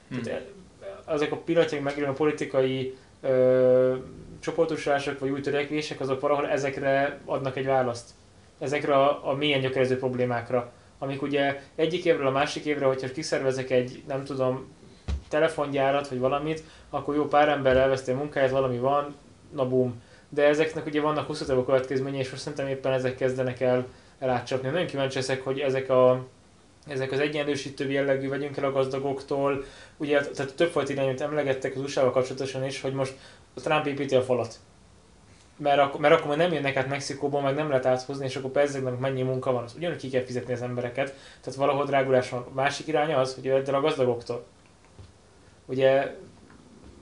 Hmm. 0.09 0.21
Tehát 0.21 0.47
ezek 1.07 1.31
a 1.31 1.37
pillanatnyilag 1.37 1.85
megjelenő 1.85 2.15
politikai 2.15 2.95
ö, 3.21 3.95
csoportosulások 4.39 5.19
vagy 5.19 5.29
új 5.29 5.41
törekvések, 5.41 5.99
azok 5.99 6.19
valahol 6.19 6.47
ezekre 6.47 7.19
adnak 7.25 7.55
egy 7.55 7.65
választ. 7.65 8.09
Ezekre 8.59 8.95
a, 8.95 9.29
a 9.29 9.33
mélyen 9.33 9.61
gyökerező 9.61 9.97
problémákra 9.97 10.71
amik 10.99 11.21
ugye 11.21 11.61
egyik 11.75 12.05
évről 12.05 12.27
a 12.27 12.31
másik 12.31 12.65
évre, 12.65 12.85
hogyha 12.85 13.11
kiszervezek 13.11 13.69
egy, 13.69 14.03
nem 14.07 14.23
tudom, 14.23 14.67
telefongyárat, 15.29 16.07
vagy 16.07 16.19
valamit, 16.19 16.63
akkor 16.89 17.15
jó 17.15 17.25
pár 17.25 17.49
ember 17.49 17.77
elveszti 17.77 18.11
a 18.11 18.15
munkáját, 18.15 18.51
valami 18.51 18.77
van, 18.77 19.15
na 19.55 19.67
bum. 19.67 20.01
De 20.29 20.47
ezeknek 20.47 20.85
ugye 20.85 21.01
vannak 21.01 21.27
hosszú 21.27 21.45
távú 21.45 21.63
következményei, 21.63 22.19
és 22.19 22.29
most 22.29 22.41
szerintem 22.41 22.67
éppen 22.67 22.91
ezek 22.91 23.15
kezdenek 23.15 23.59
el, 23.59 23.85
el 24.19 24.29
átcsapni. 24.29 24.69
Nagyon 24.69 24.85
kíváncsi 24.85 25.17
leszek, 25.17 25.43
hogy 25.43 25.59
ezek 25.59 25.89
a 25.89 26.25
ezek 26.87 27.11
az 27.11 27.19
egyenlősítő 27.19 27.91
jellegű, 27.91 28.29
vegyünk 28.29 28.57
el 28.57 28.63
a 28.63 28.71
gazdagoktól, 28.71 29.63
ugye 29.97 30.21
tehát 30.21 30.55
többfajta 30.55 30.91
irányút 30.91 31.21
emlegettek 31.21 31.75
az 31.75 31.81
USA-val 31.81 32.11
kapcsolatosan 32.11 32.65
is, 32.65 32.81
hogy 32.81 32.93
most 32.93 33.15
a 33.53 33.59
Trump 33.59 33.85
építi 33.85 34.15
a 34.15 34.21
falat 34.21 34.59
mert 35.59 35.79
akkor, 35.79 35.99
mert 35.99 36.13
akkor 36.13 36.37
nem 36.37 36.53
jönnek 36.53 36.75
át 36.75 36.87
Mexikóból, 36.87 37.41
meg 37.41 37.55
nem 37.55 37.67
lehet 37.69 37.85
áthozni, 37.85 38.25
és 38.25 38.35
akkor 38.35 38.51
persze 38.51 38.79
mennyi 38.79 39.21
munka 39.21 39.51
van, 39.51 39.63
az 39.63 39.73
ugyanúgy 39.75 39.97
ki 39.97 40.09
kell 40.09 40.23
fizetni 40.23 40.53
az 40.53 40.61
embereket, 40.61 41.15
tehát 41.41 41.59
valahol 41.59 41.85
drágulás 41.85 42.29
van. 42.29 42.41
A 42.41 42.53
másik 42.53 42.87
iránya 42.87 43.17
az, 43.17 43.35
hogy 43.35 43.43
jöjjed 43.43 43.67
el 43.67 43.75
a 43.75 43.81
gazdagoktól. 43.81 44.45
Ugye, 45.69 46.15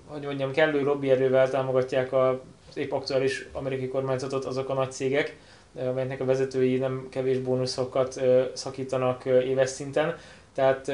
hogy 0.06 0.22
mondjam, 0.22 0.52
kellő 0.52 0.84
lobbyerővel 0.84 1.50
támogatják 1.50 2.12
a 2.12 2.42
épp 2.74 2.92
aktuális 2.92 3.48
amerikai 3.52 3.88
kormányzatot 3.88 4.46
azok 4.46 4.70
a 4.70 4.74
nagy 4.74 4.92
cégek, 4.92 5.38
amelyeknek 5.76 6.22
a 6.22 6.26
vezetői 6.26 6.78
nem 6.78 7.08
kevés 7.10 7.38
bónuszokat 7.38 8.22
szakítanak 8.54 9.26
éves 9.26 9.70
szinten. 9.70 10.16
Tehát 10.54 10.88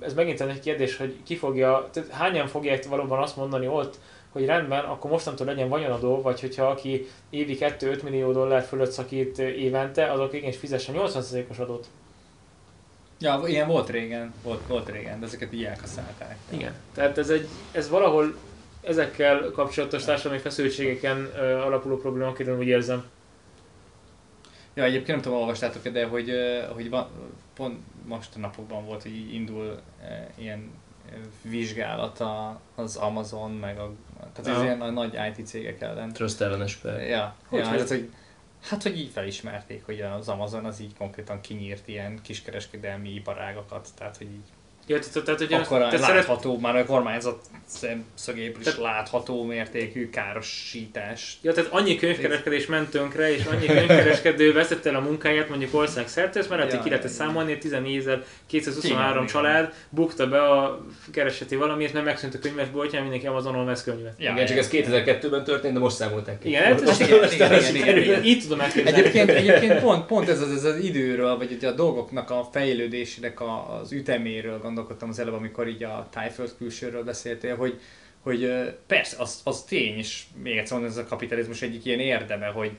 ez 0.00 0.14
megint 0.14 0.40
egy 0.40 0.60
kérdés, 0.60 0.96
hogy 0.96 1.16
ki 1.22 1.36
fogja, 1.36 1.88
tehát 1.92 2.10
hányan 2.10 2.46
fogják 2.46 2.88
valóban 2.88 3.22
azt 3.22 3.36
mondani 3.36 3.66
ott, 3.66 3.98
hogy 4.32 4.44
rendben, 4.44 4.84
akkor 4.84 5.10
mostantól 5.10 5.46
legyen 5.46 5.68
vagyonadó, 5.68 6.20
vagy 6.22 6.40
hogyha 6.40 6.66
aki 6.66 7.06
évi 7.30 7.56
2-5 7.60 8.02
millió 8.02 8.32
dollár 8.32 8.62
fölött 8.62 8.90
szakít 8.90 9.38
évente, 9.38 10.12
azok 10.12 10.32
igenis 10.34 10.56
fizessen 10.56 10.94
80%-os 10.98 11.58
adót. 11.58 11.86
Ja, 13.20 13.42
ilyen 13.46 13.66
volt 13.66 13.88
régen, 13.88 14.34
volt, 14.42 14.66
volt 14.66 14.88
régen, 14.88 15.20
de 15.20 15.26
ezeket 15.26 15.52
így 15.52 15.64
elkaszálták. 15.64 16.36
Igen, 16.48 16.72
tehát 16.94 17.18
ez, 17.18 17.30
egy, 17.30 17.48
ez 17.72 17.88
valahol 17.88 18.36
ezekkel 18.80 19.50
kapcsolatos 19.50 20.04
társadalmi 20.04 20.42
feszültségeken 20.42 21.30
uh, 21.34 21.66
alapuló 21.66 21.96
problémaként 21.96 22.58
úgy 22.58 22.66
érzem. 22.66 23.04
Ja, 24.74 24.84
egyébként 24.84 25.08
nem 25.08 25.20
tudom, 25.20 25.38
olvastátok 25.38 25.88
de 25.88 26.06
hogy, 26.06 26.32
hogy 26.74 26.90
van, 26.90 27.08
pont 27.54 27.78
most 28.06 28.30
a 28.36 28.38
napokban 28.38 28.84
volt, 28.84 29.02
hogy 29.02 29.14
így 29.14 29.34
indul 29.34 29.80
ilyen 30.34 30.70
vizsgálata 31.42 32.60
az 32.74 32.96
Amazon, 32.96 33.50
meg 33.50 33.78
a, 33.78 33.92
tehát 34.32 34.58
ez 34.58 34.62
ilyen 34.62 34.80
a 34.80 34.90
nagy 34.90 35.18
IT 35.28 35.46
cégek 35.46 35.80
ellen. 35.80 36.12
Trust 36.12 36.40
ellenes 36.40 36.76
per. 36.76 37.00
Ja, 37.00 37.34
hogy 37.48 37.58
ja 37.58 37.66
hát, 37.66 37.88
hogy 37.88 38.10
Hát, 38.60 38.82
hogy 38.82 38.98
így 38.98 39.10
felismerték, 39.10 39.84
hogy 39.84 40.00
az 40.00 40.28
Amazon 40.28 40.64
az 40.64 40.80
így 40.80 40.94
konkrétan 40.96 41.40
kinyírt 41.40 41.88
ilyen 41.88 42.22
kiskereskedelmi 42.22 43.14
iparágakat, 43.14 43.88
tehát 43.94 44.16
hogy 44.16 44.30
így 44.30 44.52
Ja, 44.88 44.98
tehát, 44.98 45.24
tehát, 45.24 45.40
hogy 45.40 45.52
akkor 45.52 45.88
te 45.88 45.98
látható, 45.98 46.42
szeret... 46.42 46.60
már 46.60 46.76
a 46.76 46.84
kormányzat 46.84 47.40
szemszögéből 47.66 48.60
is 48.60 48.64
tehát... 48.64 48.80
látható 48.80 49.44
mértékű 49.44 50.10
károsítás. 50.10 51.38
Ja, 51.42 51.52
tehát 51.52 51.70
annyi 51.72 51.96
könyvkereskedés 51.96 52.66
ment 52.66 52.90
tönkre, 52.90 53.34
és 53.34 53.44
annyi 53.44 53.66
könyvkereskedő 53.76 54.52
veszett 54.52 54.86
el 54.86 54.94
a 54.94 55.00
munkáját 55.00 55.48
mondjuk 55.48 55.74
ország 55.74 56.08
szerte, 56.08 56.38
ezt 56.38 56.48
már 56.48 56.58
lehet, 56.58 56.72
ja, 56.72 56.82
ki 56.82 56.88
lehetett 56.88 57.10
számolni, 57.10 57.58
14.223 57.62 59.28
család 59.30 59.72
bukta 59.90 60.28
be 60.28 60.42
a 60.42 60.84
kereseti 61.12 61.56
valamiért, 61.56 61.92
mert 61.92 62.04
megszűnt 62.04 62.34
a 62.34 62.38
könyvesboltján, 62.38 63.02
mindenki 63.02 63.26
Amazonon 63.26 63.66
vesz 63.66 63.84
könyvet. 63.84 64.14
Ja, 64.18 64.32
igen, 64.32 64.46
csak 64.46 64.56
ez 64.56 64.68
2002-ben 64.72 65.44
történt, 65.44 65.74
de 65.74 65.80
most 65.80 65.96
számolták 65.96 66.38
ki. 66.38 66.48
Igen, 66.48 66.82
most, 66.84 67.00
igen, 67.00 67.18
most 67.18 67.32
igen, 67.32 67.52
igen, 67.52 67.74
igen, 67.74 67.96
igen, 67.98 68.24
így 68.24 68.42
tudom 68.42 68.60
elképzelni. 68.60 68.98
Egyébként, 68.98 69.30
egyébként 69.30 69.80
pont, 69.80 70.06
pont 70.06 70.28
ez, 70.28 70.40
az, 70.40 70.52
ez 70.52 70.64
az 70.64 70.78
időről, 70.78 71.36
vagy 71.36 71.58
a 71.64 71.70
dolgoknak 71.70 72.30
a 72.30 72.48
fejlődésének 72.52 73.40
az 73.80 73.92
üteméről 73.92 74.58
gondolkodtam 74.78 75.08
az 75.08 75.18
előbb, 75.18 75.34
amikor 75.34 75.68
így 75.68 75.82
a 75.82 76.08
tájföld 76.10 76.54
külsőről 76.56 77.04
beszéltél, 77.04 77.56
hogy, 77.56 77.80
hogy 78.20 78.72
persze, 78.86 79.16
az, 79.18 79.40
az 79.44 79.62
tény, 79.62 79.96
és 79.96 80.24
még 80.42 80.56
egyszer 80.56 80.78
mondom, 80.78 80.98
ez 80.98 81.04
a 81.04 81.08
kapitalizmus 81.08 81.62
egyik 81.62 81.84
ilyen 81.84 82.00
érdeme, 82.00 82.46
hogy, 82.46 82.78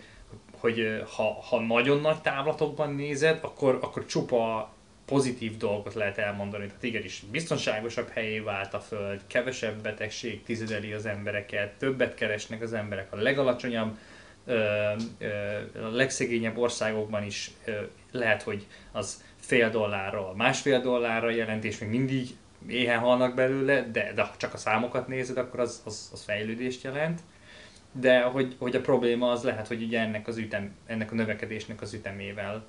hogy 0.52 1.04
ha, 1.16 1.42
ha 1.42 1.60
nagyon 1.60 2.02
nagy 2.02 2.22
távlatokban 2.22 2.94
nézed, 2.94 3.40
akkor, 3.42 3.80
akkor 3.82 4.06
csupa 4.06 4.74
pozitív 5.06 5.58
dolgot 5.58 5.94
lehet 5.94 6.18
elmondani. 6.18 6.66
Tehát 6.66 6.84
igenis, 6.84 7.24
biztonságosabb 7.32 8.10
helyé 8.10 8.40
vált 8.40 8.74
a 8.74 8.80
Föld, 8.80 9.22
kevesebb 9.28 9.82
betegség 9.82 10.44
tizedeli 10.44 10.94
az 10.94 11.06
embereket, 11.06 11.78
többet 11.78 12.16
keresnek 12.16 12.62
az 12.62 12.74
emberek, 12.74 13.14
a 13.14 13.16
legalacsonyabb, 13.16 13.98
a 15.82 15.90
legszegényebb 15.92 16.58
országokban 16.58 17.24
is 17.24 17.52
lehet, 18.12 18.42
hogy 18.42 18.68
az 18.92 19.24
fél 19.40 19.70
dollárról, 19.70 20.36
másfél 20.36 20.82
dollárra 20.82 21.30
jelent, 21.30 21.64
és 21.64 21.78
még 21.78 21.90
mindig 21.90 22.28
éhen 22.68 23.00
halnak 23.00 23.36
belőle, 23.36 23.82
de, 23.92 24.14
de 24.14 24.22
ha 24.22 24.34
csak 24.38 24.54
a 24.54 24.58
számokat 24.58 25.08
nézed, 25.08 25.38
akkor 25.38 25.60
az, 25.60 25.82
az, 25.86 26.10
az 26.14 26.24
fejlődést 26.24 26.84
jelent. 26.84 27.20
De 27.92 28.22
hogy, 28.22 28.56
hogy 28.60 28.76
a 28.76 28.82
probléma 28.82 29.32
az 29.32 29.44
lehet, 29.44 29.68
hogy 29.68 29.84
ugye 29.84 30.00
ennek, 30.00 30.28
az 30.28 30.38
ütem, 30.38 30.76
ennek 30.86 31.12
a 31.12 31.16
növekedésnek 31.16 31.82
az 31.82 31.94
ütemével 31.94 32.66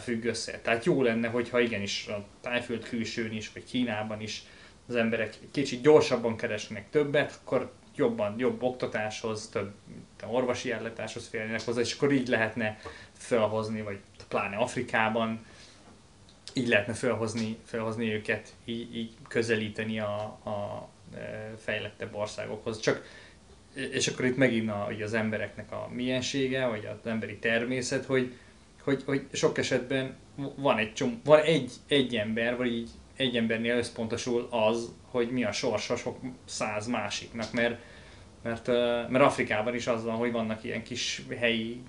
függ 0.00 0.24
össze. 0.24 0.60
Tehát 0.60 0.84
jó 0.84 1.02
lenne, 1.02 1.28
hogyha 1.28 1.60
igenis 1.60 2.06
a 2.06 2.24
tájföld 2.40 2.88
külsőn 2.88 3.32
is, 3.32 3.52
vagy 3.52 3.64
Kínában 3.64 4.20
is 4.20 4.42
az 4.88 4.94
emberek 4.94 5.34
kicsit 5.52 5.82
gyorsabban 5.82 6.36
keresnek 6.36 6.90
többet, 6.90 7.40
akkor 7.44 7.72
jobban, 7.96 8.34
jobb 8.38 8.62
oktatáshoz, 8.62 9.48
több 9.48 9.72
orvosi 10.26 10.72
ellátáshoz 10.72 11.26
férjenek 11.26 11.64
hozzá, 11.64 11.80
és 11.80 11.94
akkor 11.94 12.12
így 12.12 12.28
lehetne 12.28 12.78
felhozni, 13.12 13.82
vagy 13.82 13.98
pláne 14.28 14.56
Afrikában 14.56 15.44
így 16.54 16.68
lehetne 16.68 16.92
felhozni, 16.92 17.56
felhozni 17.64 18.12
őket, 18.12 18.54
így, 18.64 18.96
így 18.96 19.14
közelíteni 19.28 20.00
a, 20.00 20.22
a 20.44 20.88
e, 21.14 21.54
fejlettebb 21.58 22.14
országokhoz. 22.14 22.80
Csak, 22.80 23.04
és 23.74 24.08
akkor 24.08 24.24
itt 24.24 24.36
megint 24.36 24.70
a, 24.70 24.88
az 25.02 25.14
embereknek 25.14 25.72
a 25.72 25.88
miensége, 25.92 26.66
vagy 26.66 26.86
az 26.86 27.10
emberi 27.10 27.38
természet, 27.38 28.04
hogy, 28.04 28.34
hogy, 28.82 29.02
hogy 29.06 29.26
sok 29.32 29.58
esetben 29.58 30.16
van 30.56 30.78
egy, 30.78 30.92
csom, 30.92 31.20
van 31.24 31.40
egy, 31.40 31.72
egy 31.88 32.16
ember, 32.16 32.56
vagy 32.56 32.72
így 32.72 32.90
egy 33.16 33.36
embernél 33.36 33.76
összpontosul 33.76 34.48
az, 34.50 34.92
hogy 35.10 35.30
mi 35.30 35.44
a 35.44 35.52
sorsa 35.52 35.96
sok 35.96 36.18
száz 36.44 36.86
másiknak, 36.86 37.52
mert, 37.52 37.78
mert, 38.42 38.66
mert 39.08 39.24
Afrikában 39.24 39.74
is 39.74 39.86
az 39.86 40.04
van, 40.04 40.16
hogy 40.16 40.32
vannak 40.32 40.64
ilyen 40.64 40.82
kis 40.82 41.22
helyi 41.38 41.82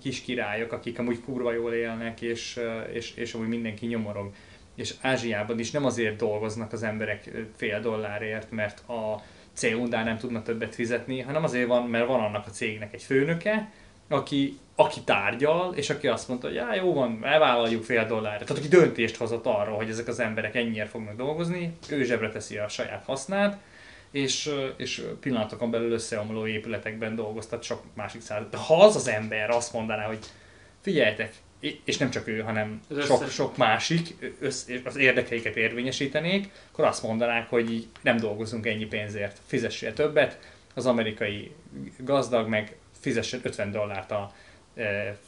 kis 0.00 0.20
királyok, 0.20 0.72
akik 0.72 0.98
amúgy 0.98 1.20
kurva 1.20 1.52
jól 1.52 1.72
élnek, 1.72 2.20
és, 2.20 2.60
és, 2.92 3.14
és 3.14 3.34
amúgy 3.34 3.48
mindenki 3.48 3.86
nyomorog. 3.86 4.32
És 4.74 4.94
Ázsiában 5.00 5.58
is 5.58 5.70
nem 5.70 5.84
azért 5.84 6.16
dolgoznak 6.16 6.72
az 6.72 6.82
emberek 6.82 7.30
fél 7.56 7.80
dollárért, 7.80 8.50
mert 8.50 8.88
a 8.88 9.22
cég 9.52 9.76
nem 9.76 10.18
tudna 10.18 10.42
többet 10.42 10.74
fizetni, 10.74 11.20
hanem 11.20 11.44
azért 11.44 11.66
van, 11.66 11.88
mert 11.88 12.06
van 12.06 12.20
annak 12.20 12.46
a 12.46 12.50
cégnek 12.50 12.94
egy 12.94 13.02
főnöke, 13.02 13.72
aki, 14.08 14.58
aki 14.76 15.00
tárgyal, 15.00 15.74
és 15.74 15.90
aki 15.90 16.08
azt 16.08 16.28
mondta, 16.28 16.46
hogy 16.46 16.56
já, 16.56 16.74
jó 16.74 16.92
van, 16.92 17.18
elvállaljuk 17.22 17.84
fél 17.84 18.06
dollárra. 18.06 18.44
Tehát 18.44 18.62
aki 18.62 18.68
döntést 18.68 19.16
hozott 19.16 19.46
arról, 19.46 19.76
hogy 19.76 19.88
ezek 19.88 20.08
az 20.08 20.20
emberek 20.20 20.54
ennyiért 20.54 20.88
fognak 20.90 21.16
dolgozni, 21.16 21.76
ő 21.90 22.04
zsebre 22.04 22.30
teszi 22.30 22.56
a 22.58 22.68
saját 22.68 23.04
hasznát, 23.04 23.58
és, 24.10 24.50
és 24.76 25.02
pillanatokon 25.20 25.70
belül 25.70 25.92
összeomló 25.92 26.46
épületekben 26.46 27.14
dolgoztat 27.14 27.62
sok 27.62 27.82
másik 27.94 28.20
száz. 28.20 28.42
De 28.50 28.56
ha 28.56 28.84
az 28.84 28.96
az 28.96 29.08
ember 29.08 29.50
azt 29.50 29.72
mondaná, 29.72 30.06
hogy 30.06 30.18
figyeljetek, 30.80 31.34
és 31.84 31.96
nem 31.96 32.10
csak 32.10 32.28
ő, 32.28 32.40
hanem 32.40 32.80
sok, 33.06 33.28
sok 33.28 33.56
másik 33.56 34.34
össz, 34.40 34.68
az 34.84 34.96
érdekeiket 34.96 35.56
érvényesítenék, 35.56 36.50
akkor 36.72 36.84
azt 36.84 37.02
mondanák, 37.02 37.48
hogy 37.48 37.72
így 37.72 37.86
nem 38.00 38.16
dolgozunk 38.16 38.66
ennyi 38.66 38.86
pénzért, 38.86 39.40
fizessél 39.46 39.92
többet, 39.92 40.38
az 40.74 40.86
amerikai 40.86 41.54
gazdag 41.98 42.48
meg 42.48 42.76
fizessen 43.00 43.40
50 43.42 43.70
dollárt 43.70 44.10
a 44.10 44.32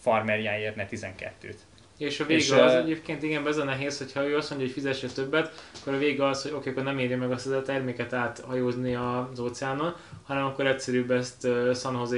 farmerjáért, 0.00 0.76
ne 0.76 0.86
12-t. 0.90 1.56
És 1.98 2.20
a 2.20 2.26
vége 2.26 2.40
és, 2.40 2.50
az 2.50 2.74
egyébként, 2.74 3.22
igen, 3.22 3.46
ez 3.46 3.56
a 3.56 3.64
nehéz, 3.64 3.98
hogyha 3.98 4.28
ő 4.28 4.36
azt 4.36 4.50
mondja, 4.50 4.66
hogy 4.66 4.76
fizesse 4.76 5.06
többet, 5.06 5.52
akkor 5.80 5.94
a 5.94 5.98
vége 5.98 6.26
az, 6.26 6.42
hogy 6.42 6.50
oké, 6.50 6.58
okay, 6.58 6.72
akkor 6.72 6.84
nem 6.84 6.98
éri 6.98 7.14
meg 7.14 7.30
azt 7.30 7.46
a 7.46 7.62
terméket 7.62 8.12
áthajózni 8.12 8.94
az 8.94 9.38
óceánon, 9.38 9.94
hanem 10.22 10.44
akkor 10.44 10.66
egyszerűbb 10.66 11.10
ezt 11.10 11.46
San 11.74 11.94
Jose 11.94 12.16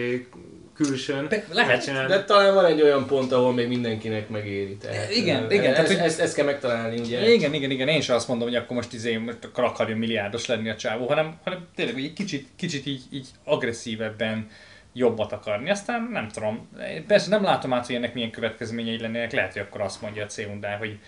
külsőn 0.75 1.29
de, 1.29 1.45
lehet, 1.53 1.85
csinálni. 1.85 2.09
de 2.09 2.25
talán 2.25 2.55
van 2.55 2.65
egy 2.65 2.83
olyan 2.83 3.07
pont, 3.07 3.33
ahol 3.33 3.53
még 3.53 3.69
mindenkinek 3.69 4.29
megéri. 4.29 4.77
Tehát, 4.77 5.11
igen, 5.11 5.45
uh, 5.45 5.55
igen. 5.55 5.75
Ez, 5.75 5.91
ezt, 5.91 6.21
ezt, 6.21 6.35
kell 6.35 6.45
megtalálni, 6.45 6.99
ugye? 6.99 7.33
Igen, 7.33 7.55
igen, 7.55 7.71
igen. 7.71 7.89
Én 7.89 8.01
sem 8.01 8.17
azt 8.17 8.29
mondom, 8.29 8.49
hogy 8.49 8.57
akkor 8.57 8.77
most 8.77 8.93
izé, 8.93 9.17
most 9.17 9.45
akkor 9.45 9.65
akarjon 9.65 9.99
milliárdos 9.99 10.47
lenni 10.47 10.69
a 10.69 10.77
csávó, 10.77 11.07
hanem, 11.07 11.39
hanem 11.45 11.67
tényleg, 11.75 11.97
egy 11.99 12.13
kicsit, 12.13 12.49
kicsit 12.57 12.87
így, 12.87 13.03
így 13.13 13.27
agresszívebben 13.45 14.49
jobbat 14.97 15.33
akarni. 15.33 15.71
Aztán 15.71 16.09
nem 16.13 16.29
tudom, 16.29 16.69
persze 17.07 17.31
nem 17.31 17.43
látom 17.43 17.73
át, 17.73 17.87
hogy 17.87 17.95
ennek 17.95 18.15
milyen 18.15 18.31
következményei 18.31 18.99
lennének. 18.99 19.33
Lehet, 19.33 19.53
hogy 19.53 19.63
akkor 19.63 19.81
azt 19.81 20.03
mondja 20.03 20.25
a 20.25 20.27
c 20.27 20.43
hogy, 20.79 20.99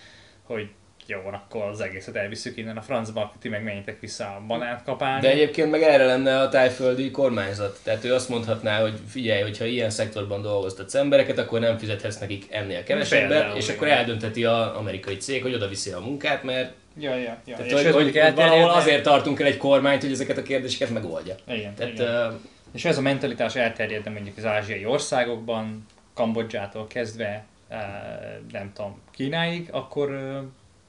hogy 0.43 0.69
jó 1.09 1.21
van, 1.21 1.33
akkor 1.33 1.61
az 1.61 1.81
egészet 1.81 2.15
elviszük 2.15 2.57
innen 2.57 2.77
a 2.77 2.81
francba, 2.81 3.33
ti 3.41 3.49
meg 3.49 3.63
menjetek 3.63 3.99
vissza 3.99 4.23
a 4.23 4.43
banánt 4.47 4.83
kapálni. 4.83 5.21
De 5.21 5.31
egyébként 5.31 5.71
meg 5.71 5.81
erre 5.81 6.05
lenne 6.05 6.39
a 6.39 6.49
tájföldi 6.49 7.11
kormányzat. 7.11 7.79
Tehát 7.83 8.03
ő 8.03 8.13
azt 8.13 8.29
mondhatná, 8.29 8.81
hogy 8.81 8.93
figyelj, 9.07 9.41
hogyha 9.41 9.65
ilyen 9.65 9.89
szektorban 9.89 10.41
dolgoztatsz 10.41 10.95
embereket, 10.95 11.37
akkor 11.37 11.59
nem 11.59 11.77
fizethetsz 11.77 12.19
nekik 12.19 12.45
ennél 12.49 12.83
kevesebbet, 12.83 13.55
és 13.55 13.69
akkor 13.69 13.87
eldönteti 13.87 14.43
az 14.45 14.75
amerikai 14.75 15.17
cég, 15.17 15.41
hogy 15.41 15.53
oda 15.53 15.67
viszi 15.67 15.91
a 15.91 15.99
munkát, 15.99 16.43
mert 16.43 16.73
Ja, 17.01 17.15
ja, 17.15 17.37
ja. 17.45 17.55
Tehát, 17.55 17.65
és 17.65 17.91
hogy, 17.91 17.91
hogy 17.91 18.33
valahol 18.35 18.69
azért 18.69 19.03
tartunk 19.03 19.39
el 19.39 19.47
egy 19.47 19.57
kormányt, 19.57 20.01
hogy 20.01 20.11
ezeket 20.11 20.37
a 20.37 20.41
kérdéseket 20.41 20.93
megoldja. 20.93 21.35
Igen, 21.47 21.73
Tehát, 21.75 21.93
igen. 21.93 22.27
Uh, 22.27 22.33
és 22.71 22.85
ez 22.85 22.97
a 22.97 23.01
mentalitás 23.01 23.55
elterjedne 23.55 24.11
mondjuk 24.11 24.37
az 24.37 24.45
ázsiai 24.45 24.85
országokban, 24.85 25.85
Kambodzsától 26.13 26.87
kezdve, 26.87 27.45
eh, 27.67 27.79
nem 28.51 28.71
tudom, 28.73 28.99
Kínáig, 29.11 29.69
akkor, 29.71 30.13
eh, 30.13 30.41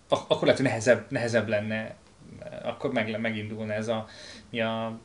akkor 0.09 0.43
lehet, 0.43 0.57
hogy 0.57 0.67
nehezebb, 0.67 1.07
nehezebb 1.09 1.49
lenne, 1.49 1.75
eh, 1.75 1.95
akkor 2.63 2.93
meg, 2.93 3.21
megindulna 3.21 3.73
ez 3.73 3.89
a, 3.89 4.07
mi 4.51 4.61
a 4.61 4.99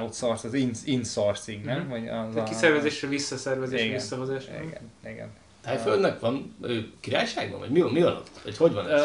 outsource, 0.00 0.48
az 0.48 0.54
in, 0.54 0.70
insourcing, 0.84 1.64
nem? 1.64 1.78
Mm-hmm. 1.78 1.88
Vagy 1.88 2.08
az 2.08 2.36
a, 2.36 2.42
kiszervezésre, 2.42 3.08
visszaszervezésre, 3.08 3.92
visszahozás. 3.92 4.44
Igen, 4.44 4.90
igen. 5.04 5.30
Tájföldnek 5.60 6.20
van 6.20 6.56
ő, 6.62 6.92
királyságban, 7.00 7.58
vagy 7.58 7.70
mi, 7.70 7.80
mi 7.80 8.02
van 8.02 8.12
ott? 8.12 8.30
Vagy 8.44 8.56
hogy 8.56 8.72
van 8.72 8.90
ez? 8.90 9.04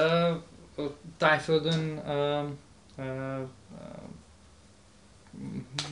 Uh, 0.75 0.91
Tájföldön 1.17 2.01
uh, 2.05 3.05
uh, 3.05 3.39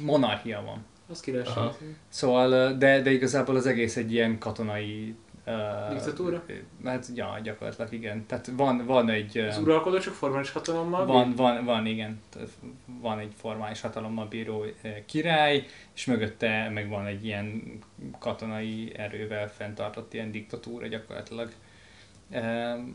monarchia 0.01 0.61
van. 0.65 0.85
Az 1.09 1.19
királyság. 1.19 1.71
Szóval, 2.07 2.73
de, 2.73 3.01
de 3.01 3.11
igazából 3.11 3.55
az 3.55 3.65
egész 3.65 3.95
egy 3.95 4.11
ilyen 4.13 4.37
katonai 4.37 5.15
Uh, 5.47 5.93
Diktatúra? 5.93 6.43
Hát, 6.83 7.09
ja, 7.15 7.39
gyakorlatilag 7.43 7.93
igen. 7.93 8.25
Tehát 8.25 8.51
van, 8.55 8.85
van 8.85 9.09
egy... 9.09 9.37
Az 9.37 9.57
uralkodó 9.57 9.97
csak 9.97 10.13
formális 10.13 10.51
hatalommal 10.51 11.05
van, 11.05 11.27
bír? 11.27 11.35
Van, 11.35 11.65
van, 11.65 11.85
igen. 11.85 12.21
Van 12.85 13.19
egy 13.19 13.33
formális 13.35 13.81
hatalommal 13.81 14.25
bíró 14.25 14.65
király, 15.05 15.65
és 15.95 16.05
mögötte 16.05 16.69
meg 16.69 16.89
van 16.89 17.05
egy 17.05 17.25
ilyen 17.25 17.79
katonai 18.19 18.93
erővel 18.97 19.49
fenntartott 19.49 20.13
ilyen 20.13 20.31
diktatúra 20.31 20.87
gyakorlatilag 20.87 21.51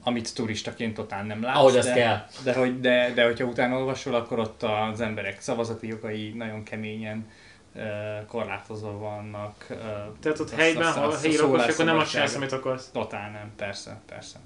amit 0.02 0.34
turistaként 0.34 0.94
totál 0.94 1.24
nem 1.24 1.42
látsz. 1.42 1.56
Ahogy 1.56 1.72
de, 1.72 1.92
kell. 1.92 2.26
De, 2.44 2.54
hogy, 2.54 2.80
de, 2.80 3.12
de 3.14 3.24
hogyha 3.24 3.44
utána 3.44 3.76
olvasol, 3.76 4.14
akkor 4.14 4.38
ott 4.38 4.62
az 4.62 5.00
emberek 5.00 5.40
szavazati 5.40 5.86
jogai 5.86 6.32
nagyon 6.36 6.62
keményen 6.62 7.26
korlátozva 8.26 8.98
vannak. 8.98 9.66
Tehát 10.20 10.40
ott 10.40 10.50
helyben, 10.50 10.92
ha 10.92 11.18
helyi 11.18 11.36
lakos, 11.36 11.66
akkor 11.66 11.84
nem 11.84 11.98
azt 11.98 12.10
csinálsz, 12.10 12.34
amit 12.34 12.52
akarsz. 12.52 12.90
Totál 12.92 13.30
nem, 13.30 13.50
persze, 13.56 14.00
persze. 14.06 14.38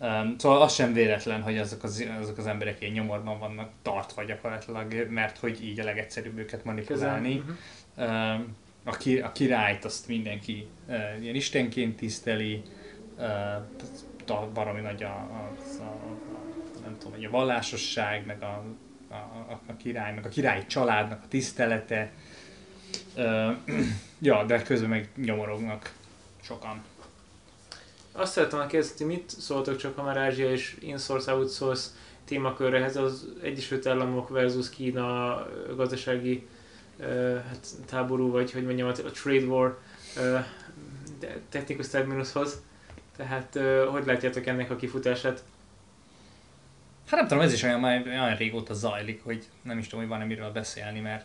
Um, 0.00 0.34
szóval 0.38 0.62
az 0.62 0.74
sem 0.74 0.92
véletlen, 0.92 1.42
hogy 1.42 1.58
azok 1.58 1.82
az, 1.82 2.04
azok 2.20 2.38
az 2.38 2.46
emberek 2.46 2.80
ilyen 2.80 2.92
nyomorban 2.92 3.38
vannak 3.38 3.70
tartva 3.82 4.24
gyakorlatilag, 4.24 5.08
mert 5.10 5.38
hogy 5.38 5.64
így 5.64 5.80
a 5.80 5.84
legegyszerűbb 5.84 6.38
őket 6.38 6.64
manipulálni. 6.64 7.42
Uh-huh. 7.96 8.34
Um, 8.34 8.56
a, 8.84 8.96
ki, 8.96 9.20
a 9.20 9.32
királyt 9.32 9.84
azt 9.84 10.08
mindenki 10.08 10.66
uh, 10.88 11.22
ilyen 11.22 11.34
istenként 11.34 11.96
tiszteli, 11.96 12.62
uh, 13.18 13.26
valami 14.54 14.80
nagy 14.80 15.02
a, 15.02 15.06
a, 15.06 15.52
a, 15.78 15.82
a, 15.82 16.18
nem 16.82 16.96
tudom, 16.98 17.24
a 17.24 17.30
vallásosság, 17.30 18.26
meg 18.26 18.42
a, 18.42 18.62
a, 19.08 19.14
a, 19.14 19.60
a 19.66 19.76
király, 19.76 20.14
meg 20.14 20.26
a 20.26 20.28
királyi 20.28 20.66
családnak 20.66 21.22
a 21.24 21.28
tisztelete. 21.28 22.12
Uh, 23.16 23.56
ja, 24.18 24.44
de 24.44 24.62
közben 24.62 24.88
meg 24.88 25.08
nyomorognak 25.16 25.92
sokan. 26.42 26.84
Azt 28.12 28.32
szeretem 28.32 28.66
kérdezni, 28.66 29.04
mit 29.04 29.30
szóltok 29.30 29.76
csak, 29.76 29.96
ha 29.96 30.02
már 30.02 30.16
Ázsia 30.16 30.50
és 30.50 30.76
insource 30.80 31.34
outsource 31.34 31.88
témakörrehez 32.24 32.96
az 32.96 33.28
Egyesült 33.42 33.86
Államok 33.86 34.28
versus 34.28 34.70
Kína 34.70 35.46
gazdasági 35.76 36.46
uh, 36.98 37.06
hát, 37.48 37.66
táború, 37.86 38.30
vagy 38.30 38.52
hogy 38.52 38.64
mondjam, 38.64 38.88
a 38.88 38.92
trade 38.92 39.44
war 39.44 39.78
technikus 41.48 41.88
terminushoz. 41.88 42.62
Tehát 43.16 43.58
hogy 43.90 44.06
látjátok 44.06 44.46
ennek 44.46 44.70
a 44.70 44.76
kifutását? 44.76 45.42
Hát 47.06 47.20
nem 47.20 47.28
tudom, 47.28 47.42
ez 47.42 47.52
is 47.52 47.62
olyan, 47.62 47.80
már 47.80 48.02
olyan 48.06 48.36
régóta 48.36 48.74
zajlik, 48.74 49.22
hogy 49.24 49.44
nem 49.62 49.78
is 49.78 49.84
tudom, 49.84 50.00
hogy 50.00 50.08
van-e 50.08 50.24
miről 50.24 50.50
beszélni, 50.52 51.00
mert 51.00 51.24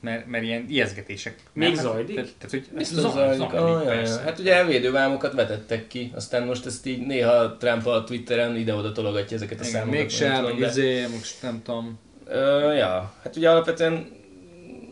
mert, 0.00 0.26
mert 0.26 0.44
ilyen 0.44 0.64
ijeszgetések. 0.68 1.36
Még 1.52 1.74
nem, 1.74 1.84
zajlik? 1.84 2.14
Tehát, 2.14 2.30
tehát, 2.38 2.50
hogy 2.50 2.76
Biztos 2.76 3.00
zajlik. 3.00 3.38
zajlik 3.38 3.52
ah, 3.52 4.06
ja, 4.06 4.18
Hát 4.18 4.38
ugye 4.38 4.54
elvédővámokat 4.54 5.32
vetettek 5.32 5.86
ki, 5.86 6.12
aztán 6.14 6.46
most 6.46 6.66
ezt 6.66 6.86
így 6.86 7.06
néha 7.06 7.56
Trump 7.56 7.86
a 7.86 8.04
Twitteren 8.04 8.56
ide-oda 8.56 8.92
tologatja 8.92 9.36
ezeket 9.36 9.60
a 9.60 9.62
Igen, 9.62 9.72
számokat. 9.72 9.98
Mégsem, 10.00 10.44
meg 10.44 10.58
izé, 10.58 11.06
most 11.06 11.42
nem 11.42 11.62
tudom. 11.62 11.98
Ö, 12.24 12.72
ja, 12.72 13.14
hát 13.22 13.36
ugye 13.36 13.50
alapvetően 13.50 14.10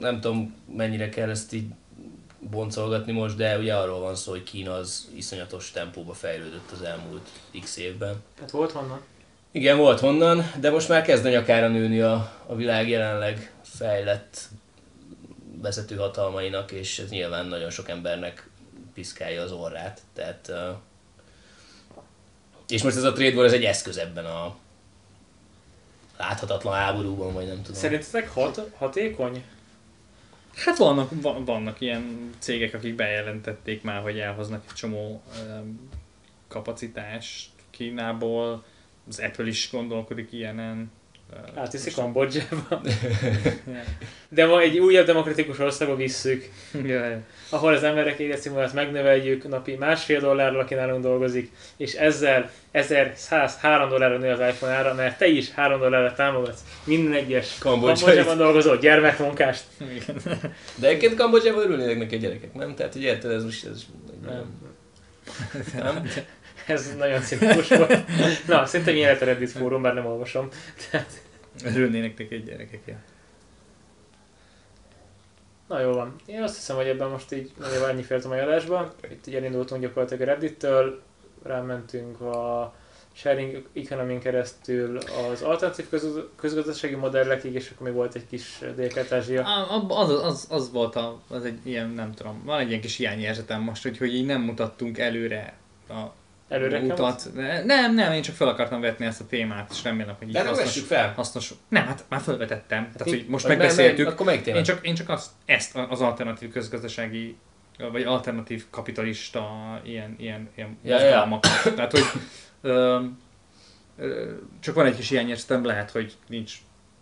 nem 0.01 0.21
tudom 0.21 0.55
mennyire 0.77 1.09
kell 1.09 1.31
ezt 1.31 1.53
így 1.53 1.67
boncolgatni 2.51 3.13
most, 3.13 3.37
de 3.37 3.59
ugye 3.59 3.75
arról 3.75 4.01
van 4.01 4.15
szó, 4.15 4.31
hogy 4.31 4.43
Kína 4.43 4.75
az 4.75 5.09
iszonyatos 5.15 5.71
tempóba 5.71 6.13
fejlődött 6.13 6.71
az 6.73 6.83
elmúlt 6.83 7.29
x 7.61 7.77
évben. 7.77 8.23
Hát 8.41 8.51
volt 8.51 8.73
honnan? 8.73 9.01
Igen, 9.51 9.77
volt 9.77 10.01
honnan, 10.01 10.51
de 10.61 10.71
most 10.71 10.89
már 10.89 11.03
kezd 11.03 11.25
a 11.25 11.29
nyakára 11.29 11.69
nőni 11.69 12.01
a, 12.01 12.33
a 12.47 12.55
világ 12.55 12.89
jelenleg 12.89 13.53
fejlett 13.63 14.41
vezető 15.63 15.97
hatalmainak, 15.97 16.73
és 16.73 16.99
ez 16.99 17.09
nyilván 17.09 17.47
nagyon 17.47 17.71
sok 17.71 17.89
embernek 17.89 18.49
piszkálja 18.95 19.43
az 19.43 19.53
orrát. 19.53 20.01
Tehát, 20.15 20.53
és 22.69 22.83
most 22.83 22.97
ez 22.97 23.03
a 23.03 23.13
trade 23.13 23.37
war 23.37 23.45
ez 23.45 23.53
egy 23.53 23.65
eszköz 23.65 23.97
ebben 23.97 24.25
a 24.25 24.57
láthatatlan 26.19 26.75
háborúban, 26.75 27.33
vagy 27.33 27.47
nem 27.47 27.63
tudom. 27.63 27.81
Szerintetek 27.81 28.29
hat, 28.29 28.61
hatékony? 28.77 29.45
Hát 30.65 30.77
vannak, 30.77 31.11
vannak 31.45 31.81
ilyen 31.81 32.31
cégek, 32.39 32.75
akik 32.75 32.95
bejelentették 32.95 33.83
már, 33.83 34.03
hogy 34.03 34.19
elhoznak 34.19 34.65
egy 34.69 34.75
csomó 34.75 35.23
kapacitást 36.49 37.51
Kínából, 37.71 38.65
az 39.09 39.19
Apple 39.19 39.47
is 39.47 39.71
gondolkodik 39.73 40.33
ilyenen, 40.33 40.91
Átviszik 41.55 41.95
Kambodzsába. 41.95 42.81
De 44.29 44.47
ma 44.47 44.61
egy 44.61 44.79
újabb 44.79 45.07
demokratikus 45.07 45.59
országba 45.59 45.97
visszük, 45.97 46.49
ahol 47.49 47.75
az 47.75 47.83
emberek 47.83 48.19
életszínvonalat 48.19 48.75
megnöveljük 48.75 49.49
napi 49.49 49.75
másfél 49.75 50.21
dollárral, 50.21 50.61
aki 50.61 50.75
nálunk 50.75 51.03
dolgozik, 51.03 51.51
és 51.77 51.95
ezzel 51.95 52.51
1103 52.71 53.89
dollárra 53.89 54.19
nő 54.19 54.31
az 54.31 54.39
iPhone 54.39 54.73
ára, 54.73 54.95
mert 54.95 55.19
te 55.19 55.27
is 55.27 55.51
3 55.51 55.81
dollárra 55.81 56.13
támogatsz 56.13 56.61
minden 56.85 57.13
egyes 57.13 57.59
Kambodzsában 57.59 58.37
dolgozó 58.37 58.75
gyermekmunkást. 58.75 59.65
De 60.75 60.87
egyébként 60.87 61.15
Kambodzsában 61.15 61.63
örülnének 61.63 61.99
neki 61.99 62.15
a 62.15 62.19
gyerekek, 62.19 62.55
nem? 62.55 62.75
Tehát, 62.75 62.93
hogy 62.93 63.03
érted, 63.03 63.31
ez 63.31 63.45
most... 63.45 63.67
Ez, 63.67 63.83
nem. 64.25 64.61
nem? 65.75 66.09
Ez 66.69 66.95
nagyon 66.97 67.21
cinikus 67.21 67.69
volt. 67.69 68.07
Na, 68.47 68.67
szerintem 68.67 68.95
ilyen 68.95 69.07
lehet 69.07 69.23
a 69.23 69.25
Reddit 69.25 69.51
fórum, 69.51 69.83
bár 69.83 69.95
nem 69.95 70.07
olvasom. 70.07 70.49
Tehát... 70.91 71.11
Örülnének 71.65 72.19
neki 72.19 72.35
egy 72.35 72.45
gyerekek, 72.45 72.81
ja. 72.87 72.97
Na 75.69 75.81
jó 75.81 75.93
van. 75.93 76.15
Én 76.27 76.43
azt 76.43 76.55
hiszem, 76.55 76.77
hogy 76.77 76.87
ebben 76.87 77.09
most 77.09 77.33
így 77.33 77.53
nagyon 77.59 77.89
ennyi 77.89 78.03
fért 78.03 78.25
a 78.25 78.29
mai 78.29 78.39
adásba. 78.39 78.95
Itt 79.11 79.27
így 79.27 79.35
elindultunk 79.35 79.83
gyakorlatilag 79.83 80.23
a 80.23 80.33
Reddit-től, 80.33 81.03
rámentünk 81.43 82.21
a 82.21 82.75
sharing 83.13 83.67
economy 83.73 84.19
keresztül 84.19 84.99
az 85.33 85.43
alternatív 85.43 85.89
közgazdasági 86.37 86.95
modellekig, 86.95 87.55
és 87.55 87.71
akkor 87.71 87.87
még 87.87 87.97
volt 87.97 88.15
egy 88.15 88.27
kis 88.29 88.59
délkelet 88.77 89.13
Az, 89.89 90.11
az, 90.11 90.47
az, 90.51 90.71
volt 90.73 90.97
a, 90.97 91.21
az 91.29 91.45
egy 91.45 91.59
ilyen, 91.63 91.89
nem 91.89 92.13
tudom, 92.13 92.43
van 92.45 92.59
egy 92.59 92.69
ilyen 92.69 92.81
kis 92.81 92.97
hiányérzetem 92.97 93.63
most, 93.63 93.83
hogy, 93.83 93.99
hogy 93.99 94.15
így 94.15 94.27
nem 94.27 94.41
mutattunk 94.41 94.99
előre 94.99 95.57
a 95.89 96.03
Előre 96.49 96.79
utat. 96.81 97.31
Nem, 97.65 97.95
nem, 97.95 98.13
én 98.13 98.23
csak 98.23 98.35
fel 98.35 98.49
akartam 98.49 98.81
vetni 98.81 99.07
ezt 99.07 99.21
a 99.21 99.27
témát, 99.27 99.71
és 99.73 99.83
remélem, 99.83 100.15
hogy 100.19 100.27
így 100.29 100.33
De 100.33 100.47
hasznos, 100.47 100.79
fel. 100.79 101.13
hasznos. 101.17 101.55
Nem, 101.69 101.87
hát 101.87 102.05
már 102.09 102.21
felvetettem. 102.21 102.83
Tehát, 102.83 103.15
hogy 103.15 103.25
most 103.29 103.49
megbeszéltük. 103.49 104.05
Nem, 104.05 104.15
akkor 104.15 104.41
én 104.45 104.63
csak, 104.63 104.87
én 104.87 104.95
csak 104.95 105.09
azt, 105.09 105.31
ezt 105.45 105.77
az 105.89 106.01
alternatív 106.01 106.53
közgazdasági 106.53 107.37
vagy 107.93 108.03
alternatív 108.03 108.65
kapitalista 108.71 109.47
ilyen, 109.85 110.15
ilyen, 110.19 110.49
ilyen 110.55 110.79
ja. 110.83 110.99
Ja. 110.99 111.41
Tehát, 111.75 111.91
hogy 111.91 112.05
ö, 112.61 113.01
ö, 113.99 114.33
csak 114.61 114.75
van 114.75 114.87
egy 114.87 114.97
kis 114.97 115.09
hiányérzetem, 115.09 115.65
lehet, 115.65 115.91
hogy 115.91 116.13
nincs 116.29 116.53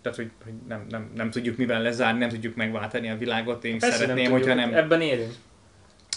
tehát, 0.03 0.19
hogy, 0.19 0.31
hogy 0.45 0.53
nem, 0.69 0.87
nem, 0.89 1.11
nem, 1.15 1.31
tudjuk 1.31 1.57
mivel 1.57 1.83
lezárni, 1.83 2.19
nem 2.19 2.29
tudjuk 2.29 2.57
megváltani 2.57 3.11
a 3.11 3.17
világot. 3.17 3.65
Én 3.65 3.79
Persze 3.79 3.97
szeretném, 3.97 4.23
nem 4.23 4.33
hogyha 4.33 4.55
nem... 4.55 4.75
Ebben 4.75 5.01
élünk 5.01 5.33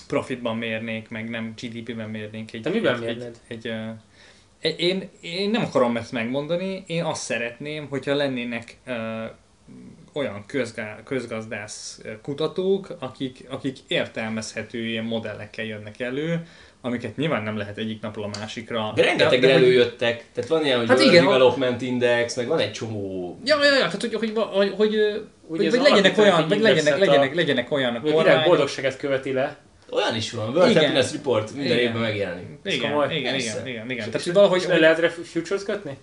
profitban 0.10 0.58
mérnék, 0.58 1.10
meg 1.10 1.30
nem 1.30 1.54
GDP-ben 1.62 2.10
mérnék. 2.10 2.54
Egy, 2.54 2.62
Te 2.62 2.70
miben 2.70 2.94
egy, 2.94 3.00
mérnéd? 3.00 3.40
Egy, 3.48 3.68
egy, 3.68 3.74
egy, 4.60 4.80
én, 4.80 5.10
én 5.22 5.50
nem 5.50 5.62
akarom 5.62 5.98
ezt 5.98 6.12
megmondani, 6.12 6.84
én 6.88 7.04
azt 7.04 7.22
szeretném, 7.22 7.88
hogyha 7.88 8.16
lennének 8.16 8.78
uh, 8.88 8.96
olyan 10.14 10.44
közgá, 10.48 11.04
közgazdász 11.04 12.02
kutatók, 12.22 12.96
akik, 13.00 13.46
akik 13.50 13.78
értelmezhető 13.88 14.86
ilyen 14.86 15.04
modellekkel 15.04 15.66
jönnek 15.66 16.00
elő, 16.00 16.48
amiket 16.82 17.18
nyilván 17.18 17.44
nem 17.44 17.58
lehet 17.58 17.78
egyik 17.78 18.02
napról 18.02 18.26
a 18.26 18.40
másikra. 18.40 18.92
De 18.96 19.04
rengeteg 19.04 19.40
de, 19.40 19.54
előjöttek, 19.54 20.26
tehát 20.34 20.50
van 20.50 20.66
ilyen, 20.66 20.78
hogy 20.78 20.88
hát 20.88 21.00
igen, 21.00 21.24
Development 21.24 21.82
Index, 21.82 22.36
meg 22.36 22.48
van 22.48 22.60
egy 22.60 22.72
csomó... 22.72 23.38
Ja, 23.46 23.64
ja, 23.64 23.72
ja, 23.72 23.78
tehát 23.78 24.02
hogy, 24.02 24.14
hogy, 24.14 24.32
hogy, 24.36 24.74
hogy, 24.78 24.96
hogy, 25.48 25.70
hogy 25.70 25.82
legyenek 25.82 26.18
olyan, 26.18 26.48
vagy 26.48 26.60
legyenek, 26.60 26.98
legyenek, 26.98 27.36
legyenek 27.36 27.72
olyan 27.72 28.02
kormányok. 28.02 28.46
boldogságát 28.46 28.98
követi 28.98 29.32
le. 29.32 29.58
Olyan 29.92 30.16
is 30.16 30.32
van, 30.32 30.50
World 30.50 30.70
igen. 30.70 30.84
Happiness 30.84 31.12
Report 31.12 31.56
minden 31.56 31.78
igen. 31.78 31.88
évben 31.88 32.02
megjelenik. 32.02 32.46
Igen, 32.64 33.12
igen, 33.12 33.12
igen, 33.12 33.36
igen, 33.36 33.68
igen, 33.68 33.90
igen. 33.90 34.06
Tehát, 34.06 34.24
hogy 34.24 34.34
valahogy... 34.34 34.66
Le 34.68 34.78
lehet 34.78 35.12
futures 35.12 35.64
kötni? 35.64 35.98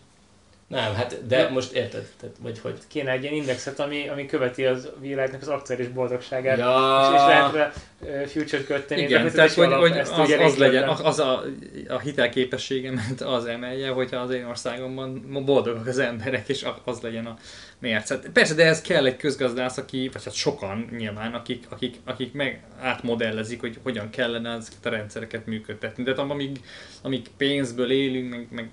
Nem, 0.66 0.94
hát 0.94 1.26
de 1.26 1.38
ja. 1.38 1.48
most 1.48 1.72
érted, 1.72 2.06
tehát, 2.20 2.36
vagy 2.40 2.58
hogy? 2.58 2.78
Kéne 2.88 3.10
egy 3.10 3.22
ilyen 3.22 3.34
indexet, 3.34 3.80
ami, 3.80 4.08
ami 4.08 4.26
követi 4.26 4.64
az 4.64 4.88
világnak 5.00 5.40
az 5.40 5.48
akciális 5.48 5.88
boldogságát, 5.88 6.58
ja. 6.58 7.00
és, 7.02 7.20
és 7.20 7.26
lehet 7.26 7.52
rá 7.52 7.72
uh, 8.00 8.26
future 8.26 8.64
kötni. 8.64 9.00
Igen, 9.00 9.30
tehát 9.30 9.52
hogy, 9.52 9.72
hogy 9.72 9.98
az, 9.98 10.12
az 10.40 10.56
legyen, 10.56 10.88
az 10.88 11.18
a, 11.18 11.42
a 11.88 11.98
hitelképességemet 11.98 13.20
az 13.20 13.44
emelje, 13.44 13.90
hogyha 13.90 14.16
az 14.16 14.30
én 14.30 14.44
országomban 14.44 15.42
boldogok 15.44 15.86
az 15.86 15.98
emberek, 15.98 16.48
és 16.48 16.66
az 16.84 17.00
legyen 17.00 17.26
a 17.26 17.36
mérce. 17.78 18.18
Persze, 18.18 18.54
de 18.54 18.64
ez 18.64 18.80
kell 18.80 19.06
egy 19.06 19.16
közgazdász, 19.16 19.76
aki, 19.76 20.10
vagy 20.12 20.24
hát 20.24 20.34
sokan 20.34 20.88
nyilván, 20.96 21.34
akik, 21.34 21.66
akik, 21.68 21.96
akik 22.04 22.32
meg 22.32 22.62
átmodellezik, 22.80 23.60
hogy 23.60 23.78
hogyan 23.82 24.10
kellene 24.10 24.50
ezeket 24.50 24.86
a 24.86 24.90
rendszereket 24.90 25.46
működtetni. 25.46 26.02
De 26.02 26.12
amíg, 26.12 26.60
amíg 27.02 27.26
pénzből 27.36 27.90
élünk, 27.90 28.30
meg, 28.30 28.46
meg 28.50 28.68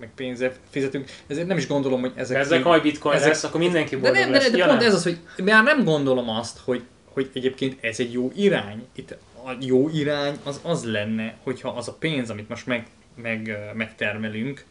meg 0.00 0.10
pénzért 0.14 0.58
fizetünk, 0.70 1.10
ezért 1.26 1.46
nem 1.46 1.56
is 1.56 1.66
gondolom, 1.66 2.00
hogy 2.00 2.12
ezek... 2.14 2.36
Ezek 2.36 2.64
majd 2.64 2.82
bitcoin 2.82 3.16
ezek, 3.16 3.28
lesz, 3.28 3.44
akkor 3.44 3.60
mindenki 3.60 3.96
boldog 3.96 4.14
de 4.14 4.20
nem, 4.20 4.32
lesz. 4.32 4.50
De, 4.50 4.56
de 4.56 4.66
pont 4.66 4.82
ez 4.82 4.94
az, 4.94 5.02
hogy 5.02 5.18
már 5.44 5.64
nem 5.64 5.84
gondolom 5.84 6.28
azt, 6.28 6.58
hogy, 6.58 6.82
hogy 7.04 7.30
egyébként 7.34 7.84
ez 7.84 8.00
egy 8.00 8.12
jó 8.12 8.32
irány. 8.34 8.86
Itt 8.92 9.10
a 9.44 9.56
jó 9.60 9.88
irány 9.88 10.38
az 10.42 10.60
az 10.62 10.84
lenne, 10.84 11.36
hogyha 11.42 11.68
az 11.68 11.88
a 11.88 11.92
pénz, 11.92 12.30
amit 12.30 12.48
most 12.48 12.66
meg, 12.66 12.86
meg, 13.14 13.58
megtermelünk, 13.74 14.64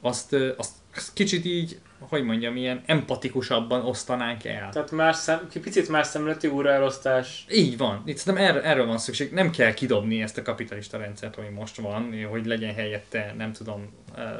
azt, 0.00 0.32
azt, 0.56 0.70
azt 0.94 1.12
kicsit 1.12 1.44
így 1.44 1.78
hogy 1.98 2.24
mondjam, 2.24 2.56
ilyen 2.56 2.82
empatikusabban 2.86 3.84
osztanánk 3.84 4.44
el. 4.44 4.68
Tehát 4.70 4.90
más 4.90 5.16
szem, 5.16 5.48
picit 5.62 5.88
más 5.88 6.06
szemleti 6.06 6.46
újraelosztás. 6.46 7.46
Így 7.50 7.76
van. 7.76 8.02
Itt 8.04 8.16
szerintem 8.16 8.48
erről, 8.48 8.62
erről 8.62 8.86
van 8.86 8.98
szükség. 8.98 9.32
Nem 9.32 9.50
kell 9.50 9.74
kidobni 9.74 10.22
ezt 10.22 10.38
a 10.38 10.42
kapitalista 10.42 10.98
rendszert, 10.98 11.36
ami 11.36 11.48
most 11.48 11.76
van, 11.76 12.26
hogy 12.30 12.46
legyen 12.46 12.74
helyette, 12.74 13.34
nem 13.36 13.52
tudom, 13.52 13.92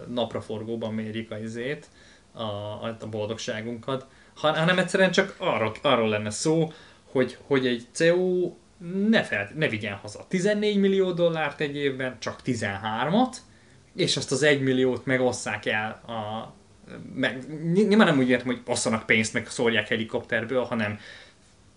napraforgóban 0.09 0.95
mérjük 0.95 1.31
a 1.31 1.39
izét, 1.39 1.87
a, 2.33 2.43
a 3.01 3.07
boldogságunkat, 3.11 4.07
hanem 4.35 4.79
egyszerűen 4.79 5.11
csak 5.11 5.35
arról, 5.39 5.75
arról 5.83 6.09
lenne 6.09 6.31
szó, 6.31 6.73
hogy, 7.11 7.39
hogy 7.47 7.67
egy 7.67 7.87
CEO 7.93 8.55
ne, 9.09 9.23
fel, 9.23 9.51
ne 9.55 9.69
vigyen 9.69 9.95
haza 9.95 10.27
14 10.29 10.79
millió 10.79 11.13
dollárt 11.13 11.61
egy 11.61 11.77
évben, 11.77 12.17
csak 12.19 12.41
13-at, 12.45 13.37
és 13.95 14.17
azt 14.17 14.33
az 14.33 14.43
1 14.43 14.61
milliót 14.61 15.07
megosszák 15.07 15.67
el 15.67 15.91
a 15.91 16.53
meg, 17.15 17.45
nyilván 17.73 18.07
nem 18.07 18.19
úgy 18.19 18.29
értem, 18.29 18.47
hogy 18.47 18.61
osszanak 18.67 19.07
pénzt, 19.07 19.33
meg 19.33 19.49
szórják 19.49 19.89
helikopterből, 19.89 20.63
hanem 20.65 21.01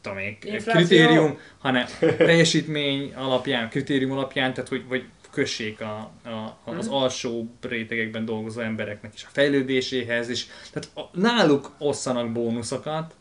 tudom 0.01 0.17
én, 0.17 0.37
kritérium, 0.65 1.37
hanem 1.57 1.85
teljesítmény 2.17 3.13
alapján, 3.13 3.69
kritérium 3.69 4.11
alapján, 4.11 4.53
tehát 4.53 4.69
hogy, 4.69 4.83
hogy 4.87 5.03
kössék 5.31 5.81
a, 5.81 6.11
a, 6.23 6.57
az 6.63 6.85
Mhm. 6.85 6.95
alsó 6.95 7.55
rétegekben 7.61 8.25
dolgozó 8.25 8.61
embereknek 8.61 9.13
is 9.15 9.23
a 9.23 9.29
fejlődéséhez, 9.31 10.29
és 10.29 10.45
tehát 10.71 10.89
a, 10.95 11.19
náluk 11.19 11.71
osszanak 11.77 12.31
bónuszokat, 12.31 13.13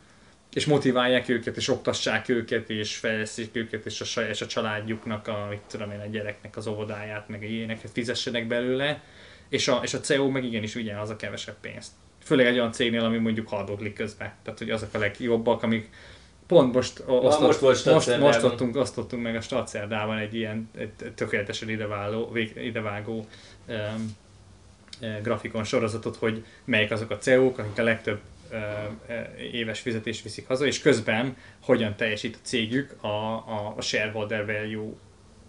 és 0.53 0.67
motiválják 0.67 1.29
őket, 1.29 1.57
és 1.57 1.69
oktassák 1.69 2.29
őket, 2.29 2.71
és 2.71 2.97
fejlesztik 2.97 3.51
őket, 3.57 3.87
és 3.87 4.01
a, 4.01 4.05
saj- 4.05 4.29
és 4.29 4.41
a 4.41 4.47
családjuknak, 4.47 5.29
a, 5.29 5.47
mit 5.51 5.61
tudom 5.61 5.91
én, 5.91 6.01
a 6.01 6.07
gyereknek 6.07 6.57
az 6.57 6.67
óvodáját, 6.67 7.29
meg 7.29 7.51
ilyeneket 7.51 7.91
fizessenek 7.93 8.47
belőle, 8.47 9.03
és 9.49 9.69
a, 9.69 9.81
és 9.83 9.95
a 9.95 10.01
CEO 10.01 10.29
meg 10.29 10.45
igenis 10.45 10.75
vigyen 10.75 10.99
az 10.99 11.11
a 11.11 11.17
kevesebb 11.17 11.57
pénzt. 11.61 11.93
Főleg 12.23 12.47
egy 12.47 12.59
olyan 12.59 12.73
cégnél, 12.73 13.05
ami 13.05 13.19
mondjuk 13.19 13.49
haldoklik 13.49 13.95
közben. 13.95 14.33
Tehát, 14.43 14.59
hogy 14.59 14.71
azok 14.71 14.95
a 14.95 14.99
legjobbak, 14.99 15.63
amik 15.63 15.91
pont 16.47 16.75
most, 16.75 17.03
osztott, 17.07 17.23
most 17.23 17.41
most, 17.41 17.61
most 17.61 17.81
Stadtszerdában. 17.81 18.29
osztottunk, 18.29 18.77
osztottunk 18.77 19.23
meg 19.23 19.37
a 19.37 19.41
Stadtszerdában 19.41 20.19
egy 20.19 20.35
ilyen 20.35 20.71
egy 20.77 20.93
tökéletesen 21.15 21.69
idevágó, 21.69 22.37
idevágó 22.55 23.27
um, 23.69 24.17
grafikon 25.23 25.65
sorozatot, 25.65 26.17
hogy 26.17 26.45
melyik 26.65 26.91
azok 26.91 27.11
a 27.11 27.19
CEO-k, 27.19 27.59
akik 27.59 27.79
a 27.79 27.83
legtöbb 27.83 28.21
ö, 28.51 28.57
ö, 29.09 29.41
éves 29.53 29.81
fizetést 29.81 30.23
viszik 30.23 30.47
haza, 30.47 30.67
és 30.67 30.81
közben 30.81 31.37
hogyan 31.63 31.97
teljesít 31.97 32.35
a 32.37 32.47
cégük 32.47 32.97
a, 33.01 33.07
a, 33.07 33.75
a 33.77 33.81
shareholder 33.81 34.47
value, 34.47 34.93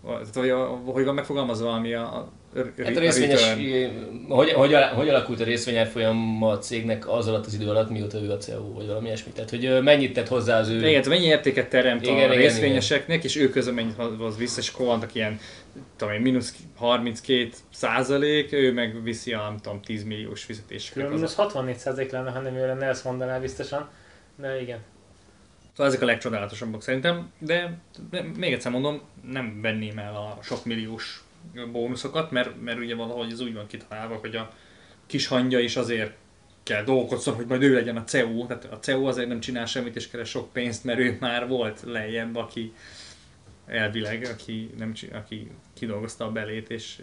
tehát 0.03 0.35
hogy, 0.35 0.49
a, 0.49 0.65
hogy 0.67 1.05
van 1.05 1.13
megfogalmazva 1.13 1.65
valami 1.65 1.93
a, 1.93 2.15
a, 2.15 2.31
Hát 2.55 2.95
a 2.95 2.99
részvényes, 2.99 3.53
hogy, 4.27 4.51
hogy, 4.51 4.73
hogy 4.73 5.09
alakult 5.09 5.39
a 5.39 5.43
részvényárfolyam 5.43 6.43
a 6.43 6.57
cégnek 6.57 7.09
az 7.09 7.27
alatt 7.27 7.45
az 7.45 7.53
idő 7.53 7.69
alatt, 7.69 7.89
mióta 7.89 8.21
ő 8.21 8.31
a 8.31 8.37
CEO, 8.37 8.73
vagy 8.73 8.87
valami 8.87 9.05
ilyesmi. 9.05 9.31
Tehát, 9.31 9.49
hogy 9.49 9.83
mennyit 9.83 10.13
tett 10.13 10.27
hozzá 10.27 10.59
az 10.59 10.69
ő... 10.69 10.87
Igen, 10.87 11.03
mennyi 11.07 11.25
értéket 11.25 11.69
teremt 11.69 12.01
Igen, 12.01 12.15
a 12.15 12.17
igen, 12.17 12.37
részvényeseknek, 12.37 13.23
és 13.23 13.35
ő 13.35 13.49
közben 13.49 13.73
mennyit 13.73 13.95
hoz 14.17 14.37
vissza, 14.37 14.59
és 14.59 14.69
akkor 14.69 14.85
vannak 14.85 15.15
ilyen, 15.15 15.39
tudom 15.97 16.13
én, 16.13 16.21
mínusz 16.21 16.55
32 16.75 17.49
százalék, 17.73 18.51
ő 18.51 18.73
meg 18.73 19.03
viszi 19.03 19.33
a, 19.33 19.41
nem 19.41 19.57
tudom, 19.57 19.81
10 19.81 20.03
milliós 20.03 20.45
haza. 20.45 21.09
mínusz 21.09 21.35
64 21.35 21.77
százalék 21.77 22.11
lenne, 22.11 22.29
ha 22.31 22.39
nem 22.39 22.55
ő 22.55 22.67
lenne, 22.67 22.85
ezt 22.85 23.03
mondaná 23.03 23.39
biztosan. 23.39 23.89
De 24.35 24.61
igen. 24.61 24.79
Szóval 25.71 25.87
ezek 25.87 26.01
a 26.01 26.05
legcsodálatosabbak 26.05 26.81
szerintem, 26.81 27.31
de, 27.39 27.77
de 28.09 28.25
még 28.37 28.53
egyszer 28.53 28.71
mondom, 28.71 29.01
nem 29.31 29.59
venném 29.61 29.97
el 29.97 30.15
a 30.15 30.37
sok 30.41 30.65
milliós 30.65 31.23
bónuszokat, 31.71 32.31
mert, 32.31 32.61
mert 32.61 32.79
ugye 32.79 32.95
valahogy 32.95 33.31
ez 33.31 33.41
úgy 33.41 33.53
van 33.53 33.67
kitalálva, 33.67 34.15
hogy 34.15 34.35
a 34.35 34.49
kis 35.05 35.27
hangja 35.27 35.59
is 35.59 35.75
azért 35.75 36.13
kell 36.63 36.83
dolgozzon, 36.83 37.35
hogy 37.35 37.45
majd 37.45 37.61
ő 37.61 37.73
legyen 37.73 37.97
a 37.97 38.03
CEO, 38.03 38.45
tehát 38.45 38.65
a 38.65 38.79
CEO 38.79 39.05
azért 39.05 39.27
nem 39.27 39.39
csinál 39.39 39.65
semmit 39.65 39.95
és 39.95 40.09
keres 40.09 40.29
sok 40.29 40.53
pénzt, 40.53 40.83
mert 40.83 40.99
ő 40.99 41.17
már 41.19 41.47
volt 41.47 41.81
lejjebb, 41.85 42.35
aki 42.35 42.73
elvileg, 43.65 44.27
aki, 44.33 44.69
nem, 44.77 44.93
aki 45.13 45.51
kidolgozta 45.73 46.25
a 46.25 46.31
belét, 46.31 46.69
és, 46.69 47.01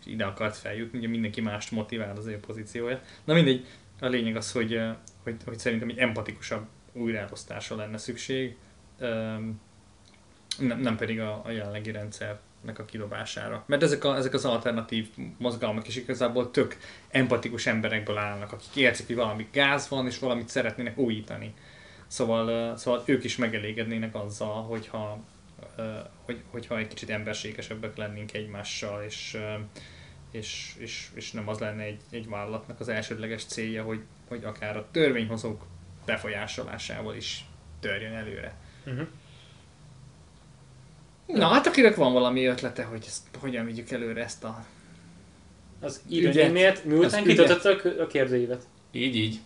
és 0.00 0.06
ide 0.06 0.24
akart 0.24 0.56
feljutni, 0.56 0.98
ugye 0.98 1.08
mindenki 1.08 1.40
mást 1.40 1.70
motivál 1.70 2.16
az 2.16 2.26
ő 2.26 2.38
pozíciója. 2.38 3.00
Na 3.24 3.34
mindegy, 3.34 3.66
a 4.00 4.06
lényeg 4.06 4.36
az, 4.36 4.52
hogy, 4.52 4.80
hogy, 5.22 5.36
hogy 5.44 5.58
szerintem 5.58 5.88
egy 5.88 5.98
empatikusabb 5.98 6.66
újraelosztásra 6.92 7.76
lenne 7.76 7.98
szükség, 7.98 8.56
nem, 10.58 10.80
nem 10.80 10.96
pedig 10.96 11.20
a, 11.20 11.42
a 11.44 11.50
jelenlegi 11.50 11.90
rendszernek 12.64 12.78
a 12.78 12.84
kidobására. 12.84 13.64
Mert 13.66 13.82
ezek, 13.82 14.04
a, 14.04 14.16
ezek 14.16 14.34
az 14.34 14.44
alternatív 14.44 15.08
mozgalmak 15.38 15.88
is 15.88 15.96
igazából 15.96 16.50
tök 16.50 16.76
empatikus 17.10 17.66
emberekből 17.66 18.16
állnak, 18.16 18.52
akik 18.52 18.76
érzik, 18.76 19.06
hogy 19.06 19.16
valami 19.16 19.48
gáz 19.52 19.88
van, 19.88 20.06
és 20.06 20.18
valamit 20.18 20.48
szeretnének 20.48 20.98
újítani. 20.98 21.54
Szóval, 22.06 22.76
szóval 22.76 23.02
ők 23.06 23.24
is 23.24 23.36
megelégednének 23.36 24.14
azzal, 24.14 24.62
hogyha, 24.62 25.18
hogy, 26.24 26.42
hogyha 26.50 26.78
egy 26.78 26.88
kicsit 26.88 27.10
emberségesebbek 27.10 27.96
lennénk 27.96 28.32
egymással, 28.32 29.02
és, 29.02 29.38
és, 30.30 30.74
és, 30.78 31.08
és 31.14 31.30
nem 31.30 31.48
az 31.48 31.58
lenne 31.58 31.82
egy, 31.82 32.00
egy 32.10 32.28
vállalatnak 32.28 32.80
az 32.80 32.88
elsődleges 32.88 33.44
célja, 33.44 33.82
hogy, 33.82 34.02
hogy 34.28 34.44
akár 34.44 34.76
a 34.76 34.86
törvényhozók 34.90 35.66
befolyásolásával 36.06 37.14
is 37.14 37.44
törjön 37.80 38.12
előre. 38.12 38.54
Uh-huh. 38.86 39.06
Na, 41.26 41.46
hát 41.46 41.66
akinek 41.66 41.94
van 41.96 42.12
valami 42.12 42.46
ötlete, 42.46 42.84
hogy 42.84 43.04
ezt 43.06 43.22
hogyan 43.40 43.64
vigyük 43.64 43.90
előre 43.90 44.22
ezt 44.24 44.44
a... 44.44 44.64
Az 45.80 46.00
Ügyet. 46.10 46.34
időnyémért, 46.34 46.84
miután 46.84 47.24
kitöltötte 47.24 47.70
a, 47.98 48.02
a 48.02 48.06
kérdőívet. 48.06 48.62
Így, 48.92 49.16
így. 49.16 49.40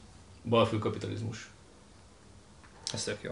Balfő 0.48 0.78
kapitalizmus. 0.78 1.50
Ez 2.92 3.04
tök 3.04 3.18
jó. 3.22 3.30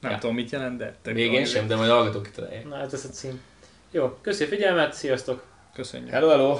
Nem 0.00 0.10
Ja. 0.10 0.18
tudom, 0.18 0.34
mit 0.34 0.50
jelent, 0.50 0.78
de 0.78 0.96
tök 1.02 1.14
Még 1.14 1.32
jó. 1.32 1.38
én 1.38 1.44
sem, 1.44 1.66
de 1.66 1.76
majd 1.76 1.90
a 1.90 1.94
hallgatók 1.94 2.22
kitalálják. 2.22 2.68
Na, 2.68 2.80
ez 2.80 2.92
az 2.92 3.04
a 3.04 3.08
cím. 3.08 3.40
Jó, 3.90 4.18
köszi 4.20 4.44
a 4.44 4.46
figyelmet, 4.46 4.92
sziasztok! 4.92 5.44
Köszönjük. 5.74 6.10
Hello, 6.10 6.28
hello! 6.28 6.58